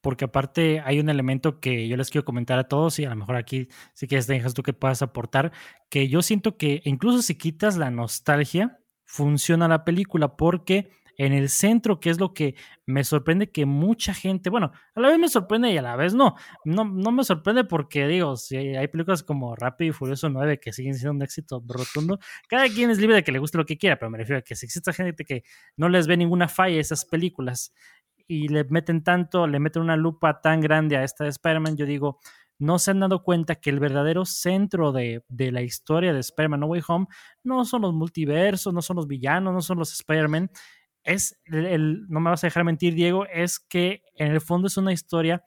porque 0.01 0.25
aparte 0.25 0.81
hay 0.83 0.99
un 0.99 1.09
elemento 1.09 1.59
que 1.59 1.87
yo 1.87 1.95
les 1.95 2.09
quiero 2.09 2.25
comentar 2.25 2.59
a 2.59 2.67
todos 2.67 2.99
y 2.99 3.05
a 3.05 3.09
lo 3.09 3.15
mejor 3.15 3.35
aquí 3.35 3.69
sí 3.93 4.07
que 4.07 4.19
dejas 4.19 4.53
tú 4.53 4.63
que 4.63 4.73
puedas 4.73 5.01
aportar, 5.01 5.51
que 5.89 6.07
yo 6.07 6.21
siento 6.21 6.57
que 6.57 6.81
incluso 6.85 7.21
si 7.21 7.35
quitas 7.35 7.77
la 7.77 7.91
nostalgia, 7.91 8.79
funciona 9.05 9.67
la 9.67 9.83
película 9.83 10.35
porque 10.35 10.89
en 11.17 11.33
el 11.33 11.49
centro, 11.49 11.99
que 11.99 12.09
es 12.09 12.19
lo 12.19 12.33
que 12.33 12.55
me 12.85 13.03
sorprende 13.03 13.51
que 13.51 13.65
mucha 13.65 14.13
gente, 14.13 14.49
bueno, 14.49 14.71
a 14.95 14.99
la 14.99 15.09
vez 15.09 15.19
me 15.19 15.27
sorprende 15.27 15.71
y 15.71 15.77
a 15.77 15.81
la 15.81 15.95
vez 15.95 16.13
no, 16.13 16.35
no, 16.65 16.83
no 16.85 17.11
me 17.11 17.23
sorprende 17.23 17.63
porque 17.63 18.07
digo, 18.07 18.37
si 18.37 18.57
hay 18.57 18.87
películas 18.87 19.21
como 19.21 19.55
Rápido 19.55 19.89
y 19.89 19.93
Furioso 19.93 20.29
9 20.29 20.59
que 20.59 20.73
siguen 20.73 20.95
siendo 20.95 21.11
un 21.11 21.21
éxito 21.21 21.63
rotundo, 21.67 22.19
cada 22.47 22.67
quien 22.69 22.89
es 22.89 22.97
libre 22.97 23.17
de 23.17 23.23
que 23.23 23.31
le 23.31 23.39
guste 23.39 23.57
lo 23.57 23.65
que 23.65 23.77
quiera, 23.77 23.97
pero 23.97 24.09
me 24.09 24.17
refiero 24.17 24.39
a 24.39 24.41
que 24.41 24.55
si 24.55 24.65
existe 24.65 24.93
gente 24.93 25.25
que 25.25 25.43
no 25.77 25.89
les 25.89 26.07
ve 26.07 26.17
ninguna 26.17 26.47
falla 26.47 26.77
a 26.77 26.81
esas 26.81 27.05
películas 27.05 27.73
y 28.31 28.47
le 28.47 28.63
meten 28.63 29.03
tanto, 29.03 29.45
le 29.45 29.59
meten 29.59 29.81
una 29.81 29.97
lupa 29.97 30.39
tan 30.39 30.61
grande 30.61 30.95
a 30.95 31.03
esta 31.03 31.25
de 31.25 31.31
Spider-Man, 31.31 31.75
yo 31.75 31.85
digo, 31.85 32.19
no 32.59 32.79
se 32.79 32.91
han 32.91 33.01
dado 33.01 33.23
cuenta 33.23 33.55
que 33.55 33.69
el 33.69 33.81
verdadero 33.81 34.23
centro 34.23 34.93
de, 34.93 35.25
de 35.27 35.51
la 35.51 35.63
historia 35.63 36.13
de 36.13 36.21
Spider-Man 36.21 36.61
No 36.61 36.67
Way 36.67 36.81
Home 36.87 37.07
no 37.43 37.65
son 37.65 37.81
los 37.81 37.93
multiversos, 37.93 38.73
no 38.73 38.81
son 38.81 38.95
los 38.95 39.07
villanos, 39.07 39.53
no 39.53 39.61
son 39.61 39.79
los 39.79 39.91
Spider-Man. 39.91 40.49
Es 41.03 41.41
el, 41.43 42.07
no 42.07 42.21
me 42.21 42.29
vas 42.29 42.41
a 42.45 42.47
dejar 42.47 42.63
mentir, 42.63 42.95
Diego, 42.95 43.25
es 43.25 43.59
que 43.59 44.03
en 44.15 44.31
el 44.31 44.39
fondo 44.39 44.67
es 44.67 44.77
una 44.77 44.93
historia 44.93 45.43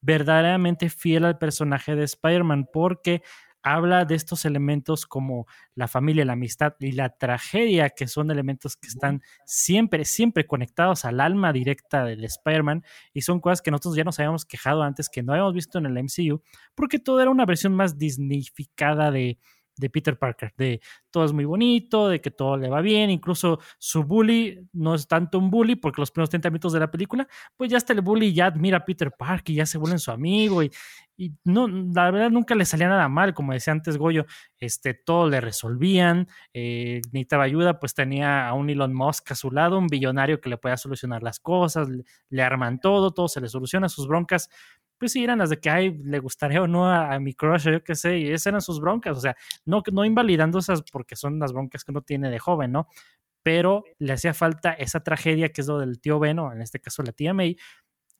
verdaderamente 0.00 0.88
fiel 0.88 1.24
al 1.24 1.36
personaje 1.36 1.96
de 1.96 2.04
Spider-Man, 2.04 2.68
porque 2.72 3.22
habla 3.62 4.04
de 4.04 4.14
estos 4.14 4.44
elementos 4.44 5.06
como 5.06 5.46
la 5.74 5.88
familia, 5.88 6.24
la 6.24 6.34
amistad 6.34 6.74
y 6.80 6.92
la 6.92 7.10
tragedia, 7.10 7.90
que 7.90 8.06
son 8.06 8.30
elementos 8.30 8.76
que 8.76 8.88
están 8.88 9.22
siempre, 9.44 10.04
siempre 10.04 10.46
conectados 10.46 11.04
al 11.04 11.20
alma 11.20 11.52
directa 11.52 12.04
del 12.04 12.24
Spider-Man 12.24 12.84
y 13.12 13.22
son 13.22 13.40
cosas 13.40 13.62
que 13.62 13.70
nosotros 13.70 13.96
ya 13.96 14.04
nos 14.04 14.18
habíamos 14.18 14.44
quejado 14.44 14.82
antes, 14.82 15.08
que 15.08 15.22
no 15.22 15.32
habíamos 15.32 15.54
visto 15.54 15.78
en 15.78 15.86
el 15.86 15.98
MCU, 15.98 16.42
porque 16.74 16.98
todo 16.98 17.20
era 17.20 17.30
una 17.30 17.46
versión 17.46 17.74
más 17.74 17.98
disneyficada 17.98 19.10
de, 19.10 19.38
de 19.80 19.90
Peter 19.90 20.18
Parker, 20.18 20.52
de 20.56 20.80
todo 21.10 21.24
es 21.24 21.32
muy 21.32 21.44
bonito, 21.44 22.08
de 22.08 22.20
que 22.20 22.30
todo 22.30 22.56
le 22.56 22.68
va 22.68 22.80
bien, 22.80 23.10
incluso 23.10 23.58
su 23.78 24.04
bully 24.04 24.68
no 24.72 24.94
es 24.94 25.08
tanto 25.08 25.38
un 25.38 25.50
bully, 25.50 25.76
porque 25.76 26.00
los 26.00 26.10
primeros 26.10 26.30
30 26.30 26.50
minutos 26.50 26.72
de 26.72 26.80
la 26.80 26.90
película, 26.90 27.26
pues 27.56 27.70
ya 27.70 27.78
está 27.78 27.92
el 27.92 28.02
bully 28.02 28.32
ya 28.32 28.46
admira 28.46 28.78
a 28.78 28.84
Peter 28.84 29.10
Parker 29.12 29.52
y 29.52 29.56
ya 29.56 29.66
se 29.66 29.78
vuelven 29.78 29.98
su 29.98 30.10
amigo 30.10 30.62
y, 30.62 30.70
y 31.16 31.34
no, 31.44 31.68
la 31.68 32.10
verdad 32.10 32.30
nunca 32.30 32.54
le 32.54 32.64
salía 32.64 32.88
nada 32.88 33.08
mal, 33.08 33.34
como 33.34 33.52
decía 33.52 33.72
antes 33.74 33.98
Goyo, 33.98 34.24
este, 34.58 34.94
todo 34.94 35.28
le 35.28 35.40
resolvían, 35.42 36.28
eh, 36.54 37.02
necesitaba 37.12 37.44
ayuda, 37.44 37.78
pues 37.78 37.94
tenía 37.94 38.48
a 38.48 38.54
un 38.54 38.70
Elon 38.70 38.94
Musk 38.94 39.32
a 39.32 39.34
su 39.34 39.50
lado, 39.50 39.78
un 39.78 39.88
billonario 39.88 40.40
que 40.40 40.48
le 40.48 40.56
podía 40.56 40.78
solucionar 40.78 41.22
las 41.22 41.38
cosas, 41.38 41.90
le, 41.90 42.04
le 42.30 42.42
arman 42.42 42.80
todo, 42.80 43.12
todo 43.12 43.28
se 43.28 43.40
le 43.42 43.48
soluciona, 43.48 43.90
sus 43.90 44.08
broncas 44.08 44.48
pues 45.00 45.12
sí, 45.12 45.24
eran 45.24 45.38
las 45.38 45.48
de 45.48 45.58
que, 45.58 45.70
ay, 45.70 45.98
le 46.04 46.18
gustaría 46.18 46.62
o 46.62 46.68
no 46.68 46.88
a, 46.90 47.18
mi 47.18 47.32
crush 47.32 47.68
o 47.68 47.72
yo 47.72 47.82
qué 47.82 47.94
sé, 47.94 48.18
y 48.18 48.28
esas 48.28 48.48
eran 48.48 48.60
sus 48.60 48.80
broncas, 48.80 49.16
o 49.16 49.20
sea, 49.20 49.34
no, 49.64 49.82
no 49.92 50.04
invalidando 50.04 50.58
esas 50.58 50.82
porque 50.82 51.16
son 51.16 51.38
las 51.38 51.54
broncas 51.54 51.84
que 51.84 51.90
uno 51.90 52.02
tiene 52.02 52.30
de 52.30 52.38
joven, 52.38 52.72
¿no? 52.72 52.86
Pero 53.42 53.84
le 53.98 54.12
hacía 54.12 54.34
falta 54.34 54.74
esa 54.74 55.02
tragedia 55.02 55.48
que 55.48 55.62
es 55.62 55.66
lo 55.66 55.78
del 55.78 56.00
tío 56.00 56.18
Ben, 56.18 56.38
o 56.38 56.52
en 56.52 56.60
este 56.60 56.80
caso 56.80 57.02
la 57.02 57.12
tía 57.12 57.32
May, 57.32 57.56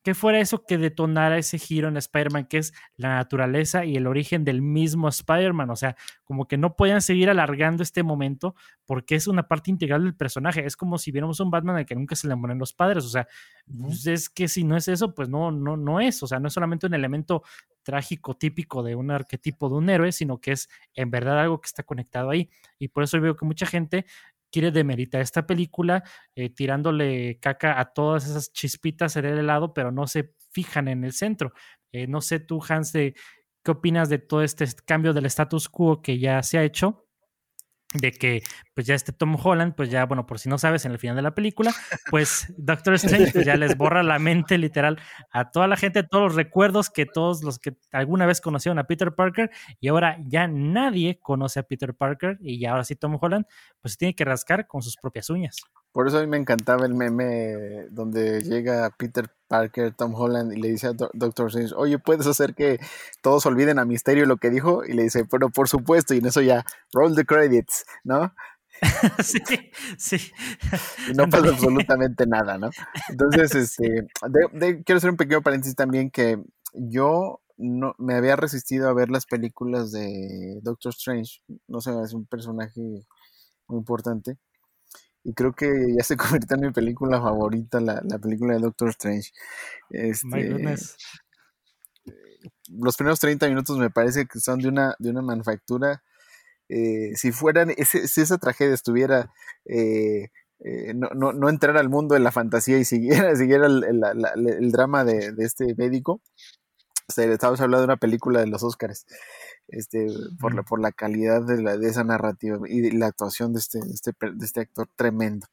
que 0.03 0.15
fuera 0.15 0.41
eso 0.41 0.65
que 0.65 0.79
detonara 0.79 1.37
ese 1.39 1.59
giro 1.59 1.89
en 1.89 1.97
Spider-Man, 1.97 2.47
que 2.47 2.59
es 2.59 2.73
la 2.97 3.17
naturaleza 3.17 3.85
y 3.85 3.97
el 3.97 4.07
origen 4.07 4.45
del 4.45 4.63
mismo 4.63 5.09
Spider-Man. 5.09 5.71
O 5.71 5.77
sea, 5.77 5.97
como 6.25 6.49
que 6.49 6.57
no 6.57 6.75
podían 6.75 7.03
seguir 7.03 7.29
alargando 7.29 7.83
este 7.83 8.03
momento 8.03 8.55
porque 8.87 9.15
es 9.15 9.27
una 9.27 9.47
parte 9.47 9.71
integral 9.71 10.05
del 10.05 10.15
personaje. 10.15 10.65
Es 10.65 10.77
como 10.77 10.97
si 10.97 11.11
viéramos 11.11 11.41
un 11.41 11.51
Batman 11.51 11.77
al 11.77 11.87
que 11.87 11.95
nunca 11.95 12.17
se 12.17 12.29
le 12.29 12.35
mueren 12.35 12.59
los 12.59 12.73
padres. 12.73 13.05
O 13.05 13.09
sea, 13.09 13.29
pues 13.67 14.07
es 14.07 14.31
que 14.31 14.49
si 14.49 14.65
no 14.65 14.77
es 14.77 14.89
eso, 14.89 15.15
pues 15.15 15.29
no, 15.29 15.51
no, 15.51 15.77
no 15.77 16.01
es. 16.01 16.23
O 16.23 16.27
sea, 16.27 16.41
no 16.41 16.49
es 16.49 16.55
solamente 16.55 16.87
un 16.87 16.95
elemento 16.95 17.43
trágico 17.83 18.35
típico 18.37 18.83
de 18.83 18.95
un 18.95 19.11
arquetipo 19.11 19.69
de 19.69 19.75
un 19.77 19.91
héroe, 19.91 20.13
sino 20.13 20.41
que 20.41 20.53
es 20.53 20.69
en 20.95 21.11
verdad 21.11 21.41
algo 21.41 21.61
que 21.61 21.67
está 21.67 21.83
conectado 21.83 22.31
ahí. 22.31 22.49
Y 22.79 22.89
por 22.89 23.03
eso 23.03 23.21
veo 23.21 23.37
que 23.37 23.45
mucha 23.45 23.67
gente 23.67 24.07
quiere 24.51 24.71
demeritar 24.71 25.21
esta 25.21 25.47
película, 25.47 26.03
eh, 26.35 26.51
tirándole 26.51 27.39
caca 27.41 27.81
a 27.81 27.93
todas 27.93 28.27
esas 28.27 28.53
chispitas 28.53 29.17
en 29.17 29.27
el 29.27 29.39
helado, 29.39 29.75
pero 29.75 29.93
no 29.93 30.07
se 30.07 30.35
fijan 30.51 30.89
en 30.89 31.05
el 31.05 31.13
centro. 31.13 31.53
Eh, 31.93 32.07
no 32.07 32.21
sé 32.21 32.41
tú, 32.41 32.61
Hans, 32.69 32.93
de, 32.93 33.15
¿qué 33.65 33.71
opinas 33.71 34.09
de 34.09 34.19
todo 34.19 34.43
este 34.43 34.67
cambio 34.87 35.13
del 35.13 35.27
status 35.27 35.69
quo 35.69 36.03
que 36.03 36.19
ya 36.19 36.43
se 36.43 36.59
ha 36.59 36.65
hecho? 36.65 37.07
De 37.95 38.13
que 38.13 38.43
pues 38.75 38.87
ya 38.87 38.95
este 38.95 39.13
Tom 39.13 39.37
Holland, 39.43 39.75
pues 39.75 39.91
ya, 39.91 40.07
bueno, 40.07 40.27
por 40.27 40.39
si 40.39 40.49
no 40.49 40.59
sabes, 40.59 40.85
en 40.85 40.93
el 40.93 40.99
final 40.99 41.17
de 41.17 41.23
la 41.23 41.35
película, 41.35 41.73
pues 42.11 42.47
Doctor 42.57 42.95
Strange 42.95 43.33
pues 43.33 43.45
ya 43.45 43.57
les 43.57 43.77
borra 43.77 44.03
la 44.03 44.19
mente 44.19 44.59
literal 44.59 45.01
a 45.33 45.51
toda 45.51 45.67
la 45.67 45.77
gente, 45.77 46.03
todos 46.03 46.25
los 46.25 46.35
recuerdos 46.37 46.91
que 46.91 47.07
todos 47.07 47.43
los 47.43 47.59
que 47.59 47.77
alguna 47.93 48.27
vez 48.27 48.41
conocieron 48.41 48.79
a 48.79 48.85
Peter 48.85 49.13
Parker 49.15 49.51
y 49.81 49.89
ahora 49.89 50.19
ya 50.27 50.47
nadie 50.47 51.19
conoce 51.21 51.61
a 51.61 51.63
Peter 51.65 51.95
Parker 51.95 52.39
y 52.41 52.61
ya 52.61 52.71
ahora 52.71 52.85
sí 52.85 52.95
Tom 52.95 53.19
Holland 53.21 53.47
pues 53.81 53.97
tiene 53.97 54.15
que 54.15 54.25
rascar 54.25 54.67
con 54.67 54.83
sus 54.83 54.97
propias 54.97 55.29
uñas. 55.31 55.57
Por 55.93 56.07
eso 56.07 56.19
a 56.19 56.21
mí 56.21 56.29
me 56.29 56.37
encantaba 56.37 56.87
el 56.87 56.95
meme 56.95 57.89
donde 57.91 58.43
llega 58.43 58.91
Peter 58.97 59.29
Parker, 59.51 59.93
Tom 59.93 60.15
Holland 60.15 60.53
y 60.53 60.61
le 60.61 60.69
dice 60.69 60.87
a 60.87 60.93
Doctor 60.93 61.49
Strange, 61.49 61.75
oye, 61.77 61.99
¿puedes 61.99 62.29
hacer 62.29 62.55
que 62.55 62.79
todos 63.21 63.45
olviden 63.47 63.81
a 63.81 63.85
Misterio 63.85 64.25
lo 64.25 64.37
que 64.37 64.49
dijo? 64.49 64.85
Y 64.85 64.93
le 64.93 65.03
dice, 65.03 65.25
pero 65.29 65.51
por 65.51 65.69
supuesto, 65.69 66.15
y 66.15 66.19
en 66.19 66.27
eso 66.27 66.41
ya, 66.41 66.65
roll 66.93 67.17
the 67.17 67.27
credits, 67.27 67.85
¿no? 68.05 68.33
sí, 69.25 69.41
sí. 69.99 70.33
Y 71.11 71.15
no 71.15 71.29
pasa 71.29 71.49
absolutamente 71.49 72.27
nada, 72.27 72.59
¿no? 72.59 72.71
Entonces, 73.09 73.55
este, 73.57 74.07
quiero 74.85 74.99
hacer 74.99 75.11
un 75.11 75.17
pequeño 75.17 75.43
paréntesis 75.43 75.75
también 75.75 76.13
que 76.13 76.41
yo 76.73 77.41
no 77.57 77.97
me 77.99 78.15
había 78.15 78.37
resistido 78.37 78.89
a 78.89 78.95
ver 78.95 79.11
las 79.11 79.27
películas 79.27 79.91
de 79.91 80.61
Doctor 80.63 80.93
Strange. 80.93 81.41
No 81.67 81.81
sé, 81.81 81.91
es 82.05 82.15
un 82.15 82.25
personaje 82.25 82.81
muy 83.67 83.79
importante 83.79 84.39
y 85.25 85.35
creo 85.35 85.53
que 85.53 85.69
ya 85.97 86.03
se 86.05 86.17
convirtió 86.47 86.57
en 86.57 86.63
mi 86.63 86.73
película 86.73 87.21
favorita, 87.21 87.81
la, 87.81 88.01
la 88.05 88.19
película 88.19 88.55
de 88.55 88.61
Doctor 88.61 88.91
Strange. 88.91 89.33
Este, 89.91 90.77
los 92.69 92.97
primeros 92.97 93.21
30 93.21 93.49
minutos 93.49 93.79
me 93.79 93.91
parece 93.91 94.27
que 94.27 94.41
son 94.41 94.61
de 94.61 94.69
una, 94.69 94.95
de 94.99 95.11
una 95.11 95.23
manufactura. 95.23 96.03
Eh, 96.69 97.13
si 97.17 97.33
fueran, 97.33 97.71
ese, 97.77 98.07
si 98.09 98.21
esa 98.21 98.39
tragedia 98.39 98.75
estuviera, 98.75 99.33
eh, 99.67 100.29
eh, 100.61 100.95
no, 100.95 101.09
no, 101.15 101.33
no 101.33 101.49
entrar 101.49 101.77
al 101.77 101.89
mundo 101.89 102.15
de 102.15 102.21
la 102.21 102.33
fantasía 102.33 102.79
y 102.79 102.85
siguiera, 102.85 103.35
siguiera 103.37 103.67
el, 103.67 103.85
el, 103.85 104.47
el 104.47 104.73
drama 104.73 105.05
de, 105.05 105.33
de, 105.33 105.45
este 105.45 105.75
médico, 105.77 106.23
estamos 107.19 107.61
hablando 107.61 107.81
de 107.81 107.85
una 107.85 107.97
película 107.97 108.41
de 108.41 108.47
los 108.47 108.63
Oscars 108.63 109.07
este, 109.69 110.07
por, 110.39 110.55
la, 110.55 110.63
por 110.63 110.81
la 110.81 110.93
calidad 110.93 111.43
de, 111.43 111.63
la, 111.63 111.77
de 111.77 111.89
esa 111.89 112.05
narrativa 112.05 112.59
y 112.69 112.91
la 112.91 113.07
actuación 113.07 113.53
de 113.53 113.61
este, 113.61 113.81
de 113.81 113.93
este, 113.93 114.13
de 114.21 114.45
este 114.45 114.61
actor 114.61 114.89
tremendo. 114.97 115.47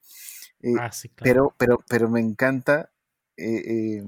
Eh, 0.61 0.73
ah, 0.79 0.91
sí, 0.91 1.09
claro. 1.09 1.23
pero, 1.23 1.55
pero, 1.57 1.83
pero 1.87 2.09
me 2.09 2.19
encanta 2.19 2.91
eh, 3.37 4.03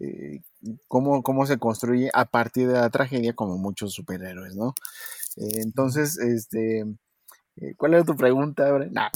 eh, 0.00 0.40
cómo, 0.88 1.22
cómo 1.22 1.46
se 1.46 1.58
construye 1.58 2.10
a 2.14 2.24
partir 2.24 2.68
de 2.68 2.74
la 2.74 2.90
tragedia 2.90 3.34
como 3.34 3.58
muchos 3.58 3.92
superhéroes, 3.92 4.54
¿no? 4.54 4.74
entonces, 5.36 6.18
este, 6.18 6.84
¿cuál 7.76 7.94
era 7.94 8.04
tu 8.04 8.16
pregunta? 8.16 8.70
Nah. 8.90 9.08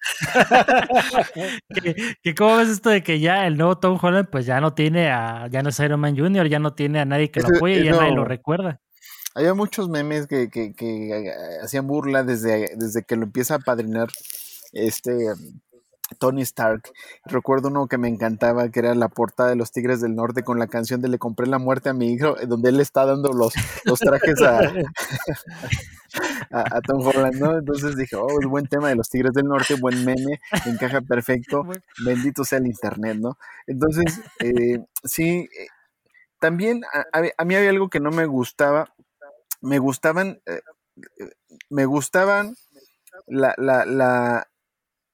¿Qué, 2.22 2.34
cómo 2.34 2.56
ves 2.56 2.68
esto 2.68 2.90
de 2.90 3.02
que 3.02 3.20
ya 3.20 3.46
el 3.46 3.56
nuevo 3.56 3.78
Tom 3.78 3.98
Holland 4.00 4.28
pues 4.30 4.46
ya 4.46 4.60
no 4.60 4.74
tiene 4.74 5.10
a, 5.10 5.48
ya 5.48 5.62
no 5.62 5.68
es 5.68 5.78
Iron 5.80 6.00
Man 6.00 6.16
Jr., 6.16 6.48
ya 6.48 6.58
no 6.58 6.74
tiene 6.74 7.00
a 7.00 7.04
nadie 7.04 7.30
que 7.30 7.40
lo 7.40 7.48
apoye 7.54 7.80
y 7.80 7.84
ya 7.84 7.92
nadie 7.92 8.14
lo 8.14 8.24
recuerda? 8.24 8.80
Había 9.34 9.54
muchos 9.54 9.88
memes 9.88 10.26
que, 10.26 10.50
que, 10.50 10.74
que, 10.74 11.08
eh, 11.08 11.32
hacían 11.62 11.86
burla 11.86 12.22
desde, 12.22 12.76
desde 12.76 13.02
que 13.04 13.16
lo 13.16 13.24
empieza 13.24 13.54
a 13.54 13.60
padrinar 13.60 14.08
este 14.72 15.32
Tony 16.18 16.42
Stark. 16.42 16.90
Recuerdo 17.24 17.68
uno 17.68 17.86
que 17.86 17.98
me 17.98 18.08
encantaba, 18.08 18.68
que 18.68 18.80
era 18.80 18.94
la 18.94 19.08
portada 19.08 19.50
de 19.50 19.56
los 19.56 19.72
Tigres 19.72 20.00
del 20.00 20.14
Norte 20.14 20.42
con 20.42 20.58
la 20.58 20.66
canción 20.66 21.00
de 21.00 21.08
Le 21.08 21.18
compré 21.18 21.46
la 21.46 21.58
muerte 21.58 21.88
a 21.88 21.94
mi 21.94 22.12
hijo, 22.12 22.36
donde 22.46 22.70
él 22.70 22.80
está 22.80 23.06
dando 23.06 23.32
los, 23.32 23.54
los 23.84 23.98
trajes 23.98 24.40
a, 24.42 24.60
a, 26.50 26.76
a, 26.76 26.80
Tom 26.82 27.00
Holland, 27.06 27.36
¿no? 27.36 27.58
Entonces 27.58 27.96
dije, 27.96 28.16
oh, 28.16 28.40
es 28.40 28.46
buen 28.46 28.66
tema 28.66 28.88
de 28.88 28.96
los 28.96 29.08
Tigres 29.08 29.32
del 29.32 29.46
Norte, 29.46 29.74
buen 29.74 30.04
meme, 30.04 30.40
encaja 30.66 31.00
perfecto, 31.02 31.64
bendito 32.04 32.44
sea 32.44 32.58
el 32.58 32.66
Internet, 32.66 33.18
¿no? 33.20 33.38
Entonces, 33.66 34.20
eh, 34.40 34.78
sí, 35.04 35.48
también 36.40 36.82
a, 36.92 37.00
a- 37.18 37.30
a 37.38 37.44
mí 37.44 37.54
había 37.54 37.70
algo 37.70 37.88
que 37.90 38.00
no 38.00 38.10
me 38.10 38.26
gustaba. 38.26 38.94
Me 39.62 39.78
gustaban, 39.78 40.40
eh, 40.46 40.60
eh, 41.20 41.30
me 41.70 41.86
gustaban 41.86 42.56
la, 43.26 43.54
la, 43.58 43.86
la, 43.86 44.48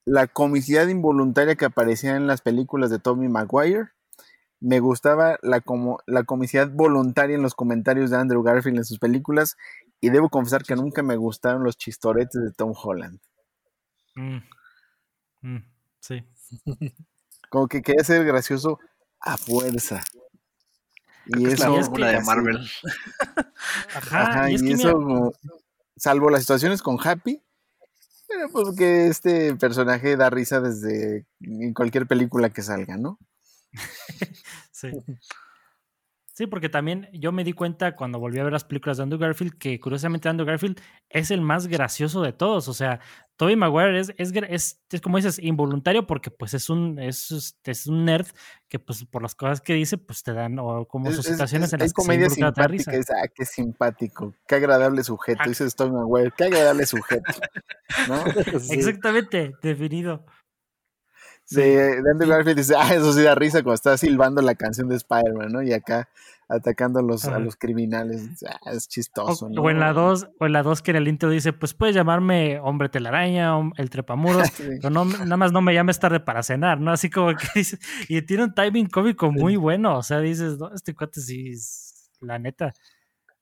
la 0.07 0.26
comicidad 0.29 0.89
involuntaria 0.89 1.57
que 1.57 1.66
aparecía 1.66 2.16
en 2.16 2.26
las 2.26 2.43
películas 2.43 2.91
de 2.91 2.99
Tommy 3.01 3.29
Maguire. 3.29 3.91
Me 4.61 4.81
gustaba 4.81 5.39
la, 5.43 5.61
como, 5.61 6.01
la 6.07 6.24
comicidad 6.24 6.70
voluntaria 6.70 7.37
en 7.37 7.43
los 7.43 7.55
comentarios 7.55 8.11
de 8.11 8.16
Andrew 8.18 8.43
Garfield 8.43 8.79
en 8.79 8.85
sus 8.85 8.99
películas. 8.99 9.57
Y 10.01 10.11
debo 10.11 10.28
confesar 10.28 10.62
que 10.64 10.76
nunca 10.76 11.03
me 11.03 11.16
gustaron 11.16 11.64
los 11.64 11.76
chistoretes 11.76 12.40
de 12.42 12.53
Tom 12.53 12.72
Holland. 12.80 13.18
Mm. 14.14 14.38
Mm, 15.42 15.64
sí. 16.01 16.24
Como 17.51 17.68
que 17.68 17.82
quería 17.82 18.05
ser 18.05 18.24
gracioso 18.24 18.78
a 19.20 19.36
fuerza. 19.36 20.03
Y 21.26 21.46
Es 21.46 21.59
la 21.61 21.66
eso, 21.66 21.78
es 21.80 21.86
fórmula 21.86 22.09
de 22.12 22.20
Marvel. 22.22 22.59
Ajá, 23.94 24.22
Ajá, 24.22 24.51
y 24.51 24.53
y, 24.53 24.55
es 24.57 24.62
que 24.62 24.72
eso, 24.72 24.88
mira, 24.88 24.92
como- 24.92 25.32
salvo 25.96 26.30
las 26.30 26.40
situaciones 26.40 26.80
con 26.82 26.96
Happy, 27.03 27.42
pero 28.28 28.49
pues 28.51 28.76
que 28.76 29.09
este 29.09 29.55
personaje 29.57 30.16
da 30.16 30.30
risa 30.30 30.61
desde 30.61 31.26
en 31.40 31.74
cualquier 31.74 32.07
película 32.07 32.51
que 32.51 32.62
salga, 32.62 32.96
¿no? 32.96 33.18
Sí. 34.72 34.90
Sí, 36.39 36.47
porque 36.47 36.68
también 36.68 37.09
yo 37.12 37.32
me 37.32 37.43
di 37.43 37.53
cuenta 37.53 37.97
cuando 37.97 38.20
volví 38.20 38.39
a 38.39 38.45
ver 38.45 38.53
las 38.53 38.62
películas 38.62 38.97
de 38.99 39.03
Andrew 39.03 39.18
Garfield 39.18 39.59
que 39.59 39.80
curiosamente 39.80 40.28
Andrew 40.28 40.47
Garfield 40.47 40.80
es 41.11 41.32
el 41.32 41.41
más 41.41 41.66
gracioso 41.66 42.22
de 42.22 42.32
todos. 42.32 42.68
O 42.68 42.74
sea, 42.74 43.01
Tobey 43.36 43.57
Maguire 43.57 43.99
es, 43.99 44.14
es, 44.18 44.32
es- 44.49 44.80
es 44.89 45.01
como 45.01 45.16
dices, 45.16 45.41
involuntario 45.41 46.07
porque 46.07 46.30
pues 46.30 46.55
es 46.55 46.70
un, 46.70 47.01
es, 47.01 47.32
es- 47.32 47.59
es 47.64 47.89
un 47.89 48.05
nerd 48.05 48.28
que 48.68 48.78
pues 48.78 49.05
por 49.05 49.20
las 49.22 49.34
cosas 49.34 49.61
que 49.61 49.74
dice 49.74 49.99
pues 49.99 50.22
te 50.22 50.32
dan, 50.32 50.61
o 50.61 50.86
como 50.86 51.11
sus 51.11 51.26
es- 51.26 51.32
situaciones 51.32 51.70
es- 51.70 51.72
en 51.72 51.80
las 51.80 51.93
que 51.93 51.95
comedia 52.03 52.28
risa. 52.68 52.93
es, 52.93 53.11
ah, 53.11 53.26
qué 53.34 53.45
simpático, 53.45 54.32
qué 54.47 54.55
agradable 54.55 55.03
sujeto, 55.03 55.43
Ah. 55.45 55.49
dice 55.49 55.68
Tom 55.76 55.93
Maguire, 55.93 56.32
qué 56.36 56.45
agradable 56.45 56.86
sujeto, 56.86 57.32
¿no? 58.07 58.14
Sí. 58.61 58.74
Exactamente, 58.74 59.55
definido. 59.61 60.24
De, 61.51 62.03
de 62.03 62.11
Andrew 62.11 62.28
Garfield 62.28 62.59
dice, 62.59 62.74
ah, 62.76 62.94
eso 62.94 63.12
sí 63.12 63.22
da 63.22 63.34
risa 63.34 63.62
cuando 63.62 63.74
está 63.74 63.96
silbando 63.96 64.42
la 64.42 64.55
canción 64.55 64.88
de 64.88 64.96
Spider-Man, 64.96 65.53
¿no? 65.53 65.62
Y 65.62 65.72
acá 65.72 66.09
atacando 66.49 67.01
a 67.01 67.03
los, 67.03 67.26
a 67.26 67.38
los 67.38 67.57
criminales, 67.57 68.42
ah, 68.46 68.72
es 68.72 68.86
O, 68.86 68.88
chistoso, 68.88 69.49
¿no? 69.51 69.61
o 69.61 69.70
en 69.70 69.78
la 69.80 69.92
2, 69.92 70.30
o 70.40 70.46
en 70.46 70.53
la 70.53 70.62
2 70.62 70.80
que 70.80 70.92
en 70.92 70.96
el 70.96 71.09
intro 71.09 71.28
dice, 71.28 71.53
pues 71.53 71.74
puedes 71.74 71.94
llamarme 71.94 72.59
hombre 72.61 72.88
telaraña, 72.88 73.53
el 73.76 73.90
trepamuros, 73.90 74.49
Sí. 74.55 74.64
pero 74.80 74.90
no, 74.90 75.05
nada 75.05 75.36
más 75.36 75.53
no 75.53 75.61
me 75.61 75.74
llames 75.74 75.99
tarde 75.99 76.20
para 76.20 76.42
cenar, 76.42 76.80
¿no? 76.80 76.90
Así 76.90 77.11
como 77.11 77.34
que 77.34 77.46
dice, 77.55 77.78
y 78.09 78.22
tiene 78.22 78.44
un 78.44 78.55
timing 78.55 78.88
cómico 78.88 79.30
muy 79.30 79.57
bueno, 79.57 79.99
o 79.99 80.03
sea, 80.03 80.20
dices, 80.20 80.59
no, 80.59 80.72
este 80.74 80.94
cuate 80.94 81.20
sí 81.20 81.51
es 81.51 82.11
la 82.20 82.38
neta. 82.38 82.72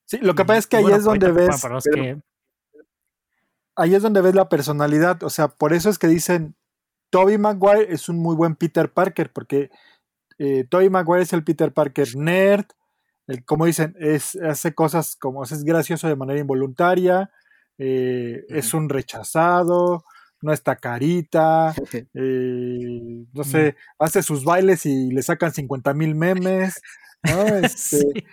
Sí, 0.05 0.19
lo 0.19 0.35
que 0.35 0.45
pasa 0.45 0.59
es 0.59 0.67
que 0.67 0.77
ahí 0.77 0.83
bueno, 0.83 0.99
es 0.99 1.05
donde 1.05 1.33
ves, 1.33 1.65
ahí 3.77 3.95
es 3.95 4.03
donde 4.03 4.21
ves 4.21 4.35
la 4.35 4.49
personalidad. 4.49 5.23
O 5.23 5.31
sea, 5.31 5.49
por 5.49 5.73
eso 5.73 5.91
es 5.91 5.99
que 5.99 6.07
dicen, 6.07 6.55
Toby 7.17 7.39
Maguire 7.39 7.87
es 7.89 8.11
un 8.11 8.19
muy 8.19 8.37
buen 8.37 8.57
Peter 8.57 8.93
Parker, 8.93 9.33
porque 9.33 9.71
eh, 10.39 10.65
Tobey 10.69 10.91
Maguire 10.91 11.23
es 11.23 11.33
el 11.33 11.45
Peter 11.45 11.73
Parker 11.73 12.15
nerd, 12.15 12.67
el, 13.27 13.43
como 13.43 13.65
dicen, 13.65 13.97
es, 13.99 14.37
hace 14.37 14.75
cosas 14.75 15.17
como 15.17 15.43
es 15.43 15.65
gracioso 15.65 16.09
de 16.09 16.15
manera 16.15 16.41
involuntaria, 16.41 17.31
eh, 17.79 18.45
es 18.51 18.75
un 18.75 18.91
rechazado, 18.91 20.05
no 20.43 20.53
está 20.53 20.77
carita, 20.77 21.75
eh, 22.13 23.25
no 23.33 23.45
sé, 23.45 23.77
hace 23.99 24.23
sus 24.23 24.45
bailes 24.45 24.85
y 24.85 25.11
le 25.11 25.23
sacan 25.23 25.55
50 25.55 25.95
mil 25.95 26.15
memes, 26.15 26.83
¿no? 27.27 27.45
Este, 27.65 27.99
Sí. 27.99 28.25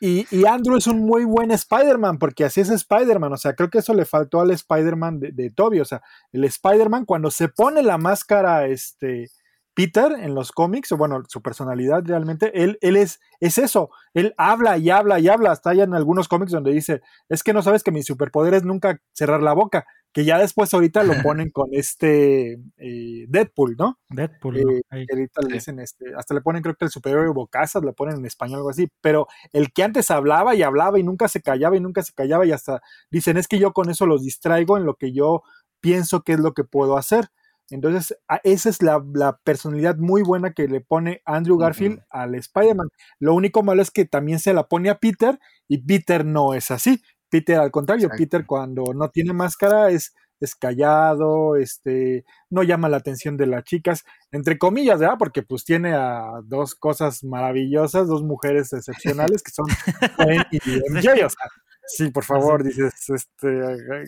y, 0.00 0.26
y 0.30 0.46
Andrew 0.46 0.76
es 0.76 0.86
un 0.86 1.00
muy 1.00 1.24
buen 1.24 1.50
Spider-Man, 1.50 2.18
porque 2.18 2.44
así 2.44 2.60
es 2.60 2.70
Spider-Man. 2.70 3.32
O 3.32 3.36
sea, 3.36 3.54
creo 3.54 3.70
que 3.70 3.78
eso 3.78 3.92
le 3.94 4.04
faltó 4.04 4.40
al 4.40 4.50
Spider-Man 4.50 5.20
de, 5.20 5.32
de 5.32 5.50
Toby. 5.50 5.80
O 5.80 5.84
sea, 5.84 6.02
el 6.32 6.44
Spider-Man, 6.44 7.04
cuando 7.04 7.30
se 7.30 7.48
pone 7.48 7.82
la 7.82 7.98
máscara, 7.98 8.66
este. 8.66 9.30
Peter 9.76 10.12
en 10.12 10.36
los 10.36 10.52
cómics, 10.52 10.92
o 10.92 10.96
bueno, 10.96 11.20
su 11.26 11.42
personalidad 11.42 12.04
realmente, 12.06 12.62
él, 12.62 12.78
él 12.80 12.94
es, 12.96 13.18
es 13.40 13.58
eso, 13.58 13.90
él 14.12 14.32
habla 14.38 14.78
y 14.78 14.88
habla 14.90 15.18
y 15.18 15.26
habla, 15.28 15.50
hasta 15.50 15.70
hay 15.70 15.80
en 15.80 15.94
algunos 15.94 16.28
cómics 16.28 16.52
donde 16.52 16.70
dice, 16.70 17.02
es 17.28 17.42
que 17.42 17.52
no 17.52 17.60
sabes 17.60 17.82
que 17.82 17.90
mi 17.90 18.04
superpoder 18.04 18.54
es 18.54 18.62
nunca 18.62 19.00
cerrar 19.14 19.42
la 19.42 19.52
boca, 19.52 19.84
que 20.14 20.24
ya 20.24 20.38
después 20.38 20.72
ahorita 20.72 21.02
lo 21.02 21.12
ponen 21.22 21.50
con 21.50 21.68
este 21.72 22.54
eh, 22.78 23.26
Deadpool, 23.28 23.76
¿no? 23.78 23.98
Deadpool, 24.08 24.62
¿no? 24.62 24.70
Eh, 24.70 24.82
Ahí. 24.90 25.06
que 25.06 25.14
ahorita 25.14 25.42
le 25.42 25.52
dicen, 25.54 25.80
este, 25.80 26.06
hasta 26.16 26.32
le 26.34 26.40
ponen 26.40 26.62
creo 26.62 26.76
que 26.76 26.86
el 26.86 26.90
superior 26.90 27.34
Bocazas, 27.34 27.84
le 27.84 27.92
ponen 27.92 28.16
en 28.16 28.24
español 28.26 28.58
algo 28.58 28.70
así, 28.70 28.88
pero 29.02 29.26
el 29.52 29.72
que 29.72 29.82
antes 29.82 30.10
hablaba 30.10 30.54
y 30.54 30.62
hablaba 30.62 30.98
y 30.98 31.02
nunca 31.02 31.28
se 31.28 31.42
callaba 31.42 31.76
y 31.76 31.80
nunca 31.80 32.02
se 32.02 32.14
callaba 32.14 32.46
y 32.46 32.52
hasta 32.52 32.80
dicen, 33.10 33.36
es 33.36 33.48
que 33.48 33.58
yo 33.58 33.72
con 33.74 33.90
eso 33.90 34.06
los 34.06 34.22
distraigo 34.22 34.78
en 34.78 34.86
lo 34.86 34.94
que 34.94 35.12
yo 35.12 35.42
pienso 35.80 36.22
que 36.22 36.32
es 36.34 36.38
lo 36.40 36.54
que 36.54 36.64
puedo 36.64 36.96
hacer. 36.96 37.28
Entonces, 37.70 38.16
a- 38.28 38.40
esa 38.44 38.68
es 38.68 38.82
la, 38.82 39.02
la 39.14 39.38
personalidad 39.42 39.96
muy 39.96 40.22
buena 40.22 40.52
que 40.52 40.68
le 40.68 40.80
pone 40.82 41.22
Andrew 41.24 41.56
Garfield 41.56 42.00
al 42.10 42.34
Spider-Man. 42.34 42.88
Lo 43.18 43.34
único 43.34 43.62
malo 43.62 43.80
es 43.82 43.90
que 43.90 44.04
también 44.04 44.38
se 44.38 44.52
la 44.52 44.64
pone 44.68 44.90
a 44.90 44.98
Peter 44.98 45.38
y 45.66 45.78
Peter 45.78 46.26
no 46.26 46.52
es 46.54 46.70
así. 46.70 47.02
Peter, 47.34 47.58
al 47.58 47.72
contrario, 47.72 48.04
Exacto. 48.06 48.22
Peter 48.22 48.46
cuando 48.46 48.84
no 48.94 49.08
tiene 49.10 49.32
máscara 49.32 49.90
es, 49.90 50.14
es 50.38 50.54
callado, 50.54 51.56
este, 51.56 52.24
no 52.48 52.62
llama 52.62 52.88
la 52.88 52.98
atención 52.98 53.36
de 53.36 53.46
las 53.46 53.64
chicas, 53.64 54.04
entre 54.30 54.56
comillas, 54.56 55.00
¿verdad? 55.00 55.16
Porque 55.18 55.42
pues 55.42 55.64
tiene 55.64 55.94
a 55.94 56.40
dos 56.44 56.76
cosas 56.76 57.24
maravillosas, 57.24 58.06
dos 58.06 58.22
mujeres 58.22 58.72
excepcionales 58.72 59.42
que 59.42 59.50
son 59.50 59.66
Gwen 60.18 60.44
y 60.52 60.58
MJ, 60.92 61.26
o 61.26 61.30
sea, 61.30 61.48
sí, 61.88 62.10
por 62.12 62.22
favor, 62.22 62.62
dices, 62.62 62.94
este, 63.10 63.60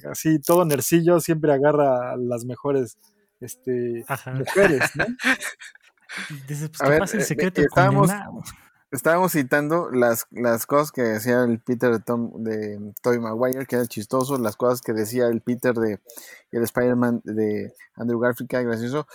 así 0.09 0.39
todo 0.39 0.64
nercillo 0.64 1.18
siempre 1.18 1.53
agarra 1.53 2.12
a 2.12 2.16
las 2.16 2.45
mejores 2.45 2.97
este, 3.41 4.05
Ajá. 4.07 4.35
mujeres, 4.35 4.83
¿no? 4.95 5.05
Dices, 6.49 6.70
pues 6.70 6.81
A 6.81 6.85
¿qué 6.85 6.91
ver, 6.91 6.99
pasa 7.01 7.16
el 7.16 7.22
eh, 7.22 7.27
secreto 7.27 7.61
eh, 7.61 7.64
del 7.64 7.68
estábamos- 7.68 8.09
condenado? 8.09 8.43
Estábamos 8.93 9.32
citando 9.32 9.91
las, 9.91 10.26
las 10.30 10.64
cosas 10.64 10.93
que 10.93 11.03
decía 11.03 11.43
el 11.43 11.59
Peter 11.61 11.91
de, 11.91 12.01
Tom, 12.01 12.30
de 12.43 12.93
Tobey 13.03 13.18
Maguire, 13.18 13.66
que 13.66 13.76
era 13.76 13.87
chistoso, 13.87 14.39
las 14.39 14.57
cosas 14.57 14.80
que 14.80 14.93
decía 14.93 15.26
el 15.26 15.41
Peter 15.41 15.74
de 15.74 15.99
el 16.53 16.62
Spider-Man 16.62 17.20
de 17.24 17.72
Andrew 17.97 18.20
Garfield, 18.20 18.49
que 18.49 18.57
era 18.57 18.64
gracioso. 18.64 19.07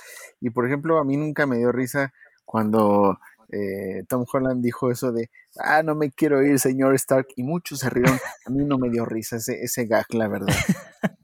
Y 0.41 0.49
por 0.49 0.67
ejemplo, 0.67 0.97
a 0.99 1.05
mí 1.05 1.15
nunca 1.17 1.45
me 1.47 1.57
dio 1.57 1.71
risa 1.71 2.13
cuando 2.45 3.17
eh, 3.49 4.03
Tom 4.09 4.25
Holland 4.31 4.61
dijo 4.63 4.91
eso 4.91 5.11
de, 5.13 5.29
ah, 5.57 5.83
no 5.83 5.95
me 5.95 6.11
quiero 6.11 6.43
ir, 6.43 6.59
señor 6.59 6.93
Stark, 6.95 7.27
y 7.37 7.43
muchos 7.43 7.79
se 7.79 7.89
rieron. 7.89 8.19
A 8.45 8.49
mí 8.49 8.65
no 8.65 8.77
me 8.77 8.89
dio 8.89 9.05
risa 9.05 9.37
ese, 9.37 9.63
ese 9.63 9.85
gag, 9.85 10.05
la 10.13 10.27
verdad. 10.27 10.53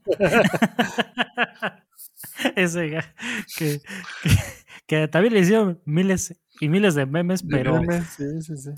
Ese 2.56 2.86
ga- 2.88 3.14
que, 3.56 3.80
que, 4.22 4.30
que 4.86 5.08
también 5.08 5.34
le 5.34 5.40
hicieron 5.40 5.80
miles 5.84 6.34
y 6.60 6.68
miles 6.68 6.94
de 6.94 7.06
memes, 7.06 7.42
pero, 7.48 7.80
Sí, 8.16 8.40
sí, 8.42 8.56
sí. 8.56 8.70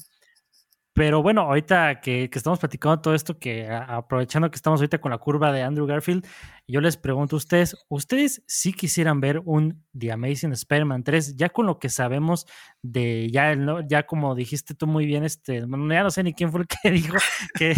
pero 0.92 1.22
bueno, 1.22 1.42
ahorita 1.42 2.00
que, 2.00 2.28
que 2.28 2.38
estamos 2.38 2.58
platicando 2.58 3.00
todo 3.00 3.14
esto, 3.14 3.38
que 3.38 3.66
a- 3.68 3.96
aprovechando 3.96 4.50
que 4.50 4.56
estamos 4.56 4.80
ahorita 4.80 4.98
con 5.00 5.10
la 5.12 5.18
curva 5.18 5.52
de 5.52 5.62
Andrew 5.62 5.86
Garfield, 5.86 6.26
yo 6.68 6.80
les 6.80 6.96
pregunto 6.96 7.36
a 7.36 7.38
ustedes, 7.38 7.76
¿ustedes 7.88 8.42
sí 8.46 8.72
quisieran 8.72 9.20
ver 9.20 9.40
un 9.44 9.84
The 9.98 10.12
Amazing 10.12 10.52
Spider-Man 10.52 11.02
3, 11.04 11.36
ya 11.36 11.48
con 11.48 11.66
lo 11.66 11.78
que 11.78 11.88
sabemos 11.88 12.46
de, 12.82 13.28
ya, 13.30 13.50
el 13.52 13.64
no- 13.64 13.86
ya 13.88 14.04
como 14.06 14.34
dijiste 14.34 14.74
tú 14.74 14.86
muy 14.86 15.06
bien, 15.06 15.24
este, 15.24 15.64
bueno, 15.64 15.92
ya 15.92 16.02
no 16.02 16.10
sé 16.10 16.22
ni 16.22 16.34
quién 16.34 16.50
fue 16.52 16.60
el 16.62 16.66
que 16.66 16.90
dijo 16.90 17.16
que, 17.54 17.74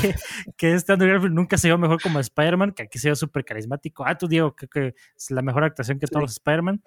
que, 0.00 0.14
que 0.56 0.74
este 0.74 0.92
Andrew 0.92 1.10
Garfield 1.10 1.34
nunca 1.34 1.56
se 1.56 1.68
vio 1.68 1.78
mejor 1.78 2.02
como 2.02 2.20
Spider-Man, 2.20 2.72
que 2.72 2.82
aquí 2.82 2.98
se 2.98 3.08
vio 3.08 3.16
súper 3.16 3.44
carismático. 3.44 4.04
Ah, 4.06 4.18
tú 4.18 4.28
Diego, 4.28 4.54
creo 4.54 4.68
que 4.68 4.94
es 5.16 5.30
la 5.30 5.42
mejor 5.42 5.64
actuación 5.64 5.98
que 5.98 6.06
todos 6.06 6.22
los 6.22 6.32
Spider-Man. 6.32 6.82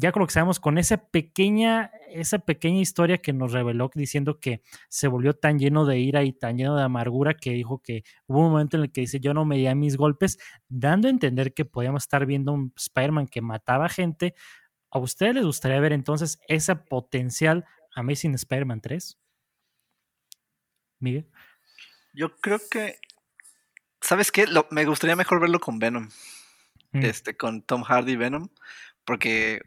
Ya 0.00 0.12
con 0.12 0.20
lo 0.20 0.26
que 0.26 0.32
sabemos, 0.32 0.60
con 0.60 0.78
esa 0.78 0.96
pequeña, 1.10 1.90
esa 2.08 2.38
pequeña 2.38 2.80
historia 2.80 3.18
que 3.18 3.34
nos 3.34 3.52
reveló 3.52 3.90
diciendo 3.94 4.40
que 4.40 4.62
se 4.88 5.08
volvió 5.08 5.34
tan 5.34 5.58
lleno 5.58 5.84
de 5.84 5.98
ira 5.98 6.22
y 6.24 6.32
tan 6.32 6.56
lleno 6.56 6.74
de 6.74 6.82
amargura 6.82 7.34
que 7.34 7.50
dijo 7.50 7.82
que 7.82 8.02
hubo 8.26 8.38
un 8.46 8.50
momento 8.50 8.78
en 8.78 8.84
el 8.84 8.92
que 8.92 9.02
dice 9.02 9.20
yo 9.20 9.34
no 9.34 9.44
medía 9.44 9.74
mis 9.74 9.98
golpes, 9.98 10.38
dando 10.70 11.08
a 11.08 11.10
entender 11.10 11.52
que 11.52 11.66
podíamos 11.66 12.04
estar 12.04 12.24
viendo 12.24 12.52
un 12.52 12.72
Spider-Man 12.74 13.26
que 13.26 13.42
mataba 13.42 13.90
gente. 13.90 14.34
¿A 14.90 14.98
ustedes 14.98 15.34
les 15.34 15.44
gustaría 15.44 15.78
ver 15.80 15.92
entonces 15.92 16.40
ese 16.48 16.74
potencial 16.76 17.66
Amazing 17.94 18.34
Spider-Man 18.36 18.80
3? 18.80 19.18
Miguel. 20.98 21.28
Yo 22.14 22.36
creo 22.40 22.58
que. 22.70 22.98
¿Sabes 24.00 24.32
qué? 24.32 24.46
Lo- 24.46 24.66
me 24.70 24.86
gustaría 24.86 25.14
mejor 25.14 25.40
verlo 25.40 25.60
con 25.60 25.78
Venom. 25.78 26.08
Mm. 26.92 27.04
Este, 27.04 27.36
con 27.36 27.60
Tom 27.62 27.82
Hardy 27.82 28.16
Venom. 28.16 28.48
Porque 29.04 29.60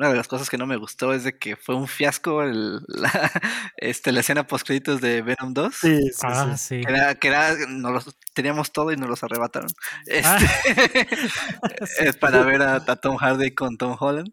una 0.00 0.08
de 0.08 0.16
las 0.16 0.28
cosas 0.28 0.48
que 0.48 0.56
no 0.56 0.66
me 0.66 0.76
gustó 0.78 1.12
es 1.12 1.24
de 1.24 1.36
que 1.38 1.56
fue 1.56 1.74
un 1.74 1.86
fiasco 1.86 2.42
el- 2.42 2.80
la, 2.88 3.30
este, 3.76 4.12
la 4.12 4.20
escena 4.20 4.46
post 4.46 4.66
créditos 4.66 5.02
de 5.02 5.20
Venom 5.20 5.52
2. 5.52 5.74
Sí, 5.74 5.98
sí, 6.10 6.20
ah, 6.22 6.56
sí. 6.56 6.78
sí. 6.78 6.84
Que 6.84 6.90
era, 6.92 7.14
que 7.16 7.28
era 7.28 7.54
nos 7.68 7.92
los- 8.06 8.18
teníamos 8.32 8.72
todo 8.72 8.92
y 8.92 8.96
nos 8.96 9.10
los 9.10 9.22
arrebataron. 9.22 9.68
Ah. 10.24 10.38
Este, 10.64 11.06
Sí. 11.86 12.04
es 12.06 12.16
para 12.16 12.42
ver 12.42 12.62
a, 12.62 12.76
a 12.76 12.96
Tom 12.96 13.16
Hardy 13.16 13.54
con 13.54 13.76
Tom 13.76 13.94
Holland. 14.00 14.32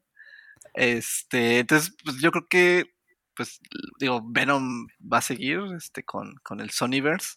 Este, 0.73 1.59
entonces, 1.59 1.95
pues 2.03 2.17
yo 2.21 2.31
creo 2.31 2.47
que 2.49 2.93
pues, 3.35 3.59
digo, 3.99 4.21
Venom 4.25 4.87
va 5.01 5.17
a 5.19 5.21
seguir 5.21 5.59
este, 5.77 6.03
con, 6.03 6.35
con 6.43 6.59
el 6.61 6.69
Sonyverse, 6.71 7.35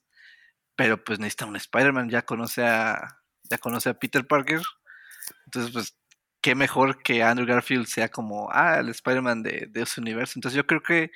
pero 0.76 1.02
pues 1.02 1.18
necesita 1.18 1.46
un 1.46 1.56
Spider-Man, 1.56 2.08
ya 2.10 2.22
conoce 2.22 2.64
a, 2.64 3.18
ya 3.50 3.58
conoce 3.58 3.90
a 3.90 3.94
Peter 3.98 4.26
Parker, 4.26 4.62
entonces 5.46 5.72
pues 5.72 5.96
qué 6.40 6.54
mejor 6.54 7.02
que 7.02 7.22
Andrew 7.22 7.46
Garfield 7.46 7.86
sea 7.86 8.08
como, 8.08 8.48
ah, 8.52 8.78
el 8.80 8.88
Spider-Man 8.88 9.42
de, 9.42 9.66
de 9.70 9.82
ese 9.82 10.00
universo. 10.00 10.34
Entonces 10.36 10.56
yo 10.56 10.66
creo 10.66 10.82
que 10.82 11.10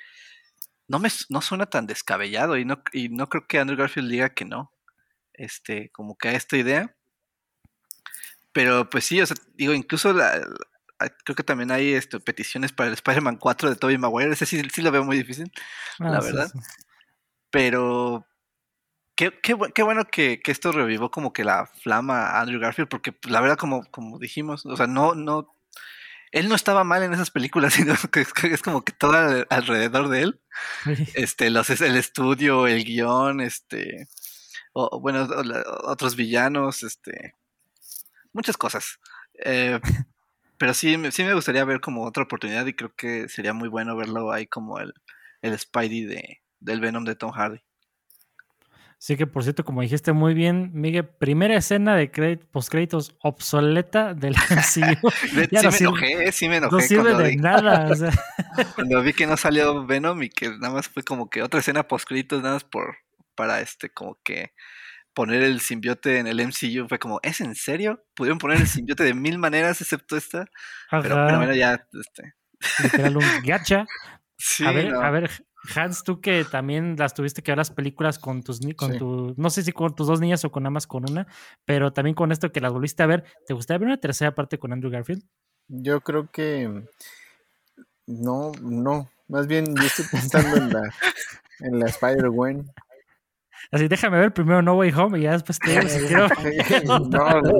no 0.87 0.99
me 0.99 1.09
no 1.29 1.41
suena 1.41 1.65
tan 1.65 1.87
descabellado 1.87 2.57
y 2.57 2.65
no, 2.65 2.83
y 2.93 3.09
no 3.09 3.27
creo 3.27 3.47
que 3.47 3.59
Andrew 3.59 3.77
Garfield 3.77 4.09
diga 4.11 4.29
que 4.29 4.45
no. 4.45 4.71
Este, 5.33 5.89
como 5.91 6.17
que 6.17 6.29
a 6.29 6.33
esta 6.33 6.57
idea. 6.57 6.95
Pero 8.51 8.89
pues 8.89 9.05
sí, 9.05 9.19
o 9.21 9.25
sea, 9.25 9.35
digo, 9.55 9.73
incluso 9.73 10.13
la, 10.13 10.39
creo 11.25 11.35
que 11.35 11.43
también 11.43 11.71
hay 11.71 11.93
este, 11.93 12.19
peticiones 12.19 12.71
para 12.71 12.87
el 12.87 12.93
Spider-Man 12.93 13.37
4 13.37 13.69
de 13.69 13.75
Tobey 13.75 13.97
Maguire. 13.97 14.31
Ese 14.31 14.45
sí, 14.45 14.61
sí 14.71 14.81
lo 14.81 14.91
veo 14.91 15.03
muy 15.03 15.17
difícil, 15.17 15.51
la 15.99 16.17
Ah, 16.17 16.21
sí, 16.21 16.27
verdad. 16.27 16.49
sí. 16.53 16.59
Pero 17.49 18.25
qué, 19.15 19.31
qué, 19.41 19.55
qué 19.73 19.83
bueno 19.83 20.05
que, 20.05 20.39
que 20.41 20.51
esto 20.51 20.71
revivó 20.71 21.11
como 21.11 21.33
que 21.33 21.43
la 21.43 21.67
flama 21.67 22.27
a 22.27 22.41
Andrew 22.41 22.59
Garfield, 22.59 22.89
porque 22.89 23.11
pues, 23.11 23.31
la 23.31 23.41
verdad, 23.41 23.57
como, 23.57 23.83
como 23.91 24.19
dijimos, 24.19 24.65
o 24.65 24.75
sea, 24.77 24.87
no, 24.87 25.15
no, 25.15 25.53
él 26.31 26.49
no 26.49 26.55
estaba 26.55 26.83
mal 26.83 27.03
en 27.03 27.13
esas 27.13 27.31
películas, 27.31 27.73
sino 27.75 27.95
que 28.11 28.21
es, 28.21 28.33
que 28.33 28.47
es 28.47 28.61
como 28.61 28.83
que 28.83 28.91
todo 28.93 29.13
al- 29.13 29.47
alrededor 29.49 30.09
de 30.09 30.21
él, 30.23 30.41
este, 31.15 31.49
los, 31.49 31.69
el 31.69 31.95
estudio, 31.97 32.67
el 32.67 32.83
guion, 32.85 33.41
este, 33.41 34.07
o, 34.73 34.99
bueno, 34.99 35.23
o 35.23 35.43
la- 35.43 35.63
otros 35.85 36.15
villanos, 36.15 36.83
este, 36.83 37.35
muchas 38.33 38.57
cosas. 38.57 38.99
Eh, 39.43 39.79
pero 40.57 40.73
sí, 40.73 40.97
me- 40.97 41.11
sí 41.11 41.23
me 41.23 41.33
gustaría 41.33 41.65
ver 41.65 41.79
como 41.81 42.03
otra 42.05 42.23
oportunidad 42.23 42.65
y 42.65 42.73
creo 42.73 42.93
que 42.95 43.29
sería 43.29 43.53
muy 43.53 43.69
bueno 43.69 43.95
verlo 43.95 44.31
ahí 44.31 44.47
como 44.47 44.79
el, 44.79 44.93
el 45.41 45.57
Spidey 45.59 46.03
de, 46.05 46.41
del 46.59 46.79
Venom 46.81 47.03
de 47.05 47.15
Tom 47.15 47.31
Hardy. 47.31 47.61
Sí 49.05 49.17
que 49.17 49.27
por 49.27 49.43
cierto, 49.43 49.63
como 49.63 49.81
dijiste 49.81 50.13
muy 50.13 50.33
bien, 50.33 50.71
Miguel, 50.73 51.05
primera 51.05 51.55
escena 51.55 51.95
de 51.95 52.09
crédit, 52.09 52.43
postcréditos 52.45 53.15
obsoleta 53.21 54.15
del 54.15 54.33
MCU. 54.33 55.09
De- 55.35 55.47
Ya 55.51 55.59
sí 55.59 55.65
no 55.67 55.71
me 55.71 55.77
sirve- 55.77 56.09
enojé, 56.09 56.31
sí 56.31 56.49
me 56.49 56.59
no 56.59 56.67
enojé 56.69 56.87
sirve 56.87 57.03
cuando, 57.03 57.19
de 57.21 57.29
vi, 57.29 57.35
nada. 57.35 57.87
o 57.91 57.95
sea, 57.95 58.09
cuando 58.73 59.03
vi 59.03 59.13
que 59.13 59.27
no 59.27 59.37
salió 59.37 59.85
Venom 59.85 60.23
y 60.23 60.29
que 60.29 60.49
nada 60.49 60.71
más 60.71 60.87
fue 60.87 61.03
como 61.03 61.29
que 61.29 61.43
otra 61.43 61.59
escena 61.59 61.87
post 61.87 62.09
nada 62.31 62.53
más 62.53 62.63
por 62.63 62.97
para 63.35 63.61
este 63.61 63.91
como 63.91 64.17
que 64.23 64.53
poner 65.13 65.43
el 65.43 65.59
simbiote 65.61 66.17
en 66.17 66.25
el 66.25 66.39
MCU 66.39 66.87
fue 66.89 66.97
como, 66.97 67.19
¿es 67.21 67.41
en 67.41 67.53
serio? 67.53 68.03
Pudieron 68.15 68.39
poner 68.39 68.59
el 68.59 68.67
simbiote 68.67 69.03
de 69.03 69.13
mil 69.13 69.37
maneras 69.37 69.81
excepto 69.81 70.17
esta, 70.17 70.47
pero, 70.89 71.03
pero 71.27 71.37
bueno, 71.37 71.53
ya 71.53 71.75
este 71.93 72.33
literal 72.81 73.17
un 73.17 73.43
gacha. 73.43 73.85
sí, 74.39 74.65
a 74.65 74.71
ver, 74.71 74.91
no. 74.91 74.99
a 74.99 75.11
ver, 75.11 75.29
Hans, 75.75 76.03
tú 76.03 76.19
que 76.21 76.43
también 76.45 76.95
las 76.97 77.13
tuviste 77.13 77.41
que 77.41 77.51
ver 77.51 77.57
las 77.57 77.71
películas 77.71 78.19
con 78.19 78.43
tus 78.43 78.59
con 78.75 78.91
Sí. 78.93 78.97
tu, 78.99 79.33
no 79.37 79.49
sé 79.49 79.63
si 79.63 79.71
con 79.71 79.95
tus 79.95 80.07
dos 80.07 80.19
niñas 80.19 80.43
o 80.45 80.51
con 80.51 80.63
nada 80.63 80.71
más 80.71 80.87
con 80.87 81.09
una, 81.09 81.27
pero 81.65 81.93
también 81.93 82.15
con 82.15 82.31
esto 82.31 82.51
que 82.51 82.61
las 82.61 82.73
volviste 82.73 83.03
a 83.03 83.07
ver, 83.07 83.23
¿te 83.47 83.53
gustaría 83.53 83.79
ver 83.79 83.87
una 83.87 83.97
tercera 83.99 84.35
parte 84.35 84.57
con 84.59 84.73
Andrew 84.73 84.91
Garfield? 84.91 85.23
Yo 85.67 86.01
creo 86.01 86.29
que 86.31 86.83
no, 88.07 88.51
no. 88.61 89.09
Más 89.27 89.47
bien 89.47 89.75
yo 89.75 89.83
estoy 89.83 90.05
pensando 90.11 90.57
en 90.57 90.69
la, 90.71 90.93
en 91.61 91.79
la 91.79 91.87
Spider-Gwen. 91.87 92.71
Así, 93.71 93.87
déjame 93.87 94.19
ver 94.19 94.31
primero 94.31 94.61
No 94.61 94.75
Way 94.77 94.91
Home 94.91 95.17
y 95.19 95.23
ya 95.23 95.31
después 95.31 95.57
te 95.57 95.71
digo. 95.71 96.27
No, 97.09 97.41
no, 97.41 97.53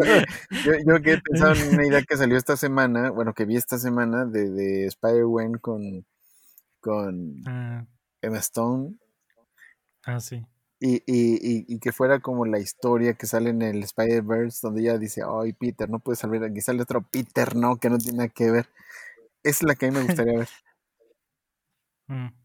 yo, 0.64 0.74
yo 0.86 1.02
que 1.02 1.14
he 1.14 1.18
pensado 1.22 1.54
en 1.56 1.74
una 1.74 1.88
idea 1.88 2.04
que 2.04 2.16
salió 2.16 2.38
esta 2.38 2.56
semana, 2.56 3.10
bueno, 3.10 3.34
que 3.34 3.46
vi 3.46 3.56
esta 3.56 3.80
semana 3.80 4.26
de, 4.26 4.52
de 4.52 4.86
Spider-Gwen 4.86 5.54
con, 5.58 6.06
con 6.80 7.42
Ah, 7.48 7.84
Emma 8.26 8.40
Stone 8.40 8.96
ah, 10.06 10.20
sí. 10.20 10.46
y, 10.80 10.96
y, 11.06 11.36
y, 11.42 11.66
y 11.68 11.80
que 11.80 11.92
fuera 11.92 12.20
como 12.20 12.46
la 12.46 12.60
historia 12.60 13.14
que 13.16 13.28
sale 13.28 13.50
en 13.50 13.62
el 13.62 13.84
Spider-Verse 13.84 14.60
donde 14.62 14.82
ella 14.82 14.98
dice, 14.98 15.22
ay 15.28 15.54
Peter, 15.54 15.90
no 15.90 16.00
puedes 16.00 16.20
salir, 16.20 16.44
aquí 16.44 16.62
sale 16.62 16.82
otro 16.82 17.02
Peter, 17.02 17.56
no, 17.56 17.78
que 17.78 17.90
no 17.90 17.98
tiene 17.98 18.18
nada 18.20 18.30
que 18.30 18.52
ver. 18.52 18.70
Es 19.44 19.64
la 19.64 19.76
que 19.76 19.88
a 19.88 19.92
mí 19.92 19.98
me 19.98 20.04
gustaría 20.06 20.40
ver. 20.40 20.50
Mm. 22.08 22.45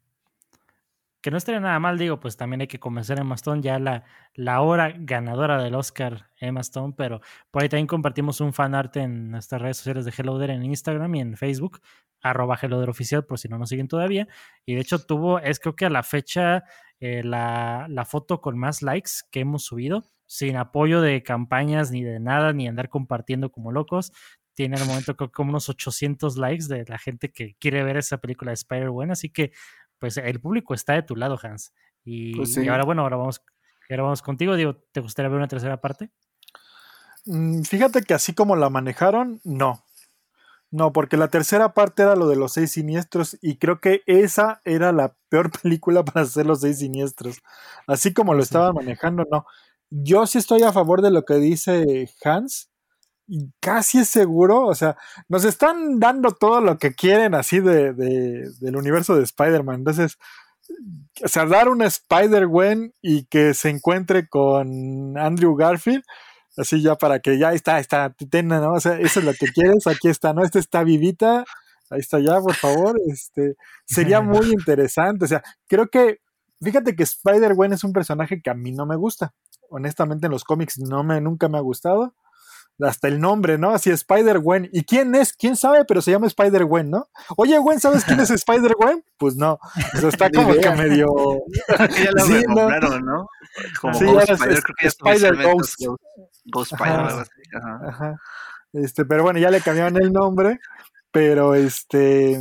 Que 1.21 1.31
no 1.31 1.37
estaría 1.37 1.61
nada 1.61 1.79
mal, 1.79 1.99
digo, 1.99 2.19
pues 2.19 2.37
también 2.37 2.63
hay 2.63 2.67
que 2.67 2.81
convencer 2.81 3.19
a 3.19 3.21
Emma 3.21 3.35
Stone, 3.35 3.61
ya 3.61 3.79
la, 3.79 4.05
la 4.35 4.63
hora 4.63 4.95
ganadora 4.97 5.63
del 5.63 5.75
Oscar, 5.75 6.31
Emma 6.39 6.61
Stone, 6.61 6.95
pero 6.97 7.21
por 7.51 7.63
ahí 7.63 7.69
también 7.69 7.87
compartimos 7.87 8.41
un 8.41 8.55
fanart 8.55 8.97
en 8.97 9.31
nuestras 9.31 9.61
redes 9.61 9.77
sociales 9.77 10.07
de 10.07 10.15
Hello 10.17 10.39
There 10.39 10.55
en 10.55 10.65
Instagram 10.65 11.15
y 11.17 11.21
en 11.21 11.37
Facebook, 11.37 11.81
arroba 12.23 12.59
Hello 12.61 12.79
There 12.79 12.91
Oficial, 12.91 13.27
por 13.27 13.39
si 13.39 13.49
no 13.49 13.59
nos 13.59 13.69
siguen 13.69 13.87
todavía. 13.89 14.29
Y 14.65 14.75
de 14.75 14.81
hecho 14.81 14.99
tuvo, 14.99 15.39
es 15.41 15.61
creo 15.61 15.77
que 15.77 15.87
a 15.87 15.91
la 15.91 16.03
fecha, 16.03 16.65
eh, 17.01 17.23
la, 17.23 17.87
la 17.89 18.05
foto 18.07 18.41
con 18.41 18.59
más 18.59 18.81
likes 18.81 19.11
que 19.31 19.41
hemos 19.41 19.65
subido, 19.65 20.05
sin 20.27 20.57
apoyo 20.57 21.01
de 21.01 21.23
campañas 21.23 21.91
ni 21.91 22.03
de 22.03 22.21
nada, 22.21 22.53
ni 22.53 22.69
andar 22.69 22.89
compartiendo 22.89 23.51
como 23.51 23.73
locos. 23.73 24.13
Tiene 24.55 24.77
al 24.77 24.87
momento 24.87 25.17
como 25.33 25.51
unos 25.51 25.69
800 25.69 26.37
likes 26.37 26.67
de 26.67 26.85
la 26.87 26.99
gente 26.99 27.33
que 27.33 27.57
quiere 27.59 27.83
ver 27.83 27.97
esa 27.97 28.19
película 28.19 28.51
de 28.51 28.55
Spider-Man, 28.55 29.11
así 29.11 29.31
que 29.31 29.53
pues 30.01 30.17
el 30.17 30.41
público 30.41 30.75
está 30.75 30.95
de 30.95 31.03
tu 31.03 31.15
lado, 31.15 31.39
Hans. 31.41 31.73
Y, 32.05 32.35
Pues 32.35 32.57
y 32.57 32.67
ahora, 32.67 32.85
bueno, 32.85 33.03
ahora 33.03 33.17
vamos, 33.17 33.43
ahora 33.89 34.03
vamos 34.03 34.23
contigo. 34.23 34.57
Digo, 34.57 34.77
¿te 34.91 35.01
gustaría 35.01 35.29
ver 35.29 35.39
una 35.39 35.47
tercera 35.49 35.81
parte? 35.81 36.11
Mm, 37.27 37.63
Fíjate 37.63 38.03
que 38.03 38.15
así 38.15 38.35
como 38.35 38.57
la 38.57 38.71
manejaron, 38.71 39.41
no. 39.45 39.85
No, 40.73 40.93
porque 40.93 41.17
la 41.17 41.29
tercera 41.29 41.75
parte 41.75 42.03
era 42.03 42.17
lo 42.17 42.29
de 42.29 42.37
los 42.37 42.53
seis 42.53 42.73
siniestros 42.73 43.37
y 43.43 43.57
creo 43.59 43.81
que 43.81 44.03
esa 44.07 44.63
era 44.65 44.93
la 44.93 45.15
peor 45.29 45.51
película 45.63 46.05
para 46.05 46.23
hacer 46.23 46.47
los 46.47 46.61
seis 46.61 46.79
siniestros. 46.79 47.41
Así 47.87 48.15
como 48.15 48.35
lo 48.35 48.43
estaban 48.43 48.75
manejando, 48.75 49.27
no. 49.31 49.45
Yo 49.91 50.27
sí 50.27 50.39
estoy 50.39 50.63
a 50.63 50.73
favor 50.73 51.03
de 51.03 51.11
lo 51.11 51.25
que 51.25 51.35
dice 51.35 52.09
Hans 52.25 52.70
casi 53.61 53.99
es 54.01 54.09
seguro, 54.09 54.67
o 54.67 54.75
sea, 54.75 54.97
nos 55.29 55.45
están 55.45 55.99
dando 56.01 56.33
todo 56.33 56.61
lo 56.61 56.79
que 56.79 56.95
quieren 56.95 57.35
así 57.35 57.61
de, 57.61 57.93
de- 57.93 58.51
del 58.61 58.77
universo 58.77 59.15
de 59.17 59.23
Spider-Man. 59.25 59.77
Entonces, 59.77 60.19
o 61.25 61.29
sea, 61.29 61.47
dar 61.47 61.69
una 61.69 61.87
Spider-Gwen 61.87 62.95
y 63.03 63.25
que 63.27 63.55
se 63.55 63.69
encuentre 63.71 64.29
con 64.29 65.17
Andrew 65.19 65.55
Garfield, 65.57 66.03
así 66.57 66.83
ya 66.83 66.97
para 66.97 67.21
que 67.21 67.39
ya 67.39 67.53
está, 67.53 67.79
está, 67.79 68.15
ten, 68.31 68.49
¿no? 68.49 68.73
O 68.73 68.81
sea, 68.81 68.99
eso 68.99 69.21
es 69.21 69.27
lo 69.27 69.33
que 69.35 69.47
quieres, 69.53 69.87
aquí 69.87 70.09
está, 70.09 70.33
¿no? 70.33 70.43
Esta 70.45 70.59
está 70.59 70.83
vivita, 70.85 71.45
ahí 71.91 72.01
está 72.01 72.19
ya, 72.21 72.41
por 72.41 72.55
favor, 72.55 72.97
este, 73.09 73.57
sería 73.85 74.21
muy 74.23 74.47
interesante, 74.51 75.25
o 75.25 75.29
sea, 75.29 75.43
creo 75.67 75.89
que, 75.89 76.21
fíjate 76.63 76.95
que 76.97 77.03
Spider-Gwen 77.03 77.73
es 77.73 77.85
un 77.85 77.93
personaje 77.93 78.41
que 78.43 78.51
a 78.51 78.55
mí 78.55 78.73
no 78.73 78.87
me 78.87 78.97
gusta, 78.97 79.35
honestamente 79.71 80.27
en 80.27 80.33
los 80.33 80.45
cómics 80.45 80.79
no 80.79 81.03
me, 81.05 81.21
nunca 81.21 81.49
me 81.49 81.59
ha 81.59 81.63
gustado, 81.63 82.15
hasta 82.83 83.09
el 83.09 83.21
nombre, 83.21 83.59
¿no? 83.59 83.71
Así 83.71 83.91
Spider-Gwen. 83.91 84.71
¿Y 84.73 84.85
quién 84.85 85.15
es? 85.15 85.33
¿Quién 85.35 85.57
sabe? 85.57 85.85
Pero 85.85 86.01
se 86.01 86.11
llama 86.13 86.27
Spider-Gwen, 86.29 86.91
¿no? 86.91 87.09
Oye, 87.37 87.59
Gwen, 87.59 87.79
¿sabes 87.81 88.05
quién 88.05 88.21
es 88.21 88.31
Spider-Gwen? 88.31 89.05
Pues 89.19 89.37
no. 89.37 89.59
O 89.95 89.99
sea, 89.99 90.09
está 90.09 90.31
como 90.35 90.55
que 90.55 90.71
medio. 90.71 91.07
Ya 92.03 92.11
lo 92.13 92.25
Sí, 92.25 92.43
no. 92.49 93.27
Como 93.81 93.95
Sí, 93.95 94.05
Ghost 94.05 94.09
ahora 94.19 94.23
es- 94.25 94.31
Spider, 94.41 94.63
creo 94.63 94.77
que 94.79 94.87
Spider 94.87 95.37
Ghost. 95.43 95.75
Ghost, 96.47 96.73
Ajá. 96.73 96.85
Spider, 96.85 97.07
algo 97.07 97.21
así. 97.21 97.31
Ajá. 97.55 97.81
Ajá. 97.89 98.17
Este, 98.73 99.05
pero 99.05 99.25
bueno, 99.25 99.39
ya 99.39 99.51
le 99.51 99.61
cambiaron 99.61 99.97
el 100.03 100.13
nombre. 100.13 100.61
Pero 101.13 101.55
este. 101.55 102.41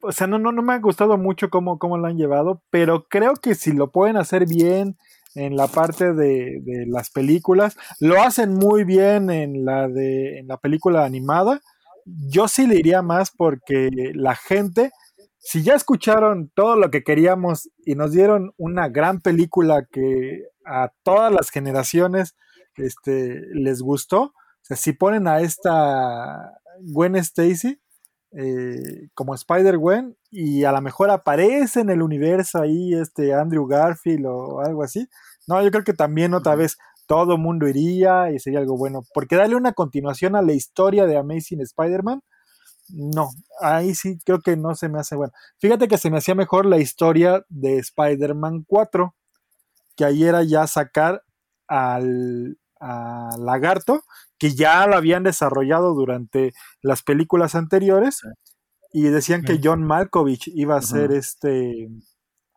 O 0.00 0.12
sea, 0.12 0.26
no, 0.26 0.38
no, 0.38 0.52
no 0.52 0.60
me 0.62 0.74
ha 0.74 0.78
gustado 0.78 1.16
mucho 1.16 1.50
cómo, 1.50 1.78
cómo 1.78 1.96
lo 1.98 2.06
han 2.08 2.16
llevado. 2.18 2.62
Pero 2.70 3.06
creo 3.08 3.34
que 3.36 3.54
si 3.54 3.72
lo 3.72 3.90
pueden 3.90 4.16
hacer 4.16 4.46
bien 4.46 4.98
en 5.36 5.56
la 5.56 5.68
parte 5.68 6.12
de, 6.12 6.60
de 6.62 6.86
las 6.86 7.10
películas, 7.10 7.76
lo 8.00 8.20
hacen 8.20 8.54
muy 8.54 8.84
bien 8.84 9.30
en 9.30 9.64
la 9.64 9.88
de 9.88 10.38
en 10.38 10.48
la 10.48 10.56
película 10.56 11.04
animada. 11.04 11.60
Yo 12.04 12.48
sí 12.48 12.66
le 12.66 12.76
iría 12.76 13.02
más 13.02 13.30
porque 13.30 13.90
la 14.14 14.34
gente, 14.34 14.90
si 15.38 15.62
ya 15.62 15.74
escucharon 15.74 16.50
todo 16.54 16.76
lo 16.76 16.90
que 16.90 17.02
queríamos 17.02 17.68
y 17.84 17.94
nos 17.94 18.12
dieron 18.12 18.52
una 18.56 18.88
gran 18.88 19.20
película 19.20 19.86
que 19.90 20.44
a 20.64 20.92
todas 21.02 21.32
las 21.32 21.50
generaciones 21.50 22.34
este, 22.76 23.42
les 23.52 23.82
gustó, 23.82 24.22
o 24.22 24.32
sea, 24.62 24.76
si 24.76 24.92
ponen 24.92 25.28
a 25.28 25.40
esta 25.40 26.52
Gwen 26.80 27.16
Stacy 27.16 27.80
eh, 28.32 29.08
como 29.14 29.34
Spider-Gwen 29.34 30.16
y 30.30 30.64
a 30.64 30.72
lo 30.72 30.80
mejor 30.80 31.10
aparece 31.10 31.80
en 31.80 31.90
el 31.90 32.02
universo 32.02 32.60
ahí 32.60 32.92
este 32.94 33.32
Andrew 33.32 33.66
Garfield 33.66 34.26
o 34.26 34.60
algo 34.60 34.82
así, 34.82 35.08
no, 35.46 35.62
yo 35.62 35.70
creo 35.70 35.84
que 35.84 35.92
también 35.92 36.34
otra 36.34 36.54
vez 36.54 36.76
todo 37.06 37.38
mundo 37.38 37.68
iría 37.68 38.30
y 38.32 38.38
sería 38.38 38.58
algo 38.58 38.76
bueno, 38.76 39.02
porque 39.14 39.36
darle 39.36 39.56
una 39.56 39.72
continuación 39.72 40.36
a 40.36 40.42
la 40.42 40.52
historia 40.52 41.06
de 41.06 41.16
Amazing 41.16 41.60
Spider-Man, 41.60 42.20
no, 42.88 43.30
ahí 43.60 43.94
sí 43.94 44.18
creo 44.24 44.40
que 44.40 44.56
no 44.56 44.74
se 44.74 44.88
me 44.88 44.98
hace 44.98 45.16
bueno. 45.16 45.32
Fíjate 45.58 45.88
que 45.88 45.98
se 45.98 46.10
me 46.10 46.18
hacía 46.18 46.34
mejor 46.34 46.66
la 46.66 46.78
historia 46.78 47.44
de 47.48 47.78
Spider-Man 47.78 48.64
4, 48.66 49.14
que 49.96 50.04
ahí 50.04 50.24
era 50.24 50.42
ya 50.42 50.66
sacar 50.66 51.22
al, 51.68 52.58
al 52.78 53.44
lagarto, 53.44 54.02
que 54.38 54.54
ya 54.54 54.86
lo 54.86 54.96
habían 54.96 55.22
desarrollado 55.24 55.94
durante 55.94 56.52
las 56.82 57.02
películas 57.02 57.54
anteriores, 57.54 58.20
y 58.92 59.02
decían 59.02 59.42
que. 59.42 59.60
John 59.62 59.82
Malkovich 59.82 60.48
iba 60.54 60.76
a 60.76 60.82
ser 60.82 61.12
este 61.12 61.88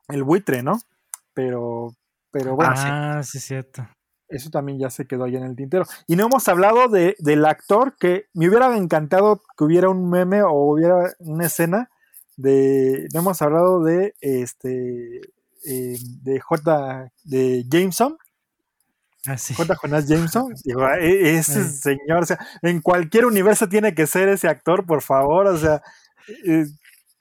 el 0.07 0.23
buitre, 0.23 0.63
¿no? 0.63 0.79
Pero, 1.33 1.95
pero 2.31 2.55
bueno, 2.55 2.73
ah, 2.75 3.21
sí, 3.23 3.39
cierto. 3.39 3.87
eso 4.27 4.49
también 4.49 4.79
ya 4.79 4.89
se 4.89 5.05
quedó 5.05 5.23
ahí 5.25 5.35
en 5.35 5.43
el 5.43 5.55
tintero. 5.55 5.85
Y 6.07 6.15
no 6.15 6.25
hemos 6.27 6.47
hablado 6.47 6.87
de, 6.87 7.15
del 7.19 7.45
actor 7.45 7.95
que 7.99 8.25
me 8.33 8.47
hubiera 8.49 8.75
encantado 8.77 9.41
que 9.57 9.63
hubiera 9.63 9.89
un 9.89 10.09
meme 10.09 10.41
o 10.43 10.51
hubiera 10.73 11.13
una 11.19 11.45
escena 11.47 11.89
de. 12.37 13.07
No 13.13 13.21
hemos 13.21 13.41
hablado 13.41 13.83
de 13.83 14.13
este. 14.21 15.21
eh, 15.65 15.97
de 16.23 16.39
J. 16.39 17.11
de 17.25 17.65
Jameson, 17.69 18.17
Ah, 19.27 19.37
sí. 19.37 19.53
J. 19.53 19.75
Jonas 19.81 20.07
Jameson. 20.07 20.53
Digo, 20.63 20.87
e- 20.93 21.37
ese 21.37 21.65
Sí. 21.65 21.77
señor, 21.77 22.23
o 22.23 22.25
sea, 22.25 22.39
en 22.61 22.79
cualquier 22.81 23.25
universo 23.25 23.67
tiene 23.67 23.93
que 23.93 24.07
ser 24.07 24.29
ese 24.29 24.47
actor, 24.47 24.85
por 24.85 25.01
favor, 25.01 25.47
o 25.47 25.57
sea. 25.57 25.81
eh, 26.45 26.63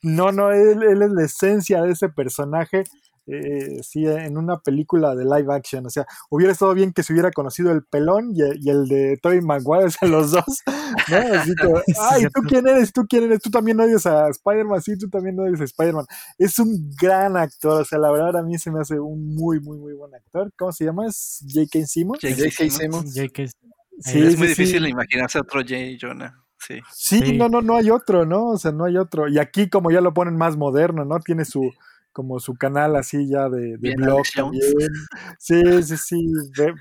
no, 0.02 0.30
no, 0.30 0.52
él, 0.52 0.80
él 0.84 1.02
es 1.02 1.11
la 1.11 1.24
esencia 1.24 1.82
de 1.82 1.90
ese 1.90 2.09
personaje. 2.09 2.84
Eh, 3.30 3.80
sí, 3.82 4.06
en 4.06 4.36
una 4.38 4.58
película 4.58 5.14
de 5.14 5.24
live 5.24 5.52
action. 5.54 5.86
O 5.86 5.90
sea, 5.90 6.06
hubiera 6.30 6.52
estado 6.52 6.74
bien 6.74 6.92
que 6.92 7.02
se 7.02 7.12
hubiera 7.12 7.30
conocido 7.30 7.70
el 7.72 7.84
pelón 7.84 8.32
y, 8.34 8.40
y 8.42 8.70
el 8.70 8.88
de 8.88 9.18
Tobey 9.22 9.40
Maguire, 9.40 9.86
o 9.86 9.90
sea, 9.90 10.08
los 10.08 10.30
dos. 10.30 10.62
¿no? 11.10 11.16
Así 11.38 11.54
como, 11.56 11.80
ay, 12.10 12.24
¿tú 12.34 12.40
quién 12.48 12.66
eres? 12.66 12.92
¿Tú 12.92 13.06
quién 13.08 13.24
eres? 13.24 13.40
Tú 13.40 13.50
también 13.50 13.78
odias 13.80 14.06
a 14.06 14.28
Spider-Man, 14.28 14.82
sí, 14.82 14.96
tú 14.98 15.08
también 15.08 15.38
odias 15.38 15.60
a 15.60 15.64
Spider-Man. 15.64 16.06
Es 16.38 16.58
un 16.58 16.90
gran 17.00 17.36
actor, 17.36 17.82
o 17.82 17.84
sea, 17.84 17.98
la 17.98 18.10
verdad 18.10 18.36
a 18.36 18.42
mí 18.42 18.58
se 18.58 18.70
me 18.70 18.80
hace 18.80 18.98
un 18.98 19.34
muy, 19.34 19.60
muy, 19.60 19.78
muy 19.78 19.92
buen 19.94 20.14
actor. 20.14 20.50
¿Cómo 20.56 20.72
se 20.72 20.84
llama? 20.84 21.06
¿Es 21.06 21.44
J.K. 21.46 21.86
Simmons? 21.86 22.20
J.K. 22.22 22.50
J.K. 22.50 22.70
Simmons. 22.70 23.14
Sí, 24.00 24.20
es 24.22 24.38
muy 24.38 24.46
sí. 24.46 24.54
difícil 24.54 24.86
imaginarse 24.86 25.40
otro 25.40 25.60
Jay 25.66 25.98
Jonah. 26.00 26.34
Sí. 26.58 26.80
Sí, 26.92 27.20
Sí. 27.20 27.36
no, 27.36 27.48
no, 27.48 27.62
no 27.62 27.76
hay 27.76 27.90
otro, 27.90 28.24
¿no? 28.26 28.48
O 28.48 28.58
sea, 28.58 28.72
no 28.72 28.84
hay 28.84 28.96
otro. 28.96 29.28
Y 29.28 29.38
aquí 29.38 29.68
como 29.68 29.90
ya 29.90 30.00
lo 30.00 30.12
ponen 30.14 30.36
más 30.36 30.56
moderno, 30.56 31.04
¿no? 31.04 31.18
Tiene 31.20 31.44
su 31.44 31.70
como 32.12 32.40
su 32.40 32.54
canal 32.54 32.96
así 32.96 33.28
ya 33.28 33.48
de, 33.48 33.76
blog 33.96 34.24
también. 34.34 34.62
Sí, 35.38 35.82
sí, 35.82 35.96
sí, 35.96 36.26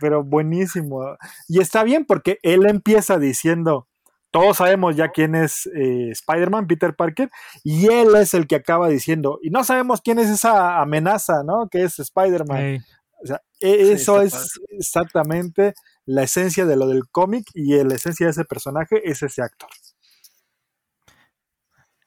pero 0.01 0.23
buenísimo. 0.23 1.17
Y 1.47 1.59
está 1.59 1.83
bien 1.83 2.05
porque 2.05 2.39
él 2.43 2.67
empieza 2.67 3.19
diciendo, 3.19 3.87
todos 4.31 4.57
sabemos 4.57 4.95
ya 4.95 5.09
quién 5.09 5.35
es 5.35 5.67
eh, 5.75 6.09
Spider-Man, 6.11 6.67
Peter 6.67 6.95
Parker, 6.95 7.29
y 7.63 7.87
él 7.87 8.15
es 8.15 8.33
el 8.33 8.47
que 8.47 8.55
acaba 8.55 8.89
diciendo, 8.89 9.39
y 9.41 9.49
no 9.49 9.63
sabemos 9.63 10.01
quién 10.01 10.19
es 10.19 10.29
esa 10.29 10.81
amenaza, 10.81 11.43
¿no? 11.43 11.67
Que 11.69 11.83
es 11.83 11.99
Spider-Man. 11.99 12.83
O 13.21 13.25
sea, 13.25 13.41
e- 13.59 13.93
eso 13.93 14.21
es 14.21 14.59
exactamente 14.69 15.73
la 16.05 16.23
esencia 16.23 16.65
de 16.65 16.75
lo 16.75 16.87
del 16.87 17.07
cómic 17.09 17.45
y 17.53 17.75
la 17.83 17.95
esencia 17.95 18.27
de 18.27 18.31
ese 18.31 18.45
personaje 18.45 19.09
es 19.09 19.23
ese 19.23 19.41
actor. 19.41 19.69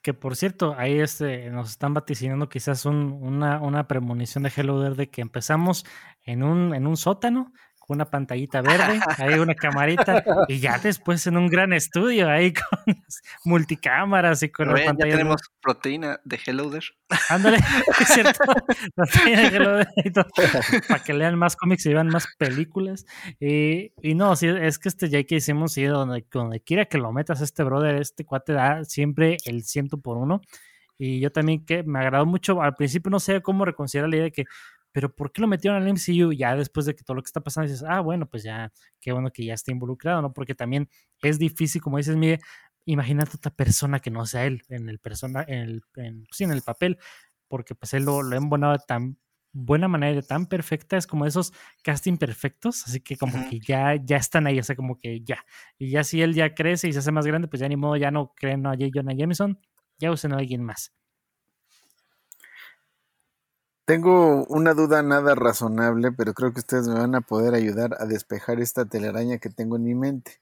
Que 0.03 0.15
por 0.15 0.35
cierto, 0.37 0.75
ahí 0.79 0.99
este, 0.99 1.51
nos 1.51 1.71
están 1.71 1.93
vaticinando 1.93 2.49
quizás 2.49 2.87
un- 2.87 3.13
una, 3.23 3.61
una 3.61 3.87
premonición 3.87 4.45
de 4.45 4.53
Hello 4.55 4.81
There 4.83 4.95
de 4.95 5.11
que 5.11 5.21
empezamos 5.21 5.85
en 6.25 6.43
un, 6.43 6.75
en 6.75 6.87
un 6.87 6.97
sótano 6.97 7.53
una 7.95 8.11
pantallita 8.11 8.63
verde, 8.63 9.01
ahí 9.19 9.39
una 9.39 9.55
camarita, 9.55 10.25
y 10.49 10.59
ya 10.59 10.79
después 10.79 11.27
en 11.27 11.37
un 11.37 11.49
gran 11.49 11.73
estudio 11.73 12.29
ahí 12.29 12.53
con 12.87 12.97
multicámaras 13.45 14.43
y 14.43 14.51
con 14.51 14.67
Pero 14.67 14.77
las 14.77 14.81
ven, 14.81 14.85
ya 14.85 14.91
pantallas. 14.91 15.17
tenemos 15.17 15.41
proteína 15.61 16.21
de 16.25 16.41
Hello 16.45 16.71
There. 16.71 16.87
Ándale, 17.29 17.57
es 18.01 18.09
cierto. 18.09 18.45
La 18.97 19.07
tiene 19.07 19.47
Hello 19.49 19.79
There 19.79 19.91
y 20.05 20.11
todo, 20.11 20.27
para 20.89 21.03
que 21.03 21.15
lean 21.15 21.39
más 21.39 21.57
cómics 21.57 21.87
y 21.87 21.93
vean 21.93 22.09
más 22.09 22.27
películas. 22.39 23.07
Y, 23.39 23.93
y 24.03 24.15
no, 24.15 24.37
sí, 24.37 24.49
es 24.49 24.79
que 24.79 24.89
este 24.89 25.09
J.K. 25.09 25.41
Simmons, 25.41 25.73
sí, 25.73 25.85
donde, 25.85 26.25
donde 26.33 26.61
quiera 26.61 26.85
que 26.87 26.99
lo 26.99 27.13
metas, 27.13 27.41
este 27.41 27.63
brother, 27.65 27.97
este 27.97 28.25
cuate 28.25 28.53
da 28.53 28.85
siempre 28.85 29.37
el 29.45 29.65
ciento 29.65 29.99
por 29.99 30.17
uno. 30.17 30.41
Y 31.03 31.19
yo 31.19 31.33
también 31.33 31.65
que 31.65 31.83
me 31.83 31.99
agradó 31.99 32.27
mucho. 32.27 32.61
Al 32.61 32.75
principio 32.75 33.11
no 33.11 33.21
sé 33.21 33.41
cómo 33.41 33.65
reconciliar 33.65 34.07
la 34.09 34.17
idea 34.17 34.25
de 34.25 34.33
que, 34.33 34.45
pero 34.93 35.15
¿por 35.15 35.33
qué 35.33 35.41
lo 35.41 35.49
metieron 35.49 35.83
al 35.83 35.89
MCU? 35.89 36.33
Ya 36.33 36.57
después 36.57 36.87
de 36.87 36.95
que 36.95 37.05
todo 37.05 37.15
lo 37.15 37.23
que 37.23 37.29
está 37.29 37.41
pasando, 37.41 37.71
dices, 37.71 37.85
ah, 37.89 38.01
bueno, 38.01 38.27
pues 38.27 38.43
ya, 38.43 38.73
qué 39.01 39.13
bueno 39.13 39.31
que 39.33 39.45
ya 39.45 39.55
esté 39.55 39.73
involucrado, 39.73 40.23
¿no? 40.23 40.33
Porque 40.33 40.55
también 40.55 40.89
es 41.23 41.39
difícil, 41.39 41.81
como 41.81 41.99
dices, 41.99 42.17
Miguel, 42.17 42.41
imagínate 42.85 43.37
otra 43.37 43.53
persona 43.53 44.01
que 44.01 44.11
no 44.11 44.27
sea 44.27 44.47
él 44.47 44.63
en 44.69 44.89
el 44.89 44.99
persona, 44.99 45.45
en 45.47 45.59
el, 45.59 45.83
en, 45.97 46.27
sí, 46.33 46.45
en 46.45 46.53
el 46.53 46.63
papel, 46.63 46.99
porque 47.49 47.75
pues 47.75 47.95
él 47.95 48.05
lo, 48.05 48.23
lo 48.23 48.35
ha 48.35 48.39
embonado 48.39 48.73
de 48.75 48.81
tan 48.87 49.19
buena 49.53 49.89
manera, 49.89 50.15
de 50.15 50.23
tan 50.23 50.47
perfecta, 50.47 50.97
es 50.97 51.07
como 51.07 51.27
esos 51.27 51.53
casting 51.83 52.17
perfectos, 52.17 52.85
así 52.87 53.01
que 53.01 53.17
como 53.17 53.49
que 53.49 53.61
ya, 53.61 53.97
ya 53.97 54.17
están 54.17 54.47
ahí, 54.47 54.59
o 54.59 54.63
sea, 54.63 54.77
como 54.77 54.99
que 54.99 55.21
ya. 55.23 55.45
Y 55.79 55.91
ya 55.91 56.05
si 56.05 56.23
él 56.23 56.35
ya 56.35 56.55
crece 56.55 56.89
y 56.89 56.93
se 56.93 57.01
hace 57.01 57.13
más 57.13 57.27
grande, 57.27 57.49
pues 57.49 57.61
ya 57.61 57.69
ni 57.69 57.77
modo, 57.77 57.97
ya 57.97 58.11
no 58.11 58.33
creen 58.37 58.67
a 58.67 58.71
J. 58.71 58.87
Jonah 58.95 59.15
Jameson, 59.15 59.59
ya 59.99 60.11
usen 60.11 60.33
a 60.33 60.37
alguien 60.37 60.63
más. 60.63 60.93
Tengo 63.91 64.45
una 64.45 64.73
duda 64.73 65.03
nada 65.03 65.35
razonable, 65.35 66.13
pero 66.13 66.33
creo 66.33 66.53
que 66.53 66.61
ustedes 66.61 66.87
me 66.87 66.95
van 66.95 67.17
a 67.17 67.23
poder 67.23 67.55
ayudar 67.55 67.97
a 67.99 68.07
despejar 68.07 68.61
esta 68.61 68.85
telaraña 68.85 69.39
que 69.39 69.51
tengo 69.51 69.75
en 69.75 69.83
mi 69.83 69.97
mente. 69.97 70.41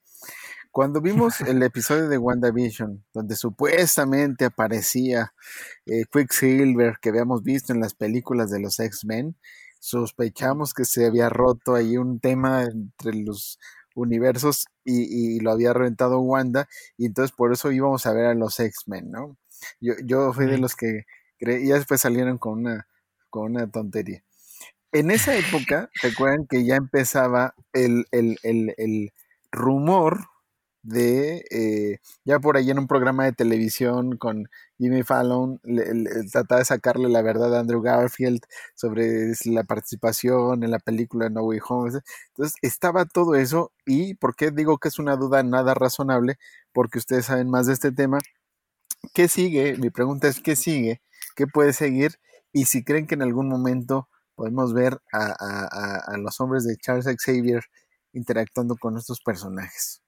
Cuando 0.71 1.01
vimos 1.01 1.41
el 1.41 1.63
episodio 1.63 2.11
de 2.11 2.19
WandaVision, 2.19 3.07
donde 3.15 3.37
supuestamente 3.37 4.45
aparecía 4.45 5.33
eh, 5.87 6.05
Quicksilver 6.13 6.99
que 7.01 7.09
habíamos 7.09 7.43
visto 7.43 7.73
en 7.73 7.81
las 7.81 7.95
películas 7.95 8.51
de 8.51 8.61
los 8.61 8.79
X-Men, 8.81 9.35
sospechamos 9.81 10.75
que 10.75 10.85
se 10.85 11.07
había 11.07 11.31
roto 11.31 11.75
ahí 11.75 11.97
un 11.97 12.21
tema 12.21 12.65
entre 12.65 13.15
los 13.15 13.59
universos 13.95 14.67
y, 14.85 15.37
y 15.37 15.41
lo 15.41 15.53
había 15.53 15.73
reventado 15.73 16.21
Wanda, 16.21 16.69
y 16.99 17.07
entonces 17.07 17.35
por 17.35 17.55
eso 17.55 17.73
íbamos 17.73 18.05
a 18.05 18.13
ver 18.13 18.27
a 18.27 18.35
los 18.35 18.61
X-Men, 18.61 19.11
¿no? 19.11 19.39
Yo, 19.81 19.95
yo 20.05 20.35
fui 20.35 20.45
de 20.45 20.59
los 20.59 20.77
que 20.77 21.07
creí, 21.39 21.65
y 21.65 21.69
después 21.69 22.03
salieron 22.03 22.37
con 22.37 22.59
una, 22.59 22.87
con 23.31 23.57
una 23.57 23.71
tontería. 23.71 24.23
En 24.93 25.11
esa 25.11 25.37
época, 25.37 25.91
recuerdan 26.03 26.47
que 26.47 26.65
ya 26.65 26.77
empezaba 26.77 27.55
el, 27.73 28.07
el, 28.13 28.39
el, 28.43 28.75
el 28.79 29.13
rumor 29.53 30.21
de, 30.83 31.45
eh, 31.51 31.99
ya 32.25 32.39
por 32.41 32.57
ahí 32.57 32.71
en 32.71 32.79
un 32.79 32.87
programa 32.87 33.25
de 33.25 33.33
televisión 33.33 34.17
con 34.17 34.49
Jimmy 34.79 35.03
Fallon, 35.03 35.61
le, 35.65 35.85
trataba 36.33 36.61
de 36.61 36.65
sacarle 36.65 37.09
la 37.09 37.21
verdad 37.23 37.55
a 37.55 37.61
Andrew 37.61 37.83
Garfield 37.83 38.41
sobre 38.75 39.33
la 39.47 39.65
participación 39.65 40.63
en 40.65 40.71
la 40.71 40.79
película 40.79 41.29
No 41.29 41.43
Way 41.43 41.61
Home. 41.69 42.01
Entonces 42.29 42.55
estaba 42.63 43.05
todo 43.05 43.35
eso 43.35 43.73
y 43.87 44.15
¿por 44.15 44.35
qué 44.37 44.51
digo 44.51 44.79
que 44.79 44.89
es 44.89 44.99
una 44.99 45.17
duda 45.17 45.43
nada 45.43 45.75
razonable? 45.75 46.39
Porque 46.73 46.99
ustedes 46.99 47.27
saben 47.27 47.51
más 47.51 47.67
de 47.67 47.75
este 47.75 47.93
tema. 47.93 48.19
¿Qué 49.15 49.29
sigue? 49.29 49.77
Mi 49.79 49.91
pregunta 49.91 50.29
es, 50.29 50.41
¿qué 50.41 50.57
sigue? 50.57 51.03
¿Qué 51.37 51.47
puede 51.47 51.73
seguir? 51.73 52.19
Y 52.53 52.65
si 52.65 52.85
creen 52.85 53.07
que 53.07 53.15
en 53.15 53.23
algún 53.23 53.49
momento 53.49 54.09
podemos 54.35 54.73
ver 54.73 54.99
a, 55.13 55.27
a, 55.27 55.69
a, 55.71 56.15
a 56.15 56.19
los 56.19 56.41
hombres 56.41 56.65
de 56.65 56.77
Charles 56.77 57.07
Xavier 57.07 57.63
interactuando 58.13 58.77
con 58.77 58.97
estos 58.97 59.21
personajes. 59.21 60.03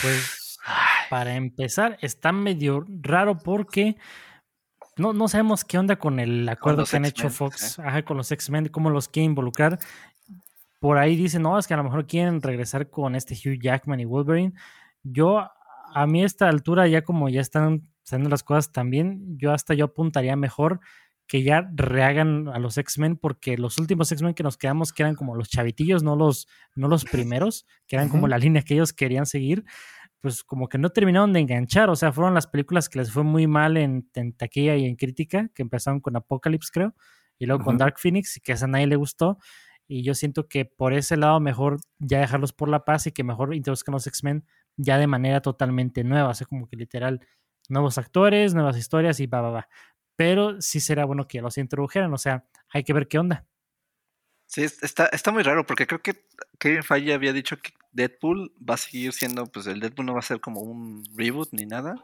Pues 0.00 0.58
para 1.10 1.34
empezar, 1.34 1.98
está 2.00 2.32
medio 2.32 2.86
raro 2.88 3.38
porque 3.38 3.96
no, 4.96 5.12
no 5.12 5.28
sabemos 5.28 5.64
qué 5.64 5.78
onda 5.78 5.96
con 5.96 6.18
el 6.20 6.48
acuerdo 6.48 6.84
que 6.84 6.96
han 6.96 7.04
hecho 7.04 7.30
Fox 7.30 7.78
ajá, 7.78 8.02
con 8.04 8.16
los 8.16 8.30
X-Men, 8.30 8.68
cómo 8.68 8.90
los 8.90 9.08
quieren 9.08 9.32
involucrar. 9.32 9.78
Por 10.80 10.98
ahí 10.98 11.16
dicen, 11.16 11.42
no, 11.42 11.58
es 11.58 11.66
que 11.66 11.74
a 11.74 11.76
lo 11.76 11.84
mejor 11.84 12.06
quieren 12.06 12.42
regresar 12.42 12.90
con 12.90 13.14
este 13.14 13.34
Hugh 13.34 13.60
Jackman 13.60 14.00
y 14.00 14.04
Wolverine. 14.04 14.54
Yo, 15.02 15.48
a 15.94 16.06
mí 16.06 16.22
a 16.22 16.26
esta 16.26 16.48
altura, 16.48 16.88
ya 16.88 17.02
como 17.02 17.28
ya 17.28 17.40
están 17.40 17.91
saliendo 18.02 18.30
las 18.30 18.42
cosas 18.42 18.72
también, 18.72 19.38
yo 19.38 19.52
hasta 19.52 19.74
yo 19.74 19.86
apuntaría 19.86 20.36
mejor 20.36 20.80
que 21.26 21.42
ya 21.42 21.70
rehagan 21.74 22.48
a 22.48 22.58
los 22.58 22.76
X-Men, 22.76 23.16
porque 23.16 23.56
los 23.56 23.78
últimos 23.78 24.12
X-Men 24.12 24.34
que 24.34 24.42
nos 24.42 24.58
quedamos, 24.58 24.92
que 24.92 25.02
eran 25.02 25.14
como 25.14 25.34
los 25.34 25.48
chavitillos, 25.48 26.02
no 26.02 26.14
los, 26.16 26.46
no 26.74 26.88
los 26.88 27.04
primeros, 27.04 27.66
que 27.86 27.96
eran 27.96 28.08
como 28.08 28.28
la 28.28 28.38
línea 28.38 28.62
que 28.62 28.74
ellos 28.74 28.92
querían 28.92 29.24
seguir, 29.24 29.64
pues 30.20 30.44
como 30.44 30.68
que 30.68 30.78
no 30.78 30.90
terminaron 30.90 31.32
de 31.32 31.40
enganchar, 31.40 31.90
o 31.90 31.96
sea, 31.96 32.12
fueron 32.12 32.34
las 32.34 32.46
películas 32.46 32.88
que 32.88 32.98
les 32.98 33.10
fue 33.10 33.24
muy 33.24 33.46
mal 33.46 33.76
en, 33.76 34.08
en 34.14 34.32
taquilla 34.34 34.76
y 34.76 34.84
en 34.84 34.96
crítica, 34.96 35.48
que 35.54 35.62
empezaron 35.62 36.00
con 36.00 36.16
Apocalypse, 36.16 36.70
creo, 36.72 36.94
y 37.38 37.46
luego 37.46 37.64
con. 37.64 37.78
Dark 37.78 37.98
Phoenix, 37.98 38.36
y 38.36 38.40
que 38.40 38.52
a 38.52 38.66
nadie 38.66 38.86
le 38.86 38.96
gustó, 38.96 39.38
y 39.88 40.02
yo 40.02 40.14
siento 40.14 40.48
que 40.48 40.64
por 40.64 40.92
ese 40.92 41.16
lado 41.16 41.40
mejor 41.40 41.78
ya 41.98 42.20
dejarlos 42.20 42.52
por 42.52 42.68
la 42.68 42.84
paz 42.84 43.06
y 43.06 43.12
que 43.12 43.24
mejor 43.24 43.54
introduzcan 43.54 43.92
los 43.92 44.06
X-Men 44.06 44.44
ya 44.76 44.96
de 44.96 45.06
manera 45.06 45.42
totalmente 45.42 46.04
nueva, 46.04 46.28
o 46.28 46.34
sea, 46.34 46.46
como 46.46 46.68
que 46.68 46.76
literal, 46.76 47.20
nuevos 47.68 47.98
actores, 47.98 48.54
nuevas 48.54 48.76
historias 48.76 49.20
y 49.20 49.26
va, 49.26 49.40
va, 49.40 49.50
va. 49.50 49.68
Pero 50.16 50.60
sí 50.60 50.80
será 50.80 51.04
bueno 51.04 51.26
que 51.26 51.40
los 51.40 51.58
introdujeran, 51.58 52.12
o 52.12 52.18
sea, 52.18 52.44
hay 52.68 52.84
que 52.84 52.92
ver 52.92 53.08
qué 53.08 53.18
onda. 53.18 53.46
Sí, 54.46 54.62
es- 54.64 54.82
está, 54.82 55.06
está 55.06 55.32
muy 55.32 55.42
raro 55.42 55.64
porque 55.66 55.86
creo 55.86 56.02
que 56.02 56.26
Kevin 56.58 56.82
Feige 56.82 57.14
había 57.14 57.32
dicho 57.32 57.56
que 57.56 57.72
Deadpool 57.92 58.52
va 58.68 58.74
a 58.74 58.78
seguir 58.78 59.12
siendo, 59.14 59.46
pues 59.46 59.66
el 59.66 59.80
Deadpool 59.80 60.06
no 60.06 60.12
va 60.12 60.18
a 60.20 60.22
ser 60.22 60.40
como 60.40 60.60
un 60.60 61.02
reboot 61.16 61.48
ni 61.52 61.64
nada. 61.66 61.94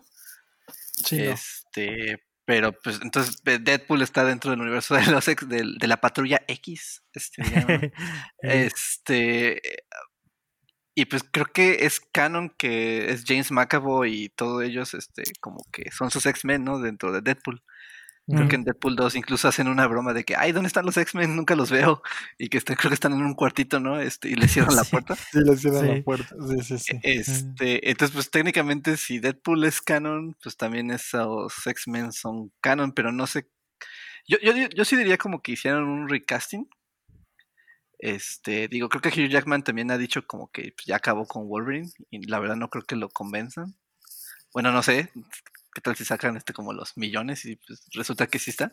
Sí, 0.92 1.18
no. 1.22 1.32
Este, 1.32 2.24
pero 2.46 2.72
pues 2.72 3.00
entonces 3.02 3.42
Deadpool 3.44 4.00
está 4.00 4.24
dentro 4.24 4.50
del 4.50 4.60
universo 4.62 4.94
de 4.94 5.04
los 5.06 5.28
ex, 5.28 5.46
del- 5.48 5.76
de, 5.76 5.86
la 5.86 6.00
patrulla 6.00 6.42
X. 6.48 7.02
Este. 7.12 7.42
Eh, 8.42 8.66
este 8.66 9.60
y 10.98 11.04
pues 11.04 11.22
creo 11.22 11.46
que 11.46 11.86
es 11.86 12.00
canon 12.00 12.50
que 12.58 13.12
es 13.12 13.22
James 13.24 13.52
McAvoy 13.52 14.24
y 14.24 14.28
todos 14.30 14.64
ellos, 14.64 14.94
este, 14.94 15.22
como 15.38 15.64
que 15.70 15.92
son 15.92 16.10
sus 16.10 16.26
X-Men, 16.26 16.64
¿no? 16.64 16.80
Dentro 16.80 17.12
de 17.12 17.20
Deadpool. 17.20 17.62
Creo 18.26 18.48
que 18.48 18.56
en 18.56 18.64
Deadpool 18.64 18.96
2 18.96 19.14
incluso 19.14 19.46
hacen 19.46 19.68
una 19.68 19.86
broma 19.86 20.12
de 20.12 20.24
que, 20.24 20.34
ay, 20.34 20.50
¿dónde 20.50 20.66
están 20.66 20.84
los 20.84 20.96
X-Men? 20.96 21.36
Nunca 21.36 21.54
los 21.54 21.70
veo. 21.70 22.02
Y 22.36 22.48
que 22.48 22.60
creo 22.60 22.90
que 22.90 22.94
están 22.94 23.12
en 23.12 23.22
un 23.22 23.34
cuartito, 23.34 23.78
¿no? 23.78 24.00
Este, 24.00 24.28
y 24.28 24.34
le 24.34 24.48
cierran 24.48 24.74
la 24.74 24.82
puerta. 24.90 25.14
Sí, 25.14 25.38
le 25.38 25.56
cierran 25.56 25.86
la 25.86 26.02
puerta. 26.02 26.34
Sí, 26.48 26.64
sí, 26.64 26.78
sí. 26.78 26.98
Este, 27.04 27.88
entonces, 27.88 28.12
pues 28.12 28.30
técnicamente, 28.32 28.96
si 28.96 29.20
Deadpool 29.20 29.62
es 29.64 29.80
canon, 29.80 30.36
pues 30.42 30.56
también 30.56 30.90
esos 30.90 31.64
X-Men 31.64 32.10
son 32.10 32.50
canon, 32.60 32.90
pero 32.90 33.12
no 33.12 33.28
sé. 33.28 33.48
Yo, 34.26 34.36
yo, 34.42 34.52
yo 34.52 34.84
sí 34.84 34.96
diría 34.96 35.16
como 35.16 35.42
que 35.42 35.52
hicieron 35.52 35.84
un 35.84 36.08
recasting. 36.08 36.68
Este, 37.98 38.68
digo, 38.68 38.88
creo 38.88 39.02
que 39.02 39.08
Hugh 39.08 39.30
Jackman 39.30 39.64
también 39.64 39.90
ha 39.90 39.98
dicho 39.98 40.26
como 40.26 40.50
que 40.50 40.72
pues, 40.76 40.86
ya 40.86 40.96
acabó 40.96 41.26
con 41.26 41.48
Wolverine. 41.48 41.90
Y 42.10 42.26
la 42.26 42.38
verdad 42.38 42.56
no 42.56 42.70
creo 42.70 42.84
que 42.84 42.96
lo 42.96 43.08
convenzan. 43.08 43.76
Bueno, 44.52 44.72
no 44.72 44.82
sé, 44.82 45.10
¿Qué 45.78 45.82
tal 45.82 45.94
si 45.94 46.04
sacan 46.04 46.36
este 46.36 46.52
como 46.52 46.72
los 46.72 46.96
millones 46.96 47.44
y 47.44 47.54
pues 47.54 47.86
resulta 47.92 48.26
que 48.26 48.40
sí 48.40 48.50
está? 48.50 48.72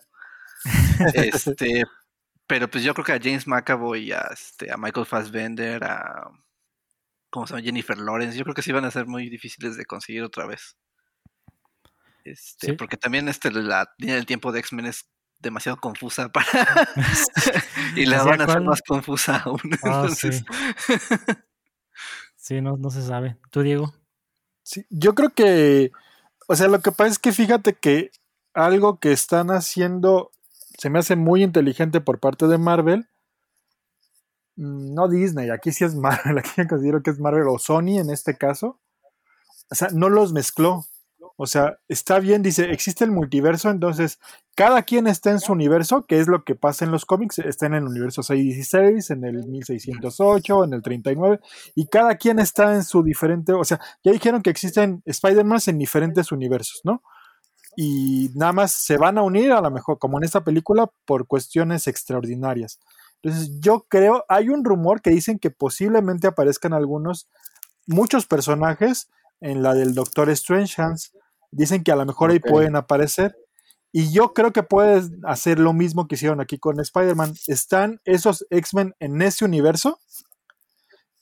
este, 1.14 1.84
pero 2.48 2.68
pues 2.68 2.84
yo 2.84 2.96
creo 2.96 3.06
que 3.06 3.12
a 3.12 3.20
James 3.22 3.46
McAvoy, 3.46 4.12
a, 4.12 4.30
este, 4.34 4.72
a 4.72 4.78
Michael 4.78 5.06
Fassbender, 5.06 5.84
a 5.84 6.32
¿cómo 7.30 7.46
se 7.46 7.54
llama? 7.54 7.64
Jennifer 7.64 7.98
Lawrence, 7.98 8.36
yo 8.36 8.44
creo 8.44 8.56
que 8.56 8.64
sí 8.64 8.72
van 8.72 8.86
a 8.86 8.92
ser 8.92 9.06
muy 9.06 9.30
difíciles 9.30 9.78
de 9.78 9.86
conseguir 9.86 10.24
otra 10.24 10.48
vez. 10.48 10.78
Este, 12.24 12.74
porque 12.74 12.98
también 12.98 13.28
este, 13.28 13.52
la 13.52 13.88
línea 14.00 14.16
del 14.16 14.26
tiempo 14.26 14.52
de 14.52 14.62
X-Men 14.62 14.88
es 14.88 15.08
demasiado 15.40 15.78
confusa 15.80 16.30
para 16.34 16.46
y 17.96 18.06
la 18.06 18.24
van 18.24 18.42
a 18.42 18.46
hacer 18.46 18.62
más 18.62 18.82
confusa 18.82 19.38
aún. 19.38 19.60
Ah, 19.84 20.08
sí. 20.16 20.30
sí, 22.36 22.62
no, 22.62 22.78
no 22.78 22.90
se 22.90 23.02
sabe. 23.02 23.38
¿Tú, 23.52 23.62
Diego? 23.62 23.94
Sí, 24.64 24.86
yo 24.90 25.14
creo 25.14 25.30
que 25.30 25.92
o 26.48 26.56
sea, 26.56 26.68
lo 26.68 26.80
que 26.82 26.92
pasa 26.92 27.12
es 27.12 27.20
que 27.20 27.32
fíjate 27.32 27.74
que 27.74 28.12
algo 28.54 29.00
que 29.00 29.12
están 29.12 29.50
haciendo 29.50 30.32
se 30.78 30.90
me 30.90 31.00
hace 31.00 31.16
muy 31.16 31.44
inteligente 31.44 32.02
por 32.02 32.20
parte 32.20 32.48
de 32.48 32.58
Marvel. 32.58 33.08
Mm, 34.56 34.94
no 34.94 35.08
Disney, 35.08 35.50
aquí 35.50 35.72
sí 35.72 35.84
es 35.84 35.96
Marvel, 35.96 36.38
aquí 36.38 36.52
yo 36.58 36.68
considero 36.68 37.02
que 37.02 37.12
es 37.12 37.20
Marvel 37.20 37.48
o 37.48 37.58
Sony 37.58 38.00
en 38.00 38.10
este 38.10 38.38
caso. 38.38 38.80
O 39.72 39.76
sea, 39.76 39.90
no 39.92 40.10
los 40.10 40.34
mezcló. 40.34 40.86
O 41.38 41.48
sea, 41.48 41.80
está 41.90 42.20
bien, 42.20 42.42
dice, 42.42 42.72
existe 42.72 43.04
el 43.04 43.12
multiverso, 43.12 43.70
entonces 43.70 44.20
cada 44.56 44.84
quien 44.84 45.06
está 45.06 45.32
en 45.32 45.42
su 45.42 45.52
universo, 45.52 46.06
que 46.06 46.20
es 46.20 46.28
lo 46.28 46.46
que 46.46 46.56
pasa 46.56 46.86
en 46.86 46.92
los 46.92 47.06
cómics, 47.06 47.40
está 47.40 47.66
en 47.66 47.74
el 47.74 47.84
universo 47.84 48.24
616, 48.24 49.10
en 49.12 49.26
el 49.26 49.46
1608, 49.46 50.64
en 50.64 50.74
el 50.74 50.82
39, 50.82 51.42
y 51.76 51.88
cada 51.88 52.16
quien 52.16 52.40
está 52.40 52.74
en 52.74 52.86
su 52.86 53.04
diferente, 53.04 53.52
o 53.52 53.66
sea, 53.66 53.82
ya 54.02 54.14
dijeron 54.14 54.42
que 54.42 54.50
existen 54.50 55.02
Spider-Man 55.06 55.60
en 55.68 55.78
diferentes 55.78 56.32
universos, 56.32 56.82
¿no? 56.86 57.04
Y 57.76 58.32
nada 58.36 58.54
más 58.54 58.72
se 58.72 58.96
van 58.96 59.18
a 59.18 59.22
unir 59.22 59.52
a 59.52 59.60
lo 59.60 59.70
mejor, 59.70 60.00
como 60.00 60.18
en 60.18 60.24
esta 60.24 60.44
película, 60.44 60.90
por 61.06 61.28
cuestiones 61.28 61.88
extraordinarias. 61.88 62.80
Entonces, 63.22 63.60
yo 63.60 63.86
creo, 63.90 64.24
hay 64.30 64.50
un 64.50 64.64
rumor 64.64 65.02
que 65.02 65.10
dicen 65.10 65.40
que 65.40 65.50
posiblemente 65.50 66.28
aparezcan 66.28 66.74
algunos, 66.74 67.28
muchos 67.88 68.26
personajes 68.26 69.10
en 69.42 69.64
la 69.64 69.74
del 69.74 69.94
Doctor 69.94 70.30
Strange 70.30 70.82
Hands. 70.82 71.12
Dicen 71.56 71.84
que 71.84 71.92
a 71.94 71.96
lo 71.96 72.06
mejor 72.06 72.32
ahí 72.32 72.40
pueden 72.40 72.76
aparecer. 72.76 73.38
Y 73.94 74.12
yo 74.12 74.34
creo 74.34 74.52
que 74.52 74.62
puedes 74.62 75.10
hacer 75.24 75.58
lo 75.58 75.72
mismo 75.72 76.06
que 76.06 76.16
hicieron 76.16 76.42
aquí 76.42 76.60
con 76.60 76.82
Spider-Man. 76.82 77.34
Están 77.48 78.02
esos 78.04 78.46
X-Men 78.50 78.94
en 79.00 79.22
ese 79.22 79.46
universo. 79.46 79.98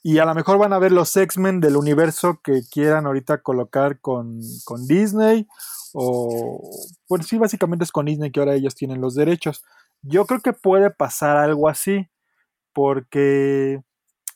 Y 0.02 0.18
a 0.18 0.24
lo 0.24 0.34
mejor 0.34 0.58
van 0.58 0.72
a 0.72 0.80
ver 0.80 0.90
los 0.90 1.16
X-Men 1.16 1.60
del 1.60 1.76
universo 1.76 2.40
que 2.42 2.62
quieran 2.68 3.06
ahorita 3.06 3.42
colocar 3.42 4.00
con, 4.00 4.40
con, 4.64 4.88
Disney. 4.88 5.46
O, 5.92 6.68
pues 7.06 7.28
sí, 7.28 7.38
básicamente 7.38 7.84
es 7.84 7.92
con 7.92 8.06
Disney 8.06 8.32
que 8.32 8.40
ahora 8.40 8.56
ellos 8.56 8.74
tienen 8.74 9.00
los 9.00 9.14
derechos. 9.14 9.62
Yo 10.02 10.26
creo 10.26 10.40
que 10.40 10.52
puede 10.52 10.90
pasar 10.90 11.36
algo 11.36 11.68
así. 11.68 12.08
Porque, 12.72 13.80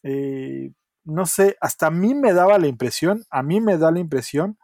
eh, 0.04 0.70
no 1.02 1.26
sé, 1.26 1.56
hasta 1.60 1.88
a 1.88 1.90
mí 1.90 2.14
me 2.14 2.34
daba 2.34 2.56
la 2.60 2.68
impresión, 2.68 3.24
a 3.30 3.42
mí 3.42 3.60
me 3.60 3.78
da 3.78 3.90
la 3.90 3.98
impresión 3.98 4.58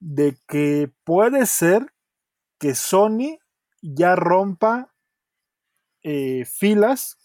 de 0.00 0.38
que 0.46 0.90
puede 1.04 1.46
ser 1.46 1.92
que 2.58 2.74
Sony 2.74 3.38
ya 3.82 4.16
rompa 4.16 4.92
eh, 6.02 6.44
filas 6.44 7.18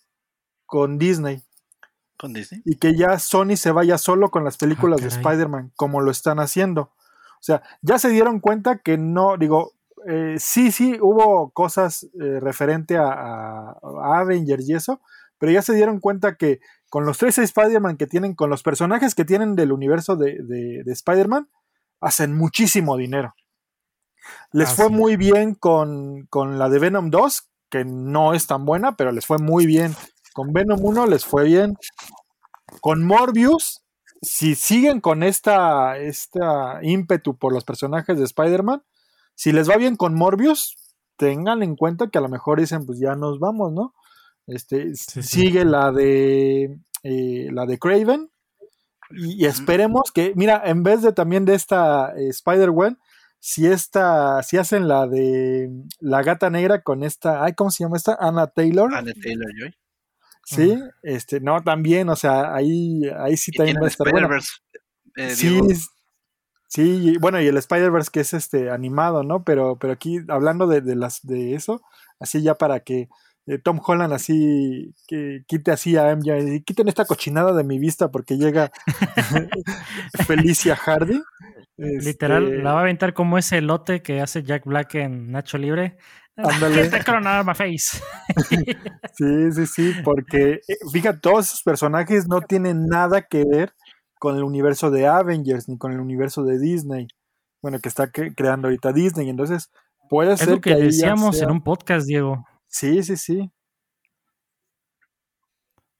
con 0.66 0.98
Disney. 0.98 1.44
Con 2.18 2.34
Disney. 2.34 2.62
Y 2.66 2.78
que 2.78 2.96
ya 2.96 3.20
Sony 3.20 3.56
se 3.56 3.72
vaya 3.72 3.98
solo 3.98 4.30
con 4.30 4.44
las 4.44 4.58
películas 4.58 5.02
de 5.02 5.08
Spider-Man, 5.08 5.72
como 5.76 6.02
lo 6.02 6.12
están 6.12 6.40
haciendo. 6.40 6.82
O 6.82 7.46
sea, 7.46 7.62
ya 7.82 8.00
se 8.00 8.10
dieron 8.10 8.40
cuenta 8.40 8.80
que 8.80 8.98
no, 8.98 9.38
digo, 9.38 9.74
eh, 10.08 10.36
sí, 10.40 10.72
sí, 10.72 10.98
hubo 11.02 11.52
cosas 11.52 12.08
eh, 12.20 12.40
referente 12.40 12.98
a, 12.98 13.76
Avengers 13.82 14.68
y 14.70 14.76
eso, 14.76 15.02
pero 15.38 15.52
ya 15.52 15.62
se 15.62 15.74
dieron 15.74 16.00
cuenta 16.00 16.36
que 16.36 16.60
con 16.90 17.06
los 17.06 17.18
tres 17.18 17.38
Spider-Man 17.38 17.98
que 17.98 18.08
tienen, 18.08 18.36
con 18.36 18.50
los 18.50 18.64
personajes 18.64 19.16
que 19.16 19.26
tienen 19.26 19.56
del 19.56 19.72
universo 19.72 20.16
de, 20.16 20.38
de 20.44 20.92
Spider-Man, 20.92 21.50
hacen 22.04 22.36
muchísimo 22.36 22.98
dinero. 22.98 23.34
Les 24.52 24.74
fue 24.74 24.90
muy 24.90 25.18
bien 25.18 25.56
con, 25.56 26.28
la 26.58 26.70
de 26.70 26.80
Venom 26.80 27.10
2, 27.10 27.50
que 27.70 27.86
no 27.86 28.34
es 28.34 28.48
tan 28.48 28.66
buena, 28.66 28.96
pero 28.96 29.12
les 29.12 29.26
fue 29.26 29.38
muy 29.40 29.66
bien. 29.66 29.96
Con 30.34 30.54
Venom 30.54 30.80
1 30.82 31.08
les 31.08 31.26
fue 31.26 31.46
bien. 31.46 31.76
Con 32.82 33.04
Morbius, 33.04 33.84
si 34.22 34.56
siguen 34.56 35.02
con 35.02 35.24
esta, 35.24 35.98
esta 35.98 36.80
ímpetu 36.82 37.38
por 37.38 37.54
los 37.54 37.64
personajes 37.64 38.18
de 38.18 38.24
Spider-Man, 38.26 38.84
si 39.36 39.52
les 39.52 39.70
va 39.70 39.78
bien 39.78 39.96
con 39.96 40.14
Morbius, 40.14 40.76
tengan 41.18 41.64
en 41.64 41.76
cuenta 41.76 42.10
que 42.10 42.18
a 42.18 42.22
lo 42.22 42.30
mejor 42.30 42.60
dicen, 42.60 42.86
pues 42.86 43.00
ya 43.00 43.16
nos 43.16 43.40
vamos, 43.40 43.74
¿no? 43.74 43.94
Este, 44.48 44.94
sigue 44.96 45.66
la 45.66 45.92
de 45.92 46.80
eh, 47.04 47.50
la 47.52 47.66
de 47.66 47.78
Craven. 47.78 48.30
Y, 49.16 49.46
esperemos 49.46 50.12
que, 50.12 50.34
mira, 50.36 50.62
en 50.66 50.84
vez 50.84 51.02
de 51.02 51.14
también 51.14 51.46
de 51.46 51.56
esta 51.56 52.14
eh, 52.18 52.30
Spider-Man, 52.30 53.00
si 53.40 53.68
esta, 53.68 54.42
si 54.44 54.58
hacen 54.58 54.88
la 54.88 55.08
de 55.08 55.70
la 56.00 56.24
gata 56.24 56.50
negra 56.50 56.82
con 56.82 57.04
esta, 57.04 57.44
ay, 57.44 57.54
¿cómo 57.54 57.72
se 57.72 57.84
llama 57.84 57.98
esta? 57.98 58.18
Anna 58.20 58.48
Taylor. 58.48 58.94
Anna 58.94 59.12
Taylor 59.22 59.50
Joy. 59.60 59.76
Sí, 60.46 60.78
este, 61.04 61.40
no, 61.40 61.62
también, 61.64 62.10
o 62.10 62.16
sea, 62.16 62.54
ahí, 62.54 63.02
ahí 63.18 63.38
sí 63.38 63.52
también 63.52 63.78
va 63.82 63.86
a 63.86 63.90
estar 63.90 64.10
bueno. 64.12 64.30
Eh, 65.16 65.36
sí, 65.36 65.62
sí, 66.68 67.18
bueno, 67.18 67.40
y 67.42 67.48
el 67.48 67.58
Spider-Verse 67.58 68.12
que 68.12 68.22
es 68.22 68.34
este 68.34 68.70
animado, 68.70 69.24
¿no? 69.24 69.44
Pero, 69.44 69.78
pero 69.78 69.94
aquí, 69.94 70.20
hablando 70.28 70.68
de, 70.68 70.82
de 70.82 70.96
las, 70.96 71.22
de 71.22 71.56
eso, 71.56 71.82
así 72.20 72.42
ya 72.42 72.56
para 72.56 72.82
que 72.82 73.10
eh, 73.46 73.58
Tom 73.58 73.80
Holland 73.86 74.14
así, 74.14 74.94
que 75.08 75.44
quite 75.48 75.72
así 75.72 75.98
a 75.98 76.16
MJ, 76.16 76.64
quiten 76.66 76.88
esta 76.88 77.06
cochinada 77.06 77.54
de 77.54 77.64
mi 77.64 77.78
vista 77.78 78.10
porque 78.10 78.38
llega 78.38 78.72
Felicia 80.28 80.76
Hardy. 80.76 81.22
Literal, 81.76 82.46
este 82.46 82.58
la 82.64 82.74
va 82.74 82.80
a 82.80 82.84
aventar 82.84 83.14
como 83.14 83.38
ese 83.38 83.60
lote 83.60 84.02
que 84.02 84.22
hace 84.22 84.44
Jack 84.44 84.66
Black 84.66 84.96
en 84.96 85.32
Nacho 85.32 85.58
Libre. 85.58 85.98
Ándale. 86.36 86.90
face. 87.54 88.02
sí, 89.14 89.52
sí, 89.52 89.68
sí, 89.68 89.94
porque 90.04 90.62
eh, 90.68 90.78
fíjate, 90.92 91.20
todos 91.20 91.48
esos 91.48 91.64
personajes 91.64 92.28
no 92.28 92.42
tienen 92.42 92.88
nada 92.88 93.24
que 93.24 93.44
ver 93.46 93.74
con 94.20 94.38
el 94.38 94.44
universo 94.44 94.90
de 94.90 95.06
Avengers 95.06 95.68
ni 95.68 95.78
con 95.78 95.92
el 95.92 96.00
universo 96.00 96.44
de 96.44 96.60
Disney. 96.60 97.08
Bueno, 97.62 97.80
que 97.80 97.90
está 97.90 98.10
creando 98.10 98.68
ahorita 98.68 98.94
Disney. 98.94 99.30
Entonces, 99.30 99.70
puede 100.10 100.36
ser 100.38 100.50
lo 100.50 100.62
que, 100.62 100.76
decíamos 100.76 101.42
en 101.42 101.52
un 101.52 101.62
podcast, 101.62 102.08
Diego. 102.08 102.46
Sí, 102.74 103.04
sí, 103.04 103.16
sí. 103.18 103.52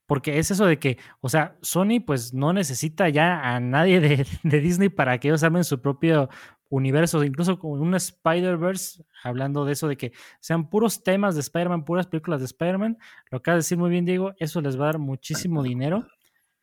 Porque 0.08 0.38
es 0.40 0.52
eso 0.52 0.66
de 0.66 0.80
que, 0.80 0.98
o 1.22 1.30
sea, 1.30 1.58
Sony 1.62 2.02
pues 2.06 2.34
no 2.34 2.52
necesita 2.52 3.10
ya 3.10 3.56
a 3.56 3.60
nadie 3.60 4.00
de, 4.44 4.60
Disney 4.60 4.90
para 4.90 5.18
que 5.20 5.30
ellos 5.30 5.44
armen 5.44 5.64
su 5.64 5.82
propio 5.82 6.30
universo, 6.70 7.24
incluso 7.24 7.60
con 7.60 7.80
un 7.80 7.96
Spider-Verse, 7.96 9.06
hablando 9.24 9.66
de 9.66 9.74
eso 9.74 9.88
de 9.88 9.98
que 9.98 10.12
sean 10.40 10.70
puros 10.70 11.04
temas 11.04 11.36
de 11.36 11.42
Spider-Man, 11.42 11.86
puras 11.86 12.08
películas 12.08 12.42
de 12.42 12.46
Spider-Man, 12.46 12.98
lo 13.32 13.42
que 13.42 13.52
de 13.52 13.58
decir 13.58 13.78
muy 13.78 13.92
bien, 13.92 14.06
Diego, 14.06 14.34
eso 14.40 14.60
les 14.62 14.80
va 14.80 14.86
a 14.86 14.88
dar 14.88 15.00
muchísimo 15.00 15.62
dinero 15.64 16.08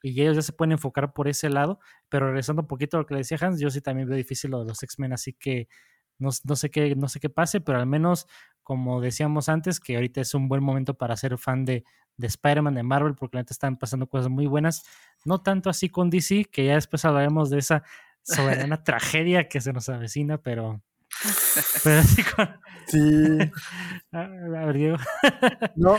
y 0.02 0.20
ellos 0.20 0.36
ya 0.36 0.42
se 0.42 0.52
pueden 0.52 0.72
enfocar 0.72 1.12
por 1.12 1.28
ese 1.28 1.48
lado, 1.50 1.78
pero 2.08 2.26
regresando 2.26 2.62
un 2.62 2.68
poquito 2.68 2.96
a 2.96 3.00
lo 3.00 3.06
que 3.06 3.14
le 3.14 3.18
decía 3.20 3.38
Hans, 3.40 3.60
yo 3.60 3.70
sí 3.70 3.80
también 3.80 4.08
veo 4.08 4.16
difícil 4.16 4.50
lo 4.50 4.60
de 4.60 4.66
los 4.66 4.82
X-Men, 4.82 5.12
así 5.12 5.34
que 5.34 5.68
no, 6.20 6.30
sé 6.32 6.70
qué, 6.70 6.94
no 6.96 7.08
sé 7.08 7.20
qué 7.20 7.30
pase, 7.30 7.60
pero 7.60 7.78
al 7.78 7.86
menos, 7.86 8.26
como 8.70 9.00
decíamos 9.00 9.48
antes, 9.48 9.80
que 9.80 9.96
ahorita 9.96 10.20
es 10.20 10.32
un 10.32 10.46
buen 10.46 10.62
momento 10.62 10.94
para 10.94 11.16
ser 11.16 11.36
fan 11.38 11.64
de, 11.64 11.82
de 12.16 12.26
Spider-Man, 12.28 12.76
de 12.76 12.84
Marvel, 12.84 13.16
porque 13.16 13.36
la 13.36 13.40
neta 13.40 13.52
están 13.52 13.76
pasando 13.76 14.06
cosas 14.06 14.30
muy 14.30 14.46
buenas. 14.46 14.84
No 15.24 15.42
tanto 15.42 15.70
así 15.70 15.88
con 15.88 16.08
DC, 16.08 16.44
que 16.52 16.66
ya 16.66 16.74
después 16.74 17.04
hablaremos 17.04 17.50
de 17.50 17.58
esa 17.58 17.82
soberana 18.22 18.80
tragedia 18.84 19.48
que 19.48 19.60
se 19.60 19.72
nos 19.72 19.88
avecina, 19.88 20.38
pero. 20.38 20.80
Pero 21.82 21.98
así 21.98 22.22
con. 22.22 22.48
Sí. 22.86 23.38
A 24.12 24.28
ver, 24.28 24.76
Diego. 24.76 24.96
no, 25.74 25.98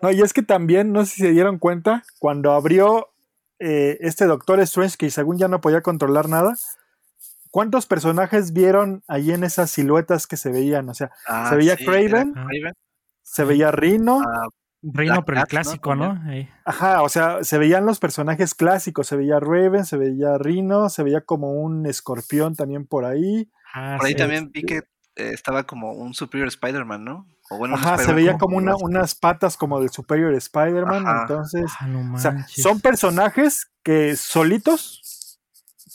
no, 0.00 0.12
y 0.12 0.20
es 0.20 0.32
que 0.32 0.42
también, 0.42 0.92
no 0.92 1.04
sé 1.04 1.16
si 1.16 1.22
se 1.22 1.32
dieron 1.32 1.58
cuenta, 1.58 2.04
cuando 2.20 2.52
abrió 2.52 3.08
eh, 3.58 3.98
este 4.02 4.26
Doctor 4.26 4.60
Strange 4.60 4.96
que 4.96 5.10
según 5.10 5.36
ya 5.36 5.48
no 5.48 5.60
podía 5.60 5.82
controlar 5.82 6.28
nada, 6.28 6.54
¿cuántos 7.50 7.86
personajes 7.86 8.52
vieron 8.52 9.02
ahí 9.08 9.32
en 9.32 9.44
esas 9.44 9.70
siluetas 9.70 10.26
que 10.26 10.36
se 10.36 10.50
veían? 10.50 10.88
O 10.88 10.94
sea, 10.94 11.10
Ah, 11.26 11.48
se 11.50 11.56
veía 11.56 11.76
sí, 11.76 11.84
Craven, 11.84 12.34
se 13.22 13.44
veía 13.44 13.70
Rhino, 13.70 14.20
Ah, 14.24 14.48
pero 15.26 15.40
el 15.40 15.46
clásico, 15.46 15.94
¿no? 15.96 16.20
Ajá, 16.64 17.02
o 17.02 17.08
sea, 17.08 17.42
se 17.42 17.58
veían 17.58 17.84
los 17.84 17.98
personajes 17.98 18.54
clásicos, 18.54 19.06
se 19.08 19.16
veía 19.16 19.40
Raven, 19.40 19.84
se 19.84 19.96
veía 19.96 20.38
Rhino, 20.38 20.88
se 20.88 21.02
veía 21.02 21.20
como 21.22 21.52
un 21.52 21.86
escorpión 21.86 22.54
también 22.54 22.86
por 22.86 23.04
ahí. 23.04 23.50
Ah, 23.74 23.96
por 23.98 24.06
ahí 24.06 24.12
sí. 24.12 24.18
también 24.18 24.50
vi 24.52 24.62
que 24.62 24.76
eh, 25.16 25.32
estaba 25.32 25.64
como 25.64 25.92
un 25.92 26.14
Superior 26.14 26.46
Spider-Man, 26.48 27.04
¿no? 27.04 27.26
O 27.50 27.58
bueno, 27.58 27.74
un 27.74 27.80
Ajá, 27.80 27.98
se 27.98 28.12
veía 28.12 28.38
como 28.38 28.56
una- 28.56 28.76
unas 28.76 29.14
patas 29.16 29.56
como 29.56 29.80
del 29.80 29.90
Superior 29.90 30.32
Spider-Man, 30.34 31.06
Ajá. 31.06 31.22
entonces, 31.22 31.70
Ah, 31.80 31.86
no 31.88 32.14
o 32.14 32.18
sea, 32.18 32.46
son 32.48 32.80
personajes 32.80 33.68
que 33.82 34.14
solitos, 34.16 35.00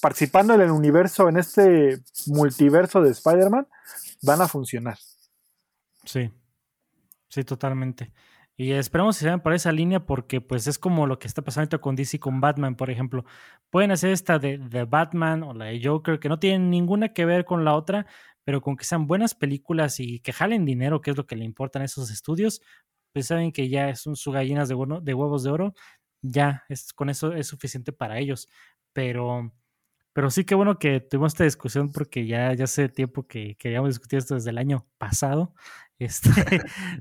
participando 0.04 0.54
en 0.54 0.60
el 0.60 0.70
universo, 0.70 1.30
en 1.30 1.38
este 1.38 2.00
multiverso 2.28 3.02
de 3.02 3.12
Spider-Man, 3.12 3.66
van 4.22 4.42
a 4.42 4.50
funcionar. 4.50 4.98
Sí, 6.04 6.30
sí, 7.30 7.46
totalmente. 7.46 8.12
Y 8.58 8.74
esperemos 8.74 9.16
que 9.16 9.22
se 9.22 9.26
vayan 9.28 9.42
por 9.42 9.54
esa 9.54 9.72
línea 9.72 10.06
porque 10.06 10.42
pues 10.42 10.68
es 10.68 10.78
como 10.78 11.08
lo 11.08 11.20
que 11.20 11.28
está 11.28 11.42
pasando 11.42 11.80
con 11.80 11.96
DC 11.96 12.20
con 12.20 12.42
Batman, 12.42 12.76
por 12.76 12.90
ejemplo. 12.90 13.24
Pueden 13.70 13.92
hacer 13.92 14.12
esta 14.12 14.40
de, 14.40 14.58
de 14.58 14.84
Batman 14.84 15.42
o 15.44 15.54
la 15.54 15.66
de 15.66 15.82
Joker, 15.82 16.20
que 16.20 16.28
no 16.28 16.38
tienen 16.38 16.70
ninguna 16.70 17.14
que 17.14 17.24
ver 17.24 17.46
con 17.46 17.64
la 17.64 17.74
otra, 17.74 18.06
pero 18.44 18.60
con 18.60 18.76
que 18.76 18.84
sean 18.84 19.08
buenas 19.08 19.36
películas 19.36 20.02
y 20.02 20.20
que 20.20 20.34
jalen 20.34 20.66
dinero, 20.66 21.00
que 21.00 21.12
es 21.12 21.18
lo 21.18 21.26
que 21.26 21.38
le 21.38 21.46
importan 21.46 21.82
a 21.82 21.86
esos 21.86 22.12
estudios, 22.12 22.62
pues 23.14 23.28
saben 23.28 23.54
que 23.54 23.70
ya 23.70 23.96
son 23.96 24.18
sus 24.18 24.34
gallinas 24.34 24.68
de, 24.68 24.76
de 25.02 25.14
huevos 25.14 25.44
de 25.44 25.52
oro, 25.52 25.74
ya 26.22 26.66
es, 26.68 26.92
con 26.92 27.10
eso 27.10 27.32
es 27.32 27.48
suficiente 27.48 27.94
para 27.94 28.20
ellos. 28.20 28.50
Pero, 28.92 29.54
pero 30.14 30.30
sí 30.30 30.46
que 30.46 30.56
bueno 30.56 30.80
que 30.80 31.00
tuvimos 31.00 31.34
esta 31.34 31.44
discusión 31.44 31.92
porque 31.92 32.26
ya, 32.28 32.54
ya 32.54 32.66
hace 32.66 32.90
tiempo 32.90 33.28
que 33.28 33.56
queríamos 33.56 33.90
discutir 33.90 34.20
esto 34.20 34.36
desde 34.36 34.52
el 34.52 34.58
año 34.58 34.88
pasado, 34.98 35.54
este, 36.00 36.30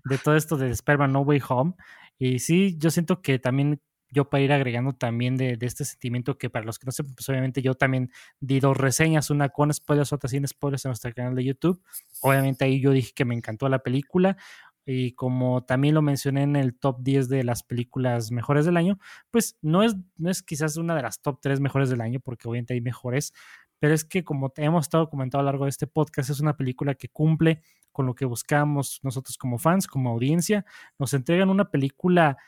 de 0.05 0.19
todo 0.19 0.37
esto 0.37 0.57
de 0.57 0.71
Spider-Man 0.71 1.13
No 1.13 1.21
Way 1.21 1.43
Home. 1.49 1.75
Y 2.19 2.39
sí, 2.39 2.77
yo 2.79 2.91
siento 2.91 3.21
que 3.23 3.39
también 3.39 3.81
yo 4.13 4.29
para 4.29 4.43
ir 4.43 4.53
agregando 4.53 4.93
también 4.93 5.37
de, 5.37 5.57
de 5.57 5.67
este 5.67 5.85
sentimiento 5.85 6.37
que 6.37 6.51
para 6.51 6.67
los 6.67 6.79
que 6.79 6.85
no 6.87 6.93
sepan, 6.93 7.15
pues 7.15 7.29
obviamente 7.31 7.63
yo 7.63 7.75
también 7.75 8.11
di 8.41 8.61
dos 8.61 8.77
reseñas, 8.77 9.31
una 9.31 9.49
con 9.49 9.73
spoilers, 9.73 10.13
otra 10.13 10.29
sin 10.29 10.47
spoilers 10.47 10.85
en 10.85 10.91
nuestro 10.91 11.13
canal 11.15 11.35
de 11.35 11.45
YouTube. 11.45 11.83
Obviamente 12.21 12.67
ahí 12.67 12.81
yo 12.81 12.91
dije 12.91 13.13
que 13.15 13.25
me 13.25 13.35
encantó 13.35 13.69
la 13.71 13.79
película 13.79 14.37
y 14.85 15.13
como 15.13 15.65
también 15.65 15.95
lo 15.95 16.03
mencioné 16.03 16.43
en 16.43 16.57
el 16.57 16.75
top 16.75 16.99
10 17.03 17.29
de 17.29 17.45
las 17.45 17.63
películas 17.63 18.31
mejores 18.31 18.67
del 18.67 18.77
año, 18.77 18.99
pues 19.31 19.57
no 19.63 19.83
es, 19.83 19.97
no 20.17 20.31
es 20.31 20.43
quizás 20.43 20.77
una 20.77 20.95
de 20.95 21.03
las 21.03 21.21
top 21.21 21.39
3 21.41 21.61
mejores 21.61 21.91
del 21.91 22.01
año, 22.01 22.21
porque 22.21 22.49
obviamente 22.49 22.75
hay 22.75 22.81
mejores, 22.81 23.33
pero 23.79 23.95
es 23.95 24.05
que 24.05 24.25
como 24.25 24.53
hemos 24.57 24.85
estado 24.85 25.09
comentando 25.09 25.41
a 25.41 25.43
lo 25.43 25.51
largo 25.53 25.65
de 25.65 25.71
este 25.71 25.87
podcast, 25.87 26.31
es 26.31 26.41
una 26.41 26.57
película 26.57 26.95
que 26.95 27.09
cumple 27.09 27.63
con 27.93 28.07
lo 28.07 28.15
que 28.15 28.25
buscamos 28.25 29.01
nosotros 29.03 29.37
como 29.37 29.59
fans, 29.59 29.87
como 29.87 30.11
audiencia, 30.11 30.65
nos 30.99 31.15
entregan 31.15 31.51
una 31.51 31.71
película 31.71 32.39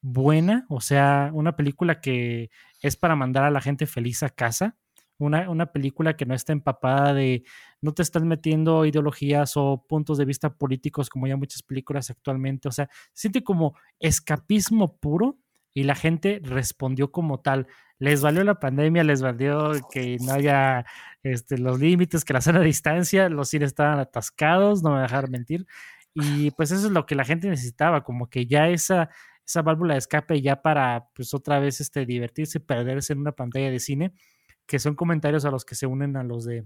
buena, 0.00 0.66
o 0.68 0.80
sea, 0.80 1.30
una 1.32 1.56
película 1.56 2.00
que 2.00 2.50
es 2.80 2.96
para 2.96 3.16
mandar 3.16 3.44
a 3.44 3.50
la 3.50 3.60
gente 3.60 3.86
feliz 3.86 4.22
a 4.22 4.30
casa, 4.30 4.76
una, 5.18 5.50
una 5.50 5.66
película 5.66 6.16
que 6.16 6.26
no 6.26 6.34
está 6.34 6.52
empapada 6.52 7.14
de, 7.14 7.44
no 7.80 7.92
te 7.92 8.02
están 8.02 8.26
metiendo 8.28 8.84
ideologías 8.84 9.56
o 9.56 9.84
puntos 9.88 10.18
de 10.18 10.24
vista 10.24 10.54
políticos 10.54 11.10
como 11.10 11.26
ya 11.26 11.36
muchas 11.36 11.62
películas 11.62 12.10
actualmente, 12.10 12.68
o 12.68 12.72
sea, 12.72 12.88
se 13.12 13.22
siente 13.22 13.44
como 13.44 13.76
escapismo 13.98 14.96
puro 14.98 15.38
y 15.74 15.84
la 15.84 15.94
gente 15.94 16.40
respondió 16.42 17.12
como 17.12 17.40
tal. 17.40 17.66
Les 18.00 18.20
valió 18.20 18.42
la 18.44 18.58
pandemia, 18.58 19.04
les 19.04 19.22
valió 19.22 19.72
que 19.92 20.16
no 20.20 20.32
haya 20.32 20.84
este, 21.22 21.58
los 21.58 21.78
límites, 21.78 22.24
que 22.24 22.32
la 22.32 22.40
sana 22.40 22.60
distancia, 22.60 23.28
los 23.28 23.50
cines 23.50 23.68
estaban 23.68 23.98
atascados, 23.98 24.82
no 24.82 24.94
me 24.94 25.02
dejar 25.02 25.30
mentir. 25.30 25.66
Y 26.14 26.50
pues 26.52 26.72
eso 26.72 26.86
es 26.86 26.92
lo 26.92 27.06
que 27.06 27.14
la 27.14 27.24
gente 27.24 27.48
necesitaba, 27.48 28.02
como 28.02 28.28
que 28.28 28.46
ya 28.46 28.68
esa, 28.68 29.10
esa 29.46 29.62
válvula 29.62 29.94
de 29.94 29.98
escape 29.98 30.40
ya 30.42 30.62
para 30.62 31.08
pues 31.14 31.32
otra 31.34 31.60
vez 31.60 31.80
este, 31.80 32.06
divertirse, 32.06 32.60
perderse 32.60 33.12
en 33.12 33.20
una 33.20 33.32
pantalla 33.32 33.70
de 33.70 33.78
cine, 33.78 34.12
que 34.68 34.78
son 34.78 34.94
comentarios 34.94 35.44
a 35.44 35.50
los 35.50 35.64
que 35.64 35.74
se 35.74 35.86
unen 35.86 36.16
a 36.16 36.22
los 36.22 36.44
de 36.44 36.64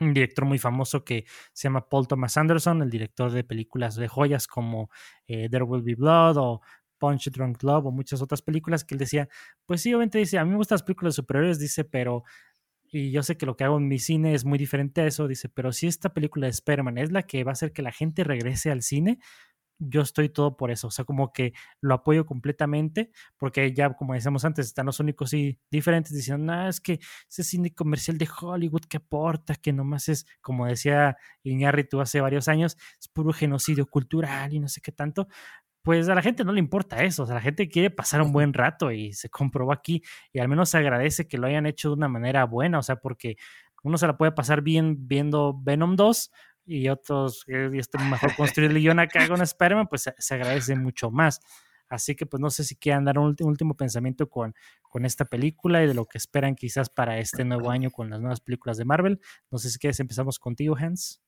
un 0.00 0.12
director 0.12 0.44
muy 0.44 0.58
famoso 0.58 1.04
que 1.04 1.24
se 1.52 1.68
llama 1.68 1.88
Paul 1.88 2.08
Thomas 2.08 2.36
Anderson, 2.36 2.82
el 2.82 2.90
director 2.90 3.30
de 3.30 3.44
películas 3.44 3.94
de 3.94 4.08
joyas 4.08 4.46
como 4.46 4.90
eh, 5.26 5.48
There 5.48 5.64
Will 5.64 5.82
Be 5.82 5.94
Blood 5.94 6.36
o 6.38 6.60
Punch 6.98 7.30
Drunk 7.30 7.62
Love 7.62 7.86
o 7.86 7.90
muchas 7.92 8.20
otras 8.22 8.42
películas 8.42 8.84
que 8.84 8.94
él 8.94 8.98
decía, 8.98 9.28
pues 9.66 9.80
sí, 9.82 9.94
obviamente 9.94 10.18
dice, 10.18 10.38
a 10.38 10.44
mí 10.44 10.50
me 10.50 10.56
gustan 10.56 10.76
las 10.76 10.82
películas 10.82 11.14
superiores, 11.14 11.58
dice, 11.58 11.84
pero, 11.84 12.24
y 12.90 13.12
yo 13.12 13.22
sé 13.22 13.36
que 13.36 13.46
lo 13.46 13.56
que 13.56 13.64
hago 13.64 13.78
en 13.78 13.88
mi 13.88 13.98
cine 13.98 14.34
es 14.34 14.44
muy 14.44 14.58
diferente 14.58 15.00
a 15.00 15.06
eso, 15.06 15.28
dice, 15.28 15.48
pero 15.48 15.72
si 15.72 15.86
esta 15.86 16.12
película 16.12 16.46
de 16.46 16.50
Spider-Man 16.50 16.98
es 16.98 17.12
la 17.12 17.22
que 17.22 17.44
va 17.44 17.52
a 17.52 17.54
hacer 17.54 17.72
que 17.72 17.82
la 17.82 17.92
gente 17.92 18.24
regrese 18.24 18.70
al 18.70 18.82
cine, 18.82 19.18
yo 19.88 20.02
estoy 20.02 20.28
todo 20.28 20.56
por 20.56 20.70
eso, 20.70 20.88
o 20.88 20.90
sea, 20.90 21.04
como 21.04 21.32
que 21.32 21.52
lo 21.80 21.94
apoyo 21.94 22.26
completamente, 22.26 23.10
porque 23.36 23.72
ya, 23.72 23.92
como 23.94 24.14
decíamos 24.14 24.44
antes, 24.44 24.66
están 24.66 24.86
los 24.86 25.00
únicos 25.00 25.30
sí 25.30 25.58
diferentes 25.70 26.12
diciendo, 26.12 26.52
no, 26.52 26.68
es 26.68 26.80
que 26.80 27.00
ese 27.28 27.44
cine 27.44 27.74
comercial 27.74 28.18
de 28.18 28.28
Hollywood 28.40 28.82
que 28.88 28.98
aporta, 28.98 29.54
que 29.56 29.72
nomás 29.72 30.08
es, 30.08 30.26
como 30.40 30.66
decía 30.66 31.16
Iñárritu 31.42 32.00
hace 32.00 32.20
varios 32.20 32.48
años, 32.48 32.76
es 33.00 33.08
puro 33.08 33.32
genocidio 33.32 33.86
cultural 33.86 34.52
y 34.54 34.60
no 34.60 34.68
sé 34.68 34.80
qué 34.80 34.92
tanto, 34.92 35.28
pues 35.82 36.08
a 36.08 36.14
la 36.14 36.22
gente 36.22 36.44
no 36.44 36.52
le 36.52 36.60
importa 36.60 37.02
eso, 37.02 37.24
o 37.24 37.26
sea, 37.26 37.34
la 37.34 37.40
gente 37.40 37.68
quiere 37.68 37.90
pasar 37.90 38.22
un 38.22 38.32
buen 38.32 38.52
rato 38.52 38.92
y 38.92 39.12
se 39.12 39.28
comprobó 39.30 39.72
aquí 39.72 40.02
y 40.32 40.38
al 40.38 40.48
menos 40.48 40.70
se 40.70 40.78
agradece 40.78 41.26
que 41.26 41.38
lo 41.38 41.48
hayan 41.48 41.66
hecho 41.66 41.88
de 41.88 41.94
una 41.94 42.08
manera 42.08 42.44
buena, 42.44 42.78
o 42.78 42.82
sea, 42.82 42.96
porque 42.96 43.36
uno 43.82 43.98
se 43.98 44.06
la 44.06 44.16
puede 44.16 44.32
pasar 44.32 44.62
bien 44.62 45.08
viendo 45.08 45.58
Venom 45.60 45.96
2 45.96 46.30
y 46.64 46.88
otros, 46.88 47.44
y 47.46 47.78
este 47.78 47.98
mejor 47.98 48.34
construir 48.36 48.70
el 48.70 48.78
guion 48.78 48.98
acá 48.98 49.26
con 49.28 49.40
Spider-Man, 49.40 49.88
pues 49.88 50.10
se, 50.16 50.34
agradece 50.34 50.76
mucho 50.76 51.10
más. 51.10 51.40
Así 51.88 52.14
que 52.14 52.24
pues 52.24 52.40
no 52.40 52.48
sé 52.48 52.64
si 52.64 52.76
quieran 52.76 53.04
dar 53.04 53.18
un 53.18 53.26
último, 53.26 53.50
último 53.50 53.76
pensamiento 53.76 54.28
con, 54.28 54.54
con 54.82 55.04
esta 55.04 55.26
película 55.26 55.82
y 55.82 55.86
de 55.86 55.94
lo 55.94 56.06
que 56.06 56.16
esperan 56.16 56.54
quizás 56.54 56.88
para 56.88 57.18
este 57.18 57.44
nuevo 57.44 57.70
año 57.70 57.90
con 57.90 58.08
las 58.08 58.20
nuevas 58.20 58.40
películas 58.40 58.78
de 58.78 58.86
Marvel. 58.86 59.20
No 59.50 59.58
sé 59.58 59.70
si 59.70 59.78
quieres 59.78 60.00
empezamos 60.00 60.38
contigo, 60.38 60.74
Hans. 60.78 61.20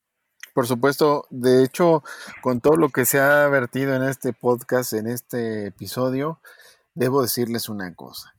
Por 0.55 0.66
supuesto, 0.66 1.26
de 1.30 1.64
hecho, 1.64 2.03
con 2.41 2.61
todo 2.61 2.76
lo 2.76 2.89
que 2.89 3.05
se 3.05 3.18
ha 3.18 3.47
vertido 3.49 3.95
en 3.95 4.05
este 4.05 4.32
podcast, 4.32 4.93
en 4.93 5.09
este 5.09 5.66
episodio, 5.66 6.41
debo 6.95 7.22
decirles 7.22 7.68
una 7.68 7.93
cosa. 7.95 8.35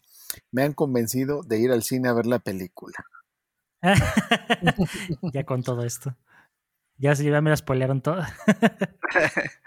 Me 0.51 0.63
han 0.63 0.73
convencido 0.73 1.43
de 1.43 1.59
ir 1.59 1.71
al 1.71 1.83
cine 1.83 2.09
a 2.09 2.13
ver 2.13 2.25
la 2.25 2.39
película. 2.39 3.05
ya 5.33 5.43
con 5.43 5.61
todo 5.61 5.83
esto. 5.83 6.15
Ya, 6.97 7.13
ya 7.13 7.41
me 7.41 7.49
la 7.49 7.57
spoilearon 7.57 8.01
toda. 8.01 8.33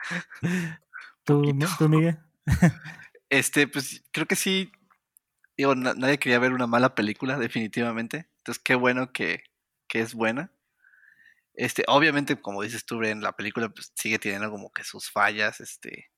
¿Tú, 1.24 1.42
¿Tú, 1.78 1.88
Miguel? 1.88 2.18
Este, 3.30 3.68
pues 3.68 4.02
creo 4.10 4.26
que 4.26 4.36
sí. 4.36 4.72
Digo, 5.54 5.74
na 5.74 5.92
nadie 5.92 6.18
quería 6.18 6.38
ver 6.38 6.52
una 6.52 6.66
mala 6.66 6.94
película, 6.94 7.38
definitivamente. 7.38 8.26
Entonces, 8.38 8.62
qué 8.64 8.74
bueno 8.74 9.12
que, 9.12 9.42
que 9.86 10.00
es 10.00 10.14
buena. 10.14 10.50
Este, 11.52 11.84
obviamente, 11.88 12.40
como 12.40 12.62
dices 12.62 12.86
tú, 12.86 13.02
en 13.02 13.20
la 13.20 13.32
película 13.32 13.68
pues, 13.68 13.92
sigue 13.94 14.18
teniendo 14.18 14.50
como 14.50 14.72
que 14.72 14.82
sus 14.82 15.10
fallas. 15.10 15.60
Este, 15.60 16.10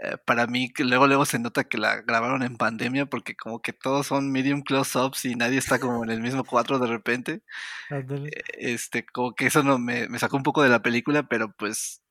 eh, 0.00 0.16
para 0.24 0.46
mí, 0.46 0.72
que 0.72 0.84
luego, 0.84 1.08
luego 1.08 1.24
se 1.24 1.40
nota 1.40 1.64
que 1.64 1.76
la 1.76 2.02
grabaron 2.02 2.42
en 2.44 2.56
pandemia 2.56 3.06
porque 3.06 3.34
como 3.34 3.60
que 3.60 3.72
todos 3.72 4.06
son 4.06 4.30
medium 4.30 4.62
close-ups 4.62 5.24
y 5.24 5.34
nadie 5.34 5.58
está 5.58 5.80
como 5.80 6.04
en 6.04 6.10
el 6.10 6.20
mismo 6.20 6.44
cuadro 6.44 6.78
de 6.78 6.86
repente. 6.86 7.42
Este, 8.52 9.04
como 9.04 9.34
que 9.34 9.46
eso 9.46 9.62
no 9.64 9.78
me, 9.78 10.08
me 10.08 10.18
sacó 10.18 10.36
un 10.36 10.44
poco 10.44 10.62
de 10.62 10.68
la 10.68 10.82
película, 10.82 11.24
pero 11.24 11.52
pues 11.52 12.02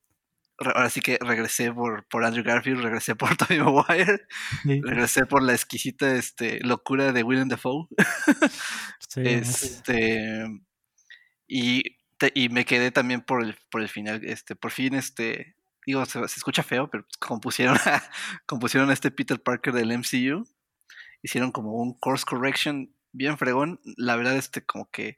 ahora 0.59 0.89
sí 0.89 1.01
que 1.01 1.17
regresé 1.21 1.71
por, 1.71 2.05
por 2.07 2.25
Andrew 2.25 2.43
Garfield, 2.43 2.81
regresé 2.81 3.15
por 3.15 3.29
Tobey 3.37 3.59
Maguire, 3.59 4.27
sí. 4.63 4.81
regresé 4.81 5.25
por 5.25 5.43
la 5.43 5.53
exquisita 5.53 6.15
este, 6.15 6.59
locura 6.61 7.11
de 7.11 7.23
Willem 7.23 7.49
Dafoe. 7.49 7.87
Sí, 9.09 9.21
este, 9.23 10.45
y, 11.47 11.81
te, 12.17 12.31
y 12.35 12.49
me 12.49 12.65
quedé 12.65 12.91
también 12.91 13.21
por 13.21 13.41
el, 13.41 13.55
por 13.71 13.81
el 13.81 13.87
final, 13.87 14.23
este, 14.25 14.55
por 14.55 14.71
fin, 14.71 14.95
este, 14.95 15.55
digo, 15.87 16.05
se, 16.05 16.19
se 16.27 16.35
escucha 16.37 16.63
feo, 16.63 16.89
pero 16.89 17.05
compusieron 17.19 17.77
a, 17.85 18.03
compusieron 18.45 18.89
a 18.89 18.93
este 18.93 19.09
Peter 19.09 19.41
Parker 19.41 19.73
del 19.73 19.97
MCU, 19.97 20.45
hicieron 21.23 21.51
como 21.51 21.73
un 21.73 21.97
course 21.97 22.25
correction 22.25 22.93
bien 23.13 23.37
fregón, 23.37 23.79
la 23.95 24.15
verdad, 24.17 24.35
este, 24.35 24.63
como 24.63 24.91
que 24.91 25.17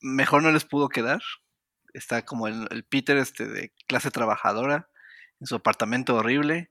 mejor 0.00 0.42
no 0.42 0.50
les 0.50 0.64
pudo 0.64 0.88
quedar, 0.88 1.20
está 1.92 2.24
como 2.24 2.48
el, 2.48 2.66
el, 2.70 2.84
Peter 2.84 3.16
este 3.18 3.46
de 3.46 3.72
clase 3.86 4.10
trabajadora 4.10 4.88
en 5.40 5.46
su 5.46 5.56
apartamento 5.56 6.16
horrible 6.16 6.70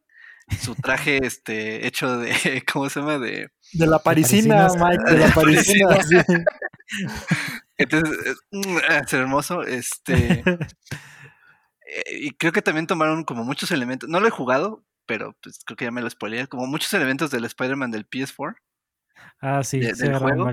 su 0.62 0.76
traje 0.76 1.26
este 1.26 1.88
hecho 1.88 2.20
de 2.20 2.64
cómo 2.72 2.90
se 2.90 3.00
llama 3.00 3.18
de 3.18 3.50
de 3.74 3.88
la 3.88 4.00
parisina, 4.00 4.68
Mike 4.78 5.12
de 5.12 5.18
la 5.28 5.34
parisina 5.34 6.04
sí. 6.04 6.18
entonces 7.78 8.38
es 9.02 9.14
hermoso 9.14 9.64
este 9.64 10.44
y 12.12 12.32
creo 12.32 12.52
que 12.52 12.62
también 12.62 12.88
tomaron 12.88 13.24
como 13.24 13.44
muchos 13.44 13.72
elementos 13.72 14.10
no 14.10 14.20
lo 14.20 14.28
he 14.28 14.32
jugado 14.32 14.84
pero 15.06 15.38
pues 15.42 15.60
creo 15.66 15.78
que 15.78 15.86
ya 15.86 15.92
me 15.92 16.02
lo 16.02 16.10
spoileé 16.10 16.48
como 16.48 16.66
muchos 16.68 16.94
elementos 16.94 17.30
del 17.32 17.46
Spider-Man 17.46 17.92
del 17.92 18.08
PS4 18.10 18.56
Ah, 19.40 19.64
sí, 19.64 19.80
de- 19.80 19.96
se 19.96 20.10
del 20.10 20.18
juego. 20.18 20.46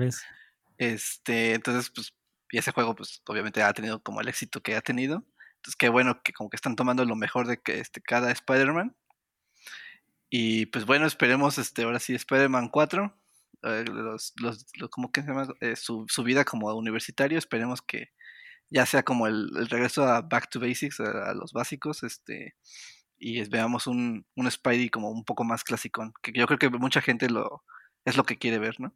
Este, 0.77 1.53
entonces, 1.53 1.89
pues, 1.93 2.13
y 2.51 2.57
ese 2.57 2.71
juego, 2.71 2.95
pues, 2.95 3.21
obviamente 3.27 3.61
ha 3.63 3.73
tenido 3.73 4.01
como 4.03 4.21
el 4.21 4.27
éxito 4.27 4.61
que 4.61 4.75
ha 4.75 4.81
tenido. 4.81 5.25
Entonces, 5.57 5.75
qué 5.77 5.89
bueno 5.89 6.21
que 6.23 6.33
como 6.33 6.49
que 6.49 6.55
están 6.55 6.75
tomando 6.75 7.03
lo 7.05 7.15
mejor 7.15 7.47
de 7.47 7.61
que 7.61 7.79
este, 7.79 8.01
cada 8.01 8.31
Spider-Man. 8.31 8.95
Y 10.29 10.65
pues 10.67 10.85
bueno, 10.85 11.05
esperemos 11.05 11.57
este, 11.57 11.83
ahora 11.83 11.99
sí, 11.99 12.15
Spider-Man 12.15 12.69
4. 12.69 13.15
eh, 13.63 13.85
los, 13.87 14.33
los, 14.41 14.65
los- 14.77 14.89
¿cómo 14.89 15.11
que 15.11 15.21
se 15.21 15.27
llama? 15.27 15.47
Eh, 15.61 15.75
su, 15.75 16.05
su 16.09 16.23
vida 16.23 16.43
como 16.45 16.73
universitario. 16.75 17.37
Esperemos 17.37 17.81
que 17.81 18.11
ya 18.73 18.85
sea 18.85 19.03
como 19.03 19.27
el, 19.27 19.49
el 19.55 19.69
regreso 19.69 20.03
a 20.03 20.21
Back 20.21 20.49
to 20.49 20.59
Basics, 20.59 20.99
a, 20.99 21.29
a 21.29 21.33
los 21.35 21.53
básicos, 21.53 22.03
este, 22.03 22.55
y 23.17 23.39
es- 23.39 23.49
veamos 23.49 23.87
un, 23.87 24.25
un 24.35 24.49
Spidey 24.51 24.89
como 24.89 25.09
un 25.11 25.23
poco 25.23 25.43
más 25.43 25.63
clasicón, 25.63 26.11
que 26.21 26.31
yo 26.33 26.47
creo 26.47 26.59
que 26.59 26.69
mucha 26.69 27.01
gente 27.01 27.29
lo 27.29 27.63
es 28.05 28.17
lo 28.17 28.25
que 28.25 28.37
quiere 28.37 28.59
ver, 28.59 28.79
¿no? 28.79 28.93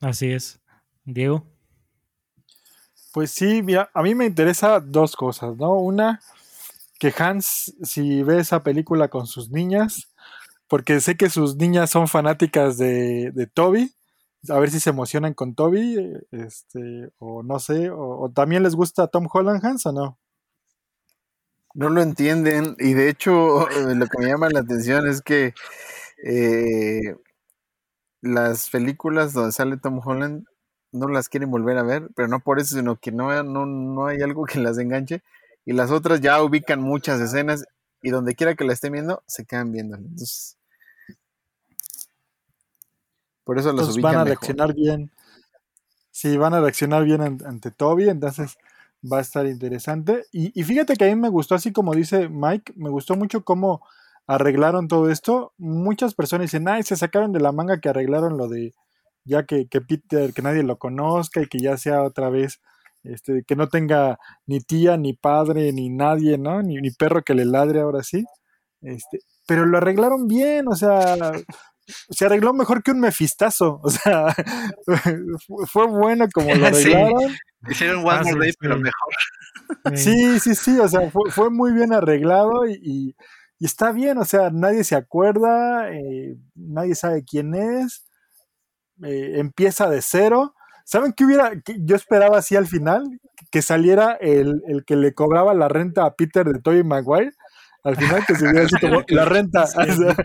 Así 0.00 0.30
es. 0.32 0.60
Diego. 1.04 1.46
Pues 3.12 3.30
sí, 3.30 3.62
mira, 3.62 3.90
a 3.94 4.02
mí 4.02 4.14
me 4.14 4.24
interesa 4.26 4.80
dos 4.80 5.14
cosas, 5.16 5.56
¿no? 5.56 5.74
Una, 5.74 6.20
que 6.98 7.12
Hans, 7.16 7.74
si 7.82 8.22
ve 8.22 8.40
esa 8.40 8.62
película 8.62 9.08
con 9.08 9.26
sus 9.26 9.50
niñas, 9.50 10.12
porque 10.66 11.00
sé 11.00 11.16
que 11.16 11.28
sus 11.30 11.56
niñas 11.56 11.90
son 11.90 12.08
fanáticas 12.08 12.78
de, 12.78 13.30
de 13.32 13.46
Toby, 13.46 13.92
a 14.50 14.58
ver 14.58 14.70
si 14.70 14.80
se 14.80 14.90
emocionan 14.90 15.34
con 15.34 15.54
Toby, 15.54 15.96
este, 16.32 17.10
o 17.18 17.42
no 17.42 17.58
sé, 17.58 17.90
o, 17.90 18.20
o 18.20 18.30
también 18.32 18.62
les 18.62 18.74
gusta 18.76 19.08
Tom 19.08 19.28
Holland 19.32 19.64
Hans 19.64 19.86
o 19.86 19.92
no. 19.92 20.18
No 21.74 21.88
lo 21.90 22.02
entienden 22.02 22.76
y 22.78 22.94
de 22.94 23.08
hecho 23.08 23.66
lo 23.94 24.06
que 24.06 24.18
me 24.18 24.28
llama 24.28 24.48
la 24.50 24.60
atención 24.60 25.08
es 25.08 25.22
que 25.22 25.54
eh, 26.24 27.16
las 28.22 28.70
películas 28.70 29.32
donde 29.32 29.52
sale 29.52 29.76
Tom 29.76 30.00
Holland 30.04 30.44
no 30.92 31.08
las 31.08 31.28
quieren 31.28 31.50
volver 31.50 31.76
a 31.78 31.82
ver, 31.82 32.08
pero 32.16 32.28
no 32.28 32.40
por 32.40 32.60
eso, 32.60 32.76
sino 32.76 32.96
que 32.96 33.12
no, 33.12 33.42
no, 33.42 33.66
no 33.66 34.06
hay 34.06 34.22
algo 34.22 34.44
que 34.46 34.60
las 34.60 34.78
enganche 34.78 35.22
y 35.64 35.72
las 35.72 35.90
otras 35.90 36.20
ya 36.20 36.42
ubican 36.42 36.80
muchas 36.80 37.20
escenas 37.20 37.64
y 38.02 38.10
donde 38.10 38.34
quiera 38.34 38.54
que 38.54 38.64
la 38.64 38.72
estén 38.74 38.92
viendo, 38.92 39.22
se 39.26 39.44
quedan 39.44 39.72
viendo. 39.72 39.96
Entonces, 39.96 40.56
por 43.44 43.58
eso 43.58 43.70
ubican 43.94 44.02
van 44.02 44.14
a 44.16 44.24
mejor. 44.24 44.26
reaccionar 44.26 44.74
bien. 44.74 45.10
Sí, 46.10 46.36
van 46.36 46.54
a 46.54 46.60
reaccionar 46.60 47.04
bien 47.04 47.20
an- 47.22 47.40
ante 47.46 47.70
Toby, 47.70 48.08
entonces 48.08 48.56
va 49.10 49.18
a 49.18 49.20
estar 49.22 49.46
interesante. 49.46 50.24
Y, 50.32 50.58
y 50.58 50.64
fíjate 50.64 50.96
que 50.96 51.04
a 51.04 51.08
mí 51.08 51.16
me 51.20 51.28
gustó, 51.28 51.54
así 51.54 51.72
como 51.72 51.94
dice 51.94 52.28
Mike, 52.28 52.72
me 52.76 52.88
gustó 52.90 53.16
mucho 53.16 53.44
cómo 53.44 53.82
arreglaron 54.26 54.88
todo 54.88 55.10
esto. 55.10 55.52
Muchas 55.58 56.14
personas 56.14 56.44
dicen, 56.46 56.68
ay, 56.68 56.82
se 56.84 56.96
sacaron 56.96 57.32
de 57.32 57.40
la 57.40 57.52
manga 57.52 57.80
que 57.80 57.88
arreglaron 57.88 58.36
lo 58.38 58.48
de 58.48 58.74
ya 59.24 59.44
que, 59.44 59.66
que 59.68 59.80
Peter, 59.80 60.32
que 60.34 60.42
nadie 60.42 60.62
lo 60.62 60.78
conozca 60.78 61.40
y 61.42 61.46
que 61.46 61.58
ya 61.58 61.76
sea 61.78 62.02
otra 62.02 62.28
vez, 62.30 62.60
este, 63.04 63.42
que 63.44 63.56
no 63.56 63.68
tenga 63.68 64.18
ni 64.46 64.60
tía, 64.60 64.96
ni 64.98 65.14
padre, 65.14 65.72
ni 65.72 65.88
nadie, 65.90 66.38
¿no? 66.38 66.62
Ni, 66.62 66.76
ni 66.76 66.90
perro 66.90 67.22
que 67.22 67.34
le 67.34 67.44
ladre 67.46 67.80
ahora 67.80 68.02
sí. 68.02 68.24
Este, 68.82 69.20
pero 69.46 69.64
lo 69.66 69.78
arreglaron 69.78 70.28
bien, 70.28 70.68
o 70.68 70.74
sea, 70.76 71.32
se 72.10 72.26
arregló 72.26 72.52
mejor 72.54 72.82
que 72.82 72.90
un 72.92 73.00
mefistazo. 73.00 73.80
O 73.82 73.90
sea, 73.90 74.34
fue- 75.66 75.86
bueno 75.88 76.26
como 76.32 76.54
lo 76.54 76.66
Sí. 76.74 76.92
arreglaron. 76.92 77.34
Hicieron 77.68 77.98
One 78.06 78.30
Ah, 78.30 78.38
Day, 78.38 78.50
sí. 78.50 78.56
pero 78.60 78.76
mejor. 78.78 79.14
Sí, 79.96 80.40
sí, 80.40 80.54
sí, 80.54 80.78
o 80.78 80.88
sea, 80.88 81.10
fue, 81.10 81.30
fue 81.30 81.50
muy 81.50 81.72
bien 81.72 81.92
arreglado 81.92 82.66
y, 82.66 82.78
y- 82.82 83.16
y 83.58 83.66
está 83.66 83.92
bien, 83.92 84.18
o 84.18 84.24
sea, 84.24 84.50
nadie 84.50 84.82
se 84.84 84.96
acuerda, 84.96 85.88
eh, 85.90 86.36
nadie 86.54 86.94
sabe 86.96 87.24
quién 87.24 87.54
es, 87.54 88.04
eh, 89.02 89.34
empieza 89.38 89.88
de 89.88 90.02
cero. 90.02 90.54
¿Saben 90.84 91.12
qué 91.14 91.24
hubiera? 91.24 91.52
que 91.62 91.76
yo 91.80 91.96
esperaba 91.96 92.36
así 92.38 92.56
al 92.56 92.66
final, 92.66 93.04
que 93.50 93.62
saliera 93.62 94.12
el, 94.20 94.60
el 94.68 94.84
que 94.84 94.96
le 94.96 95.14
cobraba 95.14 95.54
la 95.54 95.68
renta 95.68 96.04
a 96.04 96.14
Peter 96.14 96.44
de 96.46 96.60
Tobey 96.60 96.82
Maguire. 96.84 97.30
Al 97.84 97.96
final 97.96 98.24
que 98.26 98.34
se 98.34 98.44
hubiera 98.44 98.66
así 98.66 98.76
como 98.80 99.02
la 99.08 99.24
renta. 99.24 99.66
Sí, 99.66 99.78
o 99.78 99.84
sea, 99.94 100.16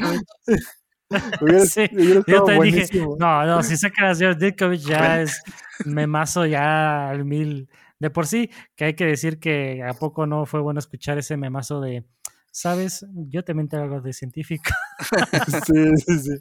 hubiera, 1.41 1.65
Sí, 1.65 1.89
hubiera 1.91 2.23
Yo 2.27 2.43
también 2.43 2.75
dije, 2.75 2.99
no, 3.17 3.45
no, 3.45 3.63
si 3.63 3.77
sacas 3.77 4.17
a 4.17 4.19
George 4.19 4.45
Ditkovich 4.45 4.85
ya 4.85 5.21
es 5.21 5.41
memazo 5.85 6.45
ya 6.45 7.09
al 7.09 7.25
mil. 7.25 7.69
De 7.99 8.09
por 8.09 8.27
sí, 8.27 8.49
que 8.75 8.85
hay 8.85 8.93
que 8.93 9.05
decir 9.05 9.39
que 9.39 9.83
a 9.83 9.93
poco 9.93 10.25
no 10.25 10.45
fue 10.45 10.61
bueno 10.61 10.79
escuchar 10.79 11.17
ese 11.17 11.35
memazo 11.35 11.81
de, 11.81 12.05
sabes, 12.51 13.05
yo 13.13 13.43
también 13.43 13.67
tengo 13.67 13.83
algo 13.83 14.01
de 14.01 14.13
científico. 14.13 14.71
Sí, 15.65 15.97
sí, 15.97 16.19
sí. 16.19 16.35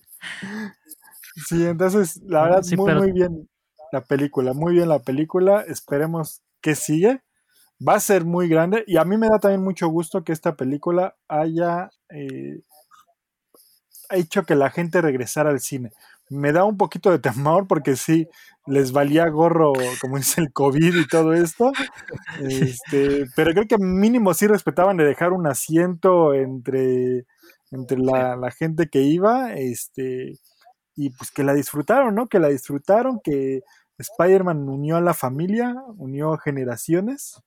Sí, 1.48 1.66
entonces, 1.66 2.20
la 2.24 2.42
verdad, 2.42 2.62
sí, 2.62 2.76
muy, 2.76 2.86
pero- 2.86 3.00
muy 3.00 3.12
bien 3.12 3.48
la 3.92 4.02
película, 4.02 4.52
muy 4.52 4.74
bien 4.74 4.88
la 4.88 4.98
película. 5.00 5.62
Esperemos 5.66 6.42
que 6.60 6.74
sigue. 6.74 7.22
Va 7.86 7.94
a 7.94 8.00
ser 8.00 8.24
muy 8.24 8.48
grande 8.48 8.82
y 8.88 8.96
a 8.96 9.04
mí 9.04 9.16
me 9.16 9.28
da 9.28 9.38
también 9.38 9.62
mucho 9.62 9.86
gusto 9.88 10.24
que 10.24 10.32
esta 10.32 10.56
película 10.56 11.14
haya 11.28 11.90
eh, 12.10 12.60
hecho 14.10 14.44
que 14.44 14.54
la 14.54 14.70
gente 14.70 15.00
regresara 15.00 15.50
al 15.50 15.60
cine. 15.60 15.92
Me 16.30 16.52
da 16.52 16.64
un 16.64 16.76
poquito 16.76 17.10
de 17.10 17.18
temor 17.18 17.66
porque 17.66 17.96
sí, 17.96 18.28
les 18.66 18.92
valía 18.92 19.28
gorro, 19.28 19.72
como 20.00 20.18
dice 20.18 20.40
el 20.40 20.52
COVID 20.52 20.96
y 20.96 21.06
todo 21.06 21.32
esto. 21.34 21.72
Este, 22.40 23.26
pero 23.34 23.52
creo 23.52 23.66
que 23.66 23.78
mínimo 23.78 24.34
sí 24.34 24.46
respetaban 24.46 24.96
de 24.96 25.04
dejar 25.04 25.32
un 25.32 25.46
asiento 25.46 26.34
entre, 26.34 27.24
entre 27.70 27.98
la, 27.98 28.36
la 28.36 28.50
gente 28.50 28.88
que 28.88 29.00
iba. 29.02 29.54
Este, 29.54 30.34
y 30.96 31.10
pues 31.10 31.30
que 31.30 31.44
la 31.44 31.54
disfrutaron, 31.54 32.14
¿no? 32.14 32.26
Que 32.26 32.40
la 32.40 32.48
disfrutaron, 32.48 33.20
que 33.22 33.62
Spider-Man 33.98 34.68
unió 34.68 34.96
a 34.96 35.00
la 35.00 35.14
familia, 35.14 35.74
unió 35.96 36.36
generaciones. 36.38 37.40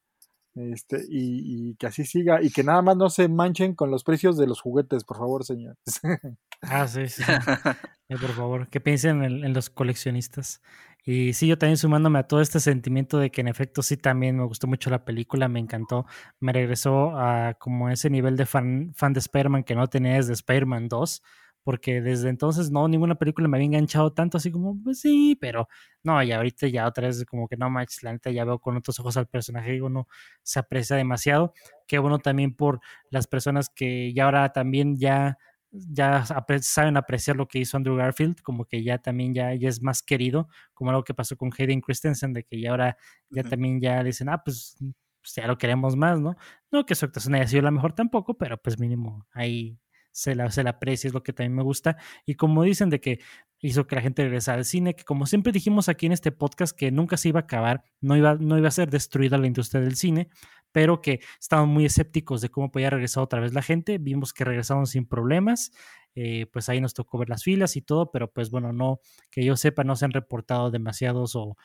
Este, 0.55 0.97
y, 1.09 1.69
y 1.71 1.75
que 1.75 1.87
así 1.87 2.03
siga, 2.05 2.41
y 2.41 2.51
que 2.51 2.63
nada 2.63 2.81
más 2.81 2.97
no 2.97 3.09
se 3.09 3.29
manchen 3.29 3.73
con 3.73 3.89
los 3.89 4.03
precios 4.03 4.37
de 4.37 4.47
los 4.47 4.61
juguetes, 4.61 5.03
por 5.03 5.17
favor, 5.17 5.45
señores. 5.45 5.79
Ah, 6.63 6.87
sí, 6.87 7.07
sí. 7.07 7.23
sí. 7.23 7.31
Eh, 8.09 8.17
por 8.19 8.31
favor, 8.31 8.67
que 8.69 8.81
piensen 8.81 9.23
en, 9.23 9.45
en 9.45 9.53
los 9.53 9.69
coleccionistas. 9.69 10.61
Y 11.05 11.31
sí, 11.33 11.47
yo 11.47 11.57
también 11.57 11.77
sumándome 11.77 12.19
a 12.19 12.27
todo 12.27 12.41
este 12.41 12.59
sentimiento 12.59 13.17
de 13.17 13.31
que 13.31 13.39
en 13.41 13.47
efecto 13.47 13.81
sí 13.81 13.95
también 13.97 14.37
me 14.37 14.43
gustó 14.43 14.67
mucho 14.67 14.89
la 14.89 15.05
película, 15.05 15.47
me 15.47 15.59
encantó, 15.59 16.05
me 16.41 16.53
regresó 16.53 17.17
a 17.17 17.55
como 17.55 17.89
ese 17.89 18.09
nivel 18.09 18.35
de 18.35 18.45
fan, 18.45 18.91
fan 18.95 19.13
de 19.13 19.19
Spider-Man 19.21 19.63
que 19.63 19.75
no 19.75 19.87
tenía 19.87 20.15
desde 20.15 20.33
Spider-Man 20.33 20.89
2, 20.89 21.23
porque 21.63 22.01
desde 22.01 22.29
entonces 22.29 22.71
no, 22.71 22.87
ninguna 22.87 23.15
película 23.15 23.47
me 23.47 23.57
había 23.57 23.67
enganchado 23.67 24.13
tanto 24.13 24.37
así 24.37 24.51
como, 24.51 24.81
pues 24.83 24.99
sí, 25.01 25.37
pero 25.39 25.67
no, 26.03 26.21
y 26.23 26.31
ahorita 26.31 26.67
ya 26.67 26.87
otra 26.87 27.07
vez 27.07 27.23
como 27.25 27.47
que 27.47 27.57
no 27.57 27.69
manches, 27.69 28.03
la 28.03 28.11
neta 28.13 28.31
ya 28.31 28.45
veo 28.45 28.59
con 28.59 28.77
otros 28.77 28.99
ojos 28.99 29.17
al 29.17 29.27
personaje, 29.27 29.71
digo, 29.71 29.89
no, 29.89 30.07
se 30.43 30.59
aprecia 30.59 30.95
demasiado. 30.95 31.53
Qué 31.87 31.99
bueno 31.99 32.19
también 32.19 32.55
por 32.55 32.79
las 33.09 33.27
personas 33.27 33.69
que 33.69 34.13
ya 34.13 34.25
ahora 34.25 34.51
también 34.53 34.97
ya 34.97 35.37
ya 35.71 36.25
saben 36.61 36.97
apreciar 36.97 37.37
lo 37.37 37.47
que 37.47 37.59
hizo 37.59 37.77
Andrew 37.77 37.95
Garfield, 37.95 38.41
como 38.41 38.65
que 38.65 38.83
ya 38.83 38.97
también 38.97 39.33
ya, 39.33 39.53
ya 39.55 39.69
es 39.69 39.81
más 39.81 40.03
querido, 40.03 40.49
como 40.73 40.89
algo 40.91 41.03
que 41.03 41.13
pasó 41.13 41.37
con 41.37 41.49
Hayden 41.57 41.81
Christensen, 41.81 42.33
de 42.33 42.43
que 42.43 42.59
ya 42.59 42.71
ahora 42.71 42.97
ya 43.29 43.43
también 43.43 43.79
ya 43.79 44.03
dicen, 44.03 44.27
ah, 44.29 44.41
pues, 44.43 44.75
pues 45.21 45.35
ya 45.35 45.47
lo 45.47 45.57
queremos 45.57 45.95
más, 45.95 46.19
¿no? 46.19 46.35
No 46.71 46.85
que 46.85 46.95
su 46.95 47.05
actuación 47.05 47.35
haya 47.35 47.47
sido 47.47 47.61
la 47.63 47.71
mejor 47.71 47.93
tampoco, 47.93 48.37
pero 48.37 48.61
pues 48.61 48.79
mínimo 48.79 49.25
ahí 49.31 49.79
se 50.11 50.35
la, 50.35 50.49
se 50.51 50.63
la 50.63 50.71
aprecia, 50.71 51.07
es 51.07 51.13
lo 51.13 51.23
que 51.23 51.33
también 51.33 51.55
me 51.55 51.63
gusta. 51.63 51.97
Y 52.25 52.35
como 52.35 52.63
dicen 52.63 52.89
de 52.89 52.99
que 52.99 53.19
hizo 53.59 53.87
que 53.87 53.95
la 53.95 54.01
gente 54.01 54.23
regresara 54.23 54.57
al 54.59 54.65
cine, 54.65 54.95
que 54.95 55.03
como 55.03 55.25
siempre 55.25 55.51
dijimos 55.51 55.89
aquí 55.89 56.05
en 56.07 56.11
este 56.13 56.31
podcast, 56.31 56.75
que 56.75 56.91
nunca 56.91 57.17
se 57.17 57.29
iba 57.29 57.39
a 57.41 57.43
acabar, 57.43 57.83
no 58.01 58.17
iba, 58.17 58.35
no 58.35 58.57
iba 58.57 58.67
a 58.67 58.71
ser 58.71 58.89
destruida 58.89 59.37
la 59.37 59.47
industria 59.47 59.81
del 59.81 59.95
cine, 59.95 60.29
pero 60.71 61.01
que 61.01 61.19
estaban 61.39 61.69
muy 61.69 61.85
escépticos 61.85 62.41
de 62.41 62.49
cómo 62.49 62.71
podía 62.71 62.89
regresar 62.89 63.23
otra 63.23 63.39
vez 63.39 63.53
la 63.53 63.61
gente. 63.61 63.97
Vimos 63.97 64.33
que 64.33 64.45
regresaron 64.45 64.87
sin 64.87 65.05
problemas. 65.05 65.71
eh, 66.15 66.45
pues 66.51 66.67
ahí 66.69 66.81
nos 66.81 66.93
tocó 66.93 67.17
ver 67.17 67.29
las 67.29 67.43
filas 67.43 67.75
y 67.77 67.81
todo, 67.81 68.11
pero 68.11 68.29
pues 68.31 68.49
bueno, 68.51 68.73
no, 68.73 68.99
que 69.29 69.45
yo 69.45 69.55
sepa, 69.55 69.83
no 69.83 69.95
se 69.95 70.05
han 70.05 70.11
reportado 70.11 70.69
demasiados 70.71 71.35
o, 71.35 71.55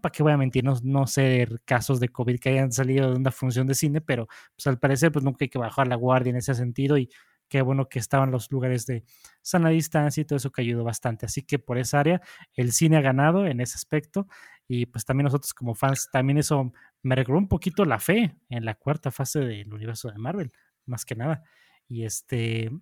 para 0.00 0.12
qué 0.12 0.22
voy 0.22 0.32
a 0.32 0.36
mentir, 0.36 0.64
no, 0.64 0.74
no 0.82 1.06
sé 1.06 1.46
casos 1.64 2.00
de 2.00 2.08
COVID 2.08 2.38
que 2.40 2.50
hayan 2.50 2.72
salido 2.72 3.10
de 3.10 3.16
una 3.16 3.30
función 3.30 3.66
de 3.66 3.74
cine, 3.74 4.00
pero 4.00 4.26
pues 4.56 4.66
al 4.66 4.78
parecer 4.78 5.12
pues 5.12 5.24
nunca 5.24 5.44
hay 5.44 5.48
que 5.48 5.58
bajar 5.58 5.88
la 5.88 5.96
guardia 5.96 6.30
en 6.30 6.36
ese 6.36 6.54
sentido 6.54 6.96
y 6.98 7.08
qué 7.54 7.62
bueno 7.62 7.88
que 7.88 8.00
estaban 8.00 8.32
los 8.32 8.50
lugares 8.50 8.84
de 8.84 9.04
sana 9.40 9.68
distancia 9.68 10.20
y 10.20 10.24
todo 10.24 10.38
eso 10.38 10.50
que 10.50 10.62
ayudó 10.62 10.82
bastante. 10.82 11.26
Así 11.26 11.42
que 11.42 11.60
por 11.60 11.78
esa 11.78 12.00
área 12.00 12.20
el 12.54 12.72
cine 12.72 12.96
ha 12.96 13.00
ganado 13.00 13.46
en 13.46 13.60
ese 13.60 13.76
aspecto 13.76 14.26
y 14.66 14.86
pues 14.86 15.04
también 15.04 15.26
nosotros 15.26 15.54
como 15.54 15.76
fans, 15.76 16.08
también 16.10 16.38
eso 16.38 16.72
me 17.04 17.14
regaló 17.14 17.38
un 17.38 17.46
poquito 17.46 17.84
la 17.84 18.00
fe 18.00 18.36
en 18.48 18.64
la 18.64 18.74
cuarta 18.74 19.12
fase 19.12 19.38
del 19.38 19.72
universo 19.72 20.10
de 20.10 20.18
Marvel, 20.18 20.50
más 20.84 21.04
que 21.04 21.14
nada. 21.14 21.44
Y 21.86 22.02
este, 22.04 22.72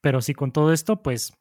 pero 0.00 0.22
sí, 0.22 0.32
con 0.32 0.50
todo 0.50 0.72
esto, 0.72 1.02
pues 1.02 1.34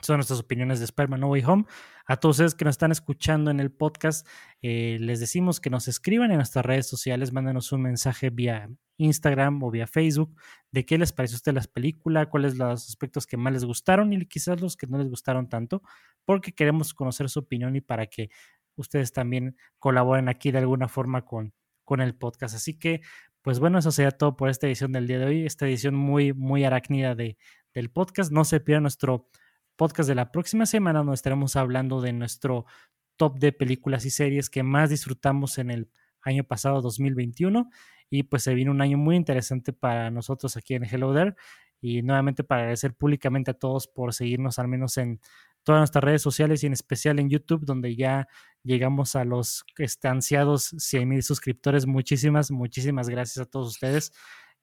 son 0.00 0.16
nuestras 0.16 0.40
opiniones 0.40 0.78
de 0.78 0.84
Spider-Man 0.84 1.20
No 1.20 1.28
Way 1.28 1.44
Home. 1.44 1.64
A 2.06 2.16
todos 2.16 2.36
ustedes 2.36 2.54
que 2.54 2.64
nos 2.64 2.74
están 2.74 2.92
escuchando 2.92 3.50
en 3.50 3.60
el 3.60 3.72
podcast, 3.72 4.26
eh, 4.62 4.96
les 5.00 5.20
decimos 5.20 5.60
que 5.60 5.70
nos 5.70 5.88
escriban 5.88 6.30
en 6.30 6.36
nuestras 6.36 6.64
redes 6.64 6.86
sociales, 6.86 7.32
mándenos 7.32 7.72
un 7.72 7.82
mensaje 7.82 8.30
vía 8.30 8.70
Instagram 8.98 9.62
o 9.62 9.70
vía 9.70 9.86
Facebook 9.86 10.34
de 10.70 10.86
qué 10.86 10.98
les 10.98 11.12
pareció 11.12 11.34
a 11.34 11.38
usted 11.38 11.54
la 11.54 11.62
película, 11.62 12.26
cuáles 12.26 12.56
los 12.56 12.88
aspectos 12.88 13.26
que 13.26 13.36
más 13.36 13.52
les 13.52 13.64
gustaron 13.64 14.12
y 14.12 14.24
quizás 14.26 14.60
los 14.60 14.76
que 14.76 14.86
no 14.86 14.98
les 14.98 15.08
gustaron 15.08 15.48
tanto, 15.48 15.82
porque 16.24 16.52
queremos 16.52 16.94
conocer 16.94 17.28
su 17.28 17.40
opinión 17.40 17.76
y 17.76 17.80
para 17.80 18.06
que 18.06 18.30
ustedes 18.76 19.12
también 19.12 19.56
colaboren 19.78 20.28
aquí 20.28 20.50
de 20.50 20.58
alguna 20.58 20.88
forma 20.88 21.24
con, 21.24 21.54
con 21.84 22.00
el 22.00 22.14
podcast. 22.14 22.54
Así 22.54 22.78
que, 22.78 23.00
pues 23.42 23.58
bueno, 23.58 23.78
eso 23.78 23.90
sería 23.90 24.10
todo 24.10 24.36
por 24.36 24.48
esta 24.48 24.66
edición 24.66 24.92
del 24.92 25.06
día 25.06 25.18
de 25.18 25.26
hoy, 25.26 25.46
esta 25.46 25.66
edición 25.66 25.94
muy, 25.94 26.32
muy 26.32 26.64
arácnida 26.64 27.14
de, 27.14 27.36
del 27.74 27.90
podcast. 27.90 28.32
No 28.32 28.44
se 28.44 28.60
pierdan 28.60 28.82
nuestro 28.82 29.28
podcast 29.76 30.08
de 30.08 30.14
la 30.14 30.32
próxima 30.32 30.66
semana, 30.66 31.00
donde 31.00 31.14
estaremos 31.14 31.56
hablando 31.56 32.00
de 32.00 32.12
nuestro 32.12 32.66
top 33.16 33.38
de 33.38 33.52
películas 33.52 34.04
y 34.04 34.10
series 34.10 34.50
que 34.50 34.62
más 34.62 34.90
disfrutamos 34.90 35.58
en 35.58 35.70
el 35.70 35.90
año 36.22 36.44
pasado, 36.44 36.80
2021. 36.82 37.70
Y 38.10 38.24
pues 38.24 38.42
se 38.44 38.54
viene 38.54 38.70
un 38.70 38.80
año 38.80 38.98
muy 38.98 39.16
interesante 39.16 39.72
para 39.72 40.10
nosotros 40.10 40.56
aquí 40.56 40.74
en 40.74 40.84
Hello 40.84 41.12
There. 41.14 41.34
Y 41.80 42.02
nuevamente 42.02 42.42
para 42.44 42.62
agradecer 42.62 42.94
públicamente 42.94 43.50
a 43.50 43.54
todos 43.54 43.86
por 43.86 44.14
seguirnos 44.14 44.58
al 44.58 44.68
menos 44.68 44.96
en 44.96 45.20
todas 45.62 45.80
nuestras 45.80 46.04
redes 46.04 46.22
sociales 46.22 46.62
y 46.62 46.66
en 46.66 46.72
especial 46.72 47.18
en 47.18 47.28
YouTube, 47.28 47.64
donde 47.64 47.96
ya 47.96 48.28
llegamos 48.62 49.16
a 49.16 49.24
los 49.24 49.64
ansiados 50.04 50.74
100 50.78 51.08
mil 51.08 51.22
suscriptores. 51.22 51.86
Muchísimas, 51.86 52.50
muchísimas 52.50 53.08
gracias 53.08 53.44
a 53.46 53.50
todos 53.50 53.68
ustedes. 53.68 54.12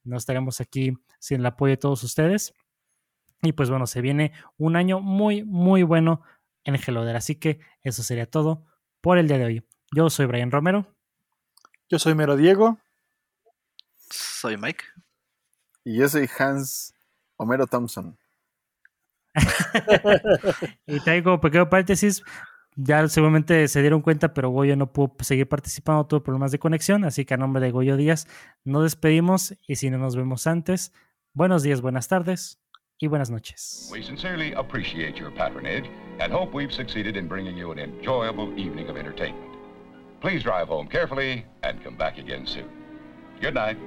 No 0.03 0.17
estaremos 0.17 0.59
aquí 0.61 0.93
sin 1.19 1.41
el 1.41 1.45
apoyo 1.45 1.71
de 1.71 1.77
todos 1.77 2.03
ustedes. 2.03 2.53
Y 3.43 3.51
pues 3.51 3.69
bueno, 3.69 3.87
se 3.87 3.99
viene 4.01 4.31
un 4.57 4.77
año 4.77 5.01
muy, 5.01 5.43
muy 5.43 5.83
bueno 5.83 6.21
en 6.63 6.79
Geloder. 6.79 7.17
Así 7.17 7.35
que 7.35 7.59
eso 7.81 8.01
sería 8.01 8.25
todo 8.25 8.65
por 9.01 9.17
el 9.17 9.27
día 9.27 9.37
de 9.37 9.45
hoy. 9.45 9.67
Yo 9.93 10.09
soy 10.09 10.27
Brian 10.27 10.49
Romero. 10.49 10.87
Yo 11.89 11.99
soy 11.99 12.15
Mero 12.15 12.37
Diego. 12.37 12.79
Soy 14.09 14.55
Mike. 14.55 14.85
Y 15.83 15.97
yo 15.97 16.07
soy 16.07 16.29
Hans 16.39 16.95
Homero 17.35 17.67
Thompson. 17.67 18.17
y 20.87 21.01
traigo 21.01 21.41
pequeño 21.41 21.69
paréntesis. 21.69 22.23
Ya 22.77 23.05
seguramente 23.09 23.67
se 23.67 23.81
dieron 23.81 24.01
cuenta, 24.01 24.33
pero 24.33 24.51
Goyo 24.51 24.77
no 24.77 24.93
pudo 24.93 25.15
seguir 25.19 25.49
participando, 25.49 26.07
tuvo 26.07 26.23
problemas 26.23 26.53
de 26.53 26.59
conexión. 26.59 27.03
Así 27.03 27.25
que 27.25 27.33
a 27.33 27.37
nombre 27.37 27.61
de 27.61 27.71
Goyo 27.71 27.97
Díaz, 27.97 28.25
nos 28.63 28.83
despedimos. 28.83 29.55
Y 29.67 29.75
si 29.75 29.89
no 29.89 29.97
nos 29.97 30.15
vemos 30.15 30.47
antes, 30.47 30.93
buenos 31.33 31.61
días, 31.61 31.81
buenas 31.81 32.07
tardes 32.07 32.62
y 33.03 33.09
buenas 33.09 33.29
noches. 33.29 33.89
We 33.91 34.01
sincerely 34.01 34.53
appreciate 34.53 35.17
your 35.17 35.31
patronage 35.31 35.89
and 36.19 36.31
hope 36.31 36.53
we've 36.53 36.71
succeeded 36.71 37.17
in 37.17 37.27
bringing 37.27 37.57
you 37.57 37.71
an 37.71 37.79
enjoyable 37.79 38.57
evening 38.57 38.89
of 38.89 38.97
entertainment. 38.97 39.51
Please 40.21 40.43
drive 40.43 40.69
home 40.69 40.87
carefully 40.87 41.45
and 41.63 41.83
come 41.83 41.97
back 41.97 42.17
again 42.17 42.47
soon. 42.47 42.69
Good 43.41 43.55
night. 43.55 43.77